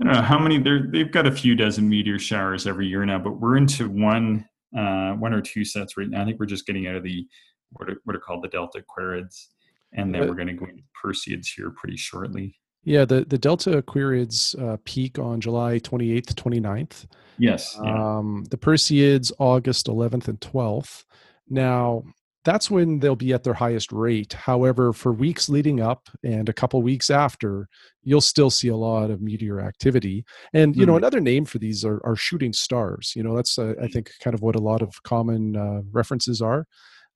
I 0.00 0.04
don't 0.04 0.12
know 0.12 0.22
how 0.22 0.38
many. 0.38 0.58
They've 0.58 1.10
got 1.10 1.26
a 1.26 1.32
few 1.32 1.54
dozen 1.54 1.88
meteor 1.88 2.18
showers 2.18 2.66
every 2.66 2.86
year 2.86 3.04
now, 3.06 3.18
but 3.18 3.40
we're 3.40 3.56
into 3.56 3.88
one 3.88 4.46
uh, 4.76 5.12
one 5.12 5.32
or 5.32 5.40
two 5.40 5.64
sets 5.64 5.96
right 5.96 6.08
now. 6.08 6.22
I 6.22 6.24
think 6.24 6.40
we're 6.40 6.46
just 6.46 6.66
getting 6.66 6.86
out 6.86 6.96
of 6.96 7.02
the 7.02 7.26
what 7.72 7.90
are, 7.90 8.00
what 8.04 8.16
are 8.16 8.20
called 8.20 8.42
the 8.42 8.48
Delta 8.48 8.82
Aquariids, 8.82 9.48
and 9.92 10.14
then 10.14 10.28
we're 10.28 10.34
going 10.34 10.48
to 10.48 10.54
go 10.54 10.66
into 10.66 10.82
Perseids 11.04 11.48
here 11.54 11.70
pretty 11.70 11.96
shortly. 11.96 12.54
Yeah, 12.84 13.04
the, 13.04 13.24
the 13.24 13.38
Delta 13.38 13.82
Aquariids 13.82 14.54
uh, 14.62 14.76
peak 14.84 15.18
on 15.18 15.40
July 15.40 15.80
28th, 15.80 16.34
29th. 16.34 17.06
Yes. 17.36 17.76
Yeah. 17.82 18.16
Um, 18.18 18.44
the 18.50 18.56
Perseids 18.56 19.32
August 19.38 19.88
11th 19.88 20.28
and 20.28 20.40
12th. 20.40 21.04
Now, 21.48 22.04
that's 22.46 22.70
when 22.70 23.00
they'll 23.00 23.16
be 23.16 23.32
at 23.32 23.42
their 23.42 23.54
highest 23.54 23.90
rate. 23.90 24.32
However, 24.32 24.92
for 24.92 25.12
weeks 25.12 25.48
leading 25.48 25.80
up 25.80 26.08
and 26.22 26.48
a 26.48 26.52
couple 26.52 26.80
weeks 26.80 27.10
after, 27.10 27.68
you'll 28.04 28.20
still 28.20 28.50
see 28.50 28.68
a 28.68 28.76
lot 28.76 29.10
of 29.10 29.20
meteor 29.20 29.60
activity. 29.60 30.24
And 30.54 30.76
you 30.76 30.82
mm-hmm. 30.82 30.92
know, 30.92 30.96
another 30.96 31.20
name 31.20 31.44
for 31.44 31.58
these 31.58 31.84
are, 31.84 32.00
are 32.04 32.14
shooting 32.14 32.52
stars. 32.52 33.14
You 33.16 33.24
know, 33.24 33.34
that's 33.34 33.58
uh, 33.58 33.74
I 33.82 33.88
think 33.88 34.12
kind 34.20 34.32
of 34.32 34.42
what 34.42 34.54
a 34.54 34.60
lot 34.60 34.80
of 34.80 35.02
common 35.02 35.56
uh, 35.56 35.82
references 35.90 36.40
are. 36.40 36.68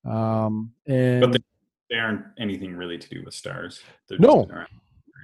Um, 0.05 0.73
and 0.88 1.21
but 1.21 1.33
they, 1.33 1.38
they, 1.90 1.97
aren't 1.99 2.25
anything 2.37 2.75
really 2.75 2.99
to 2.99 3.09
do 3.09 3.23
with 3.25 3.35
stars. 3.35 3.81
They're 4.09 4.19
no, 4.19 4.49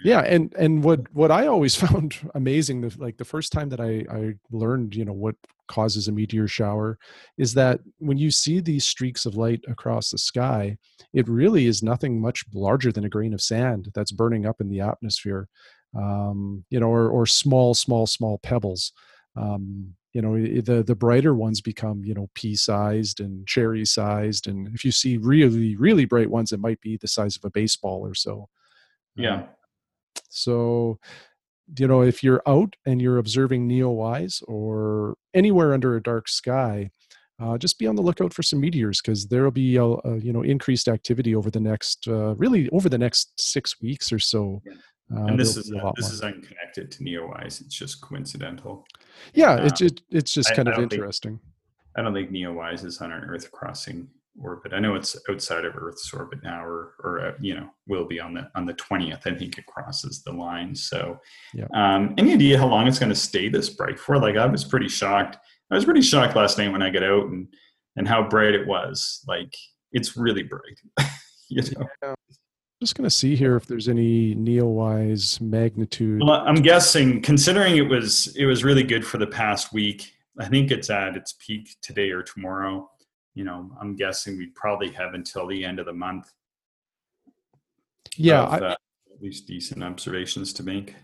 yeah 0.04 0.20
and 0.20 0.54
and 0.56 0.82
what 0.82 1.00
what 1.12 1.30
i 1.30 1.46
always 1.46 1.74
found 1.86 2.16
amazing 2.34 2.80
the, 2.80 2.94
like 2.98 3.16
the 3.16 3.24
first 3.24 3.52
time 3.52 3.68
that 3.68 3.80
i 3.80 4.04
i 4.10 4.34
learned 4.50 4.94
you 4.94 5.04
know 5.04 5.12
what 5.12 5.34
causes 5.68 6.06
a 6.06 6.12
meteor 6.12 6.46
shower 6.46 6.96
is 7.38 7.52
that 7.54 7.80
when 7.98 8.16
you 8.16 8.30
see 8.30 8.60
these 8.60 8.86
streaks 8.86 9.26
of 9.26 9.34
light 9.34 9.60
across 9.68 10.10
the 10.10 10.18
sky 10.18 10.76
it 11.12 11.28
really 11.28 11.66
is 11.66 11.82
nothing 11.82 12.20
much 12.20 12.44
larger 12.54 12.92
than 12.92 13.04
a 13.04 13.08
grain 13.08 13.34
of 13.34 13.40
sand 13.40 13.90
that's 13.94 14.12
burning 14.12 14.46
up 14.46 14.60
in 14.60 14.68
the 14.68 14.80
atmosphere 14.80 15.48
um, 15.96 16.64
you 16.70 16.78
know 16.78 16.88
or, 16.88 17.08
or 17.08 17.26
small 17.26 17.74
small 17.74 18.06
small 18.06 18.38
pebbles 18.38 18.92
um, 19.34 19.92
you 20.16 20.22
know 20.22 20.34
the 20.62 20.82
the 20.82 20.94
brighter 20.94 21.34
ones 21.34 21.60
become 21.60 22.02
you 22.02 22.14
know 22.14 22.30
pea 22.34 22.54
sized 22.54 23.20
and 23.20 23.46
cherry 23.46 23.84
sized 23.84 24.46
and 24.46 24.68
if 24.68 24.82
you 24.82 24.90
see 24.90 25.18
really 25.18 25.76
really 25.76 26.06
bright 26.06 26.30
ones 26.30 26.52
it 26.52 26.60
might 26.60 26.80
be 26.80 26.96
the 26.96 27.06
size 27.06 27.36
of 27.36 27.44
a 27.44 27.50
baseball 27.50 28.00
or 28.06 28.14
so. 28.14 28.48
Yeah. 29.14 29.42
Um, 29.42 29.48
so, 30.28 30.98
you 31.78 31.86
know, 31.86 32.02
if 32.02 32.22
you're 32.22 32.42
out 32.46 32.76
and 32.86 33.00
you're 33.00 33.18
observing 33.18 33.68
Neowise 33.68 34.42
or 34.46 35.16
anywhere 35.34 35.74
under 35.74 35.96
a 35.96 36.02
dark 36.02 36.28
sky, 36.28 36.90
uh, 37.38 37.58
just 37.58 37.78
be 37.78 37.86
on 37.86 37.96
the 37.96 38.02
lookout 38.02 38.32
for 38.32 38.42
some 38.42 38.60
meteors 38.60 39.00
because 39.00 39.26
there 39.26 39.44
will 39.44 39.50
be 39.50 39.76
a, 39.76 39.84
a, 39.84 40.16
you 40.16 40.32
know 40.32 40.42
increased 40.42 40.88
activity 40.88 41.34
over 41.34 41.50
the 41.50 41.60
next 41.60 42.08
uh, 42.08 42.34
really 42.36 42.68
over 42.70 42.88
the 42.88 42.98
next 42.98 43.38
six 43.38 43.80
weeks 43.80 44.10
or 44.12 44.18
so. 44.18 44.62
Yeah. 44.64 44.72
Uh, 45.14 45.26
and 45.26 45.38
this 45.38 45.56
is 45.56 45.70
a, 45.70 45.92
this 45.94 46.06
more. 46.06 46.12
is 46.12 46.20
unconnected 46.22 46.90
to 46.90 47.04
Neowise. 47.04 47.60
It's 47.60 47.74
just 47.74 48.00
coincidental. 48.00 48.84
Yeah, 49.34 49.52
uh, 49.52 49.66
it, 49.66 49.80
it, 49.80 50.00
it's 50.10 50.34
just 50.34 50.52
kind 50.54 50.68
I, 50.68 50.72
of 50.72 50.78
interesting. 50.78 51.38
Think, 51.38 51.42
I 51.96 52.02
don't 52.02 52.12
think 52.12 52.30
Neowise 52.30 52.84
is 52.84 53.00
on 53.00 53.12
an 53.12 53.22
Earth 53.22 53.52
crossing 53.52 54.08
orbit. 54.40 54.72
I 54.72 54.78
know 54.78 54.94
it's 54.94 55.16
outside 55.28 55.64
of 55.64 55.76
Earth's 55.76 56.12
orbit 56.12 56.40
now, 56.42 56.64
or 56.64 56.94
or 57.02 57.20
uh, 57.20 57.32
you 57.40 57.54
know 57.54 57.68
will 57.86 58.06
be 58.06 58.20
on 58.20 58.34
the 58.34 58.48
on 58.54 58.66
the 58.66 58.74
twentieth. 58.74 59.26
I 59.26 59.34
think 59.34 59.58
it 59.58 59.66
crosses 59.66 60.22
the 60.22 60.32
line. 60.32 60.74
So, 60.74 61.18
yeah. 61.54 61.66
um, 61.74 62.14
any 62.18 62.32
idea 62.32 62.58
how 62.58 62.66
long 62.66 62.86
it's 62.86 62.98
going 62.98 63.10
to 63.10 63.14
stay 63.14 63.48
this 63.48 63.70
bright 63.70 63.98
for? 63.98 64.18
Like, 64.18 64.36
I 64.36 64.46
was 64.46 64.64
pretty 64.64 64.88
shocked. 64.88 65.36
I 65.70 65.74
was 65.74 65.84
pretty 65.84 66.02
shocked 66.02 66.36
last 66.36 66.58
night 66.58 66.72
when 66.72 66.82
I 66.82 66.90
got 66.90 67.02
out 67.02 67.26
and 67.26 67.48
and 67.96 68.06
how 68.06 68.28
bright 68.28 68.54
it 68.54 68.66
was. 68.66 69.24
Like, 69.26 69.54
it's 69.92 70.16
really 70.16 70.42
bright. 70.42 70.80
you 71.48 71.62
know. 71.62 71.86
Yeah. 72.02 72.14
Just 72.82 72.94
going 72.94 73.08
to 73.08 73.10
see 73.10 73.34
here 73.34 73.56
if 73.56 73.64
there's 73.64 73.88
any 73.88 74.34
Neowise 74.34 75.40
magnitude. 75.40 76.20
Well, 76.22 76.44
I'm 76.46 76.56
guessing, 76.56 77.22
considering 77.22 77.76
it 77.76 77.88
was 77.88 78.36
it 78.36 78.44
was 78.44 78.64
really 78.64 78.82
good 78.82 79.06
for 79.06 79.16
the 79.16 79.26
past 79.26 79.72
week. 79.72 80.12
I 80.38 80.46
think 80.46 80.70
it's 80.70 80.90
at 80.90 81.16
its 81.16 81.34
peak 81.38 81.76
today 81.80 82.10
or 82.10 82.22
tomorrow 82.22 82.90
you 83.36 83.44
know, 83.44 83.70
I'm 83.80 83.94
guessing 83.94 84.38
we'd 84.38 84.54
probably 84.54 84.90
have 84.92 85.14
until 85.14 85.46
the 85.46 85.62
end 85.62 85.78
of 85.78 85.86
the 85.86 85.92
month. 85.92 86.32
Yeah, 88.16 88.44
of, 88.44 88.62
uh, 88.62 88.76
at 89.14 89.22
least 89.22 89.46
decent 89.46 89.84
observations 89.84 90.54
to 90.54 90.62
make. 90.62 90.94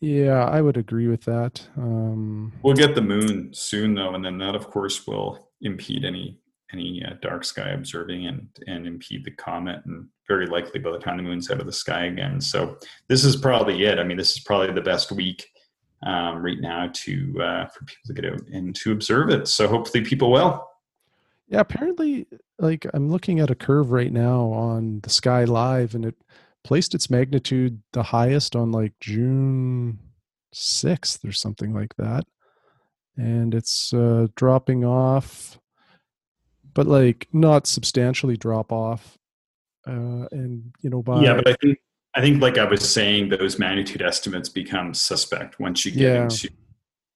Yeah, 0.00 0.46
I 0.46 0.62
would 0.62 0.78
agree 0.78 1.06
with 1.06 1.22
that. 1.26 1.68
Um, 1.76 2.52
we'll 2.62 2.74
get 2.74 2.94
the 2.94 3.02
moon 3.02 3.50
soon, 3.52 3.94
though, 3.94 4.14
and 4.14 4.24
then 4.24 4.38
that, 4.38 4.54
of 4.54 4.68
course, 4.68 5.06
will 5.06 5.50
impede 5.60 6.04
any 6.04 6.38
any 6.72 7.04
uh, 7.04 7.12
dark 7.20 7.44
sky 7.44 7.68
observing 7.68 8.26
and 8.26 8.48
and 8.66 8.86
impede 8.86 9.24
the 9.24 9.30
comet, 9.32 9.82
and 9.84 10.08
very 10.26 10.46
likely 10.46 10.80
by 10.80 10.92
the 10.92 10.98
time 10.98 11.18
the 11.18 11.22
moon's 11.22 11.50
out 11.50 11.60
of 11.60 11.66
the 11.66 11.72
sky 11.72 12.06
again. 12.06 12.40
So 12.40 12.78
this 13.08 13.22
is 13.22 13.36
probably 13.36 13.84
it. 13.84 13.98
I 13.98 14.04
mean, 14.04 14.16
this 14.16 14.32
is 14.32 14.40
probably 14.40 14.72
the 14.72 14.80
best 14.80 15.12
week 15.12 15.46
um, 16.06 16.42
right 16.42 16.60
now 16.60 16.88
to 16.90 17.42
uh, 17.42 17.66
for 17.66 17.84
people 17.84 18.06
to 18.06 18.14
get 18.14 18.32
out 18.32 18.40
and 18.50 18.74
to 18.76 18.92
observe 18.92 19.28
it. 19.28 19.46
So 19.46 19.68
hopefully, 19.68 20.02
people 20.02 20.32
will. 20.32 20.66
Yeah, 21.52 21.60
apparently, 21.60 22.26
like 22.58 22.86
I'm 22.94 23.10
looking 23.10 23.38
at 23.38 23.50
a 23.50 23.54
curve 23.54 23.92
right 23.92 24.10
now 24.10 24.46
on 24.52 25.00
the 25.02 25.10
Sky 25.10 25.44
Live, 25.44 25.94
and 25.94 26.06
it 26.06 26.14
placed 26.64 26.94
its 26.94 27.10
magnitude 27.10 27.82
the 27.92 28.02
highest 28.02 28.56
on 28.56 28.72
like 28.72 28.94
June 29.00 29.98
6th 30.54 31.28
or 31.28 31.32
something 31.32 31.74
like 31.74 31.94
that. 31.96 32.24
And 33.18 33.54
it's 33.54 33.92
uh, 33.92 34.28
dropping 34.34 34.86
off, 34.86 35.60
but 36.72 36.86
like 36.86 37.28
not 37.34 37.66
substantially 37.66 38.38
drop 38.38 38.72
off. 38.72 39.18
Uh, 39.86 40.24
and 40.30 40.72
you 40.80 40.88
know, 40.88 41.02
by 41.02 41.22
yeah, 41.22 41.34
but 41.34 41.48
I 41.48 41.56
think 41.60 41.78
I 42.14 42.22
think 42.22 42.40
like 42.40 42.56
I 42.56 42.64
was 42.64 42.88
saying, 42.88 43.28
those 43.28 43.58
magnitude 43.58 44.00
estimates 44.00 44.48
become 44.48 44.94
suspect 44.94 45.60
once 45.60 45.84
you 45.84 45.92
get 45.92 46.00
yeah. 46.00 46.22
into 46.22 46.48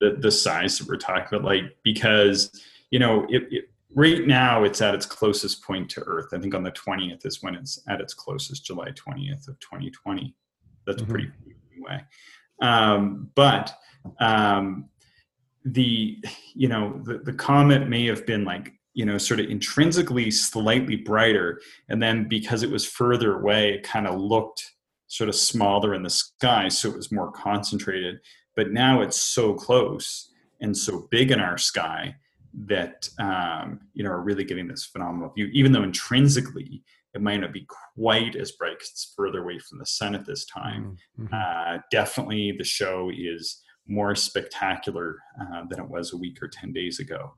the 0.03 0.17
the 0.19 0.31
size 0.31 0.77
that 0.77 0.89
we're 0.89 0.99
talking 0.99 1.27
about, 1.29 1.45
like 1.45 1.63
because 1.83 2.51
you 2.91 2.99
know 2.99 3.27
it, 3.31 3.45
it 3.51 3.65
right 3.97 4.27
now 4.27 4.63
it's 4.63 4.83
at 4.83 4.95
its 4.95 5.07
closest 5.07 5.65
point 5.65 5.89
to 5.91 6.03
Earth. 6.03 6.29
I 6.33 6.39
think 6.39 6.55
on 6.55 6.63
the 6.63 6.71
20th 6.71 7.27
is 7.27 7.43
when 7.43 7.55
it's 7.57 7.83
at 7.89 8.01
its 8.01 8.15
closest, 8.15 8.65
July 8.65 8.91
20th 8.91 9.49
of 9.49 9.59
2020. 9.59 10.35
That's 10.87 11.03
mm-hmm. 11.03 11.11
pretty 11.11 11.33
way. 11.79 12.05
Um, 12.63 13.31
but 13.35 13.75
um, 14.21 14.89
the 15.65 16.23
you 16.55 16.69
know 16.69 17.01
the, 17.05 17.19
the 17.19 17.33
comet 17.33 17.89
may 17.89 18.07
have 18.07 18.25
been 18.25 18.45
like 18.45 18.73
you 18.95 19.05
know 19.05 19.19
sort 19.19 19.41
of 19.41 19.47
intrinsically 19.47 20.31
slightly 20.31 20.97
brighter, 20.97 21.61
and 21.89 22.01
then 22.01 22.29
because 22.29 22.63
it 22.63 22.71
was 22.71 22.87
further 22.87 23.41
away, 23.41 23.75
it 23.75 23.83
kind 23.83 24.07
of 24.07 24.21
looked 24.21 24.75
sort 25.09 25.29
of 25.29 25.35
smaller 25.35 25.95
in 25.95 26.03
the 26.03 26.11
sky, 26.11 26.69
so 26.69 26.91
it 26.91 26.97
was 26.97 27.11
more 27.11 27.33
concentrated. 27.33 28.19
But 28.55 28.73
now 28.73 29.01
it's 29.01 29.21
so 29.21 29.55
close 29.55 30.31
and 30.61 30.77
so 30.77 31.09
big 31.11 31.31
in 31.31 31.41
our 31.41 31.59
sky 31.59 32.17
that 32.65 33.09
um, 33.19 33.81
you 33.93 34.03
know 34.03 34.11
are 34.11 34.23
really 34.23 34.45
getting 34.45 34.69
this 34.69 34.85
phenomenal 34.85 35.31
view, 35.31 35.49
even 35.53 35.73
though 35.73 35.83
intrinsically 35.83 36.83
it 37.15 37.23
might 37.23 37.41
not 37.41 37.53
be 37.53 37.67
quite 37.97 38.37
as 38.37 38.53
bright 38.53 38.79
because 38.79 38.91
it's 38.91 39.15
further 39.17 39.43
away 39.43 39.59
from 39.59 39.79
the 39.79 39.87
sun 39.87 40.15
at 40.15 40.27
this 40.27 40.45
time. 40.47 40.97
Mm-hmm. 41.19 41.35
Uh, 41.35 41.79
definitely, 41.91 42.55
the 42.57 42.65
show 42.65 43.11
is 43.17 43.63
more 43.87 44.15
spectacular 44.15 45.17
uh, 45.41 45.63
than 45.69 45.81
it 45.81 45.89
was 45.89 46.13
a 46.13 46.17
week 46.17 46.43
or 46.43 46.49
ten 46.49 46.73
days 46.73 46.99
ago. 46.99 47.35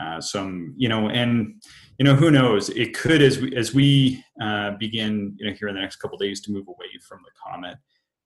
Uh, 0.00 0.18
some, 0.20 0.74
you 0.78 0.88
know, 0.88 1.10
and 1.10 1.62
you 1.98 2.04
know, 2.04 2.14
who 2.14 2.30
knows? 2.30 2.70
It 2.70 2.94
could, 2.96 3.20
as 3.20 3.38
we 3.40 3.54
as 3.54 3.74
we 3.74 4.24
uh, 4.40 4.72
begin, 4.78 5.34
you 5.38 5.46
know, 5.46 5.52
here 5.52 5.68
in 5.68 5.74
the 5.74 5.82
next 5.82 5.96
couple 5.96 6.16
days 6.16 6.40
to 6.42 6.52
move 6.52 6.66
away 6.66 6.88
from 7.06 7.20
the 7.24 7.30
comet, 7.46 7.76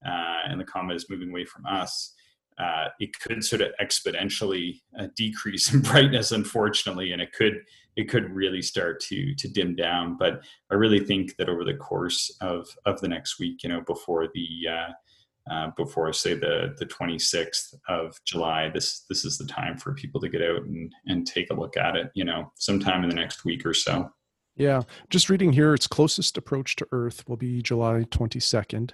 uh, 0.06 0.48
and 0.48 0.60
the 0.60 0.64
comet 0.64 0.94
is 0.94 1.10
moving 1.10 1.30
away 1.30 1.44
from 1.44 1.66
us 1.66 2.14
uh, 2.58 2.88
it 3.00 3.10
could 3.20 3.44
sort 3.44 3.62
of 3.62 3.68
exponentially 3.80 4.80
uh, 4.98 5.08
decrease 5.14 5.72
in 5.72 5.80
brightness, 5.82 6.32
unfortunately, 6.32 7.12
and 7.12 7.20
it 7.20 7.32
could 7.32 7.60
it 7.96 8.08
could 8.08 8.30
really 8.30 8.62
start 8.62 9.00
to 9.00 9.34
to 9.34 9.48
dim 9.48 9.74
down. 9.74 10.16
But 10.18 10.42
I 10.70 10.74
really 10.74 11.00
think 11.00 11.36
that 11.36 11.48
over 11.48 11.64
the 11.64 11.74
course 11.74 12.34
of 12.40 12.66
of 12.86 13.00
the 13.00 13.08
next 13.08 13.38
week, 13.38 13.62
you 13.62 13.68
know, 13.68 13.82
before 13.86 14.28
the 14.32 14.48
uh, 14.70 15.52
uh 15.52 15.70
before 15.76 16.12
say 16.12 16.34
the 16.34 16.74
the 16.78 16.86
26th 16.86 17.74
of 17.88 18.18
July, 18.24 18.70
this 18.70 19.04
this 19.08 19.24
is 19.24 19.36
the 19.38 19.46
time 19.46 19.76
for 19.76 19.92
people 19.92 20.20
to 20.20 20.28
get 20.28 20.42
out 20.42 20.62
and 20.62 20.92
and 21.06 21.26
take 21.26 21.50
a 21.50 21.54
look 21.54 21.76
at 21.76 21.96
it. 21.96 22.10
You 22.14 22.24
know, 22.24 22.52
sometime 22.54 23.02
in 23.02 23.10
the 23.10 23.16
next 23.16 23.44
week 23.44 23.66
or 23.66 23.74
so. 23.74 24.10
Yeah, 24.58 24.82
just 25.10 25.28
reading 25.28 25.52
here, 25.52 25.74
its 25.74 25.86
closest 25.86 26.38
approach 26.38 26.76
to 26.76 26.88
Earth 26.90 27.28
will 27.28 27.36
be 27.36 27.60
July 27.60 28.04
22nd. 28.04 28.92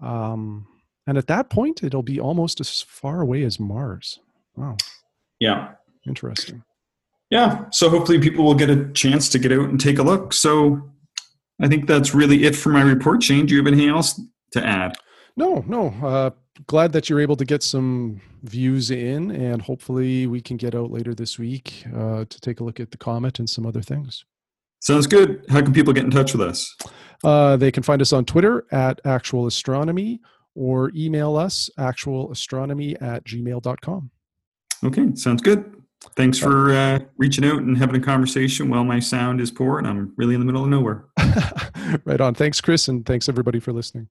Um, 0.00 0.66
and 1.08 1.16
at 1.16 1.26
that 1.28 1.48
point, 1.48 1.82
it'll 1.82 2.02
be 2.02 2.20
almost 2.20 2.60
as 2.60 2.82
far 2.82 3.22
away 3.22 3.42
as 3.42 3.58
Mars. 3.58 4.20
Wow. 4.56 4.76
Yeah. 5.40 5.70
Interesting. 6.06 6.62
Yeah. 7.30 7.64
So 7.70 7.88
hopefully 7.88 8.20
people 8.20 8.44
will 8.44 8.54
get 8.54 8.68
a 8.68 8.92
chance 8.92 9.30
to 9.30 9.38
get 9.38 9.50
out 9.50 9.70
and 9.70 9.80
take 9.80 9.98
a 9.98 10.02
look. 10.02 10.34
So 10.34 10.90
I 11.62 11.68
think 11.68 11.86
that's 11.86 12.14
really 12.14 12.44
it 12.44 12.54
for 12.54 12.68
my 12.68 12.82
report. 12.82 13.22
Shane, 13.22 13.46
do 13.46 13.54
you 13.54 13.60
have 13.60 13.66
anything 13.66 13.88
else 13.88 14.20
to 14.52 14.62
add? 14.62 14.96
No, 15.34 15.64
no. 15.66 15.88
Uh, 16.06 16.30
glad 16.66 16.92
that 16.92 17.08
you're 17.08 17.20
able 17.20 17.36
to 17.36 17.44
get 17.46 17.62
some 17.62 18.20
views 18.42 18.90
in, 18.90 19.30
and 19.30 19.62
hopefully 19.62 20.26
we 20.26 20.42
can 20.42 20.58
get 20.58 20.74
out 20.74 20.90
later 20.90 21.14
this 21.14 21.38
week 21.38 21.84
uh, 21.96 22.26
to 22.28 22.40
take 22.40 22.60
a 22.60 22.64
look 22.64 22.80
at 22.80 22.90
the 22.90 22.98
comet 22.98 23.38
and 23.38 23.48
some 23.48 23.64
other 23.64 23.80
things. 23.80 24.26
Sounds 24.80 25.06
good. 25.06 25.42
How 25.48 25.62
can 25.62 25.72
people 25.72 25.94
get 25.94 26.04
in 26.04 26.10
touch 26.10 26.34
with 26.34 26.46
us? 26.46 26.76
Uh, 27.24 27.56
they 27.56 27.72
can 27.72 27.82
find 27.82 28.02
us 28.02 28.12
on 28.12 28.26
Twitter 28.26 28.66
at 28.70 29.00
Actual 29.06 29.46
Astronomy 29.46 30.20
or 30.54 30.90
email 30.94 31.36
us 31.36 31.70
actualastronomy 31.78 33.00
at 33.02 33.24
gmail.com. 33.24 34.10
Okay, 34.84 35.14
sounds 35.14 35.42
good. 35.42 35.74
Thanks 36.16 36.38
for 36.38 36.72
uh, 36.72 37.00
reaching 37.16 37.44
out 37.44 37.58
and 37.58 37.76
having 37.76 37.96
a 37.96 38.04
conversation 38.04 38.70
while 38.70 38.84
my 38.84 39.00
sound 39.00 39.40
is 39.40 39.50
poor 39.50 39.78
and 39.78 39.86
I'm 39.86 40.12
really 40.16 40.34
in 40.34 40.40
the 40.40 40.46
middle 40.46 40.62
of 40.62 40.68
nowhere. 40.68 41.06
right 42.04 42.20
on. 42.20 42.34
Thanks, 42.34 42.60
Chris, 42.60 42.88
and 42.88 43.04
thanks 43.04 43.28
everybody 43.28 43.58
for 43.58 43.72
listening. 43.72 44.08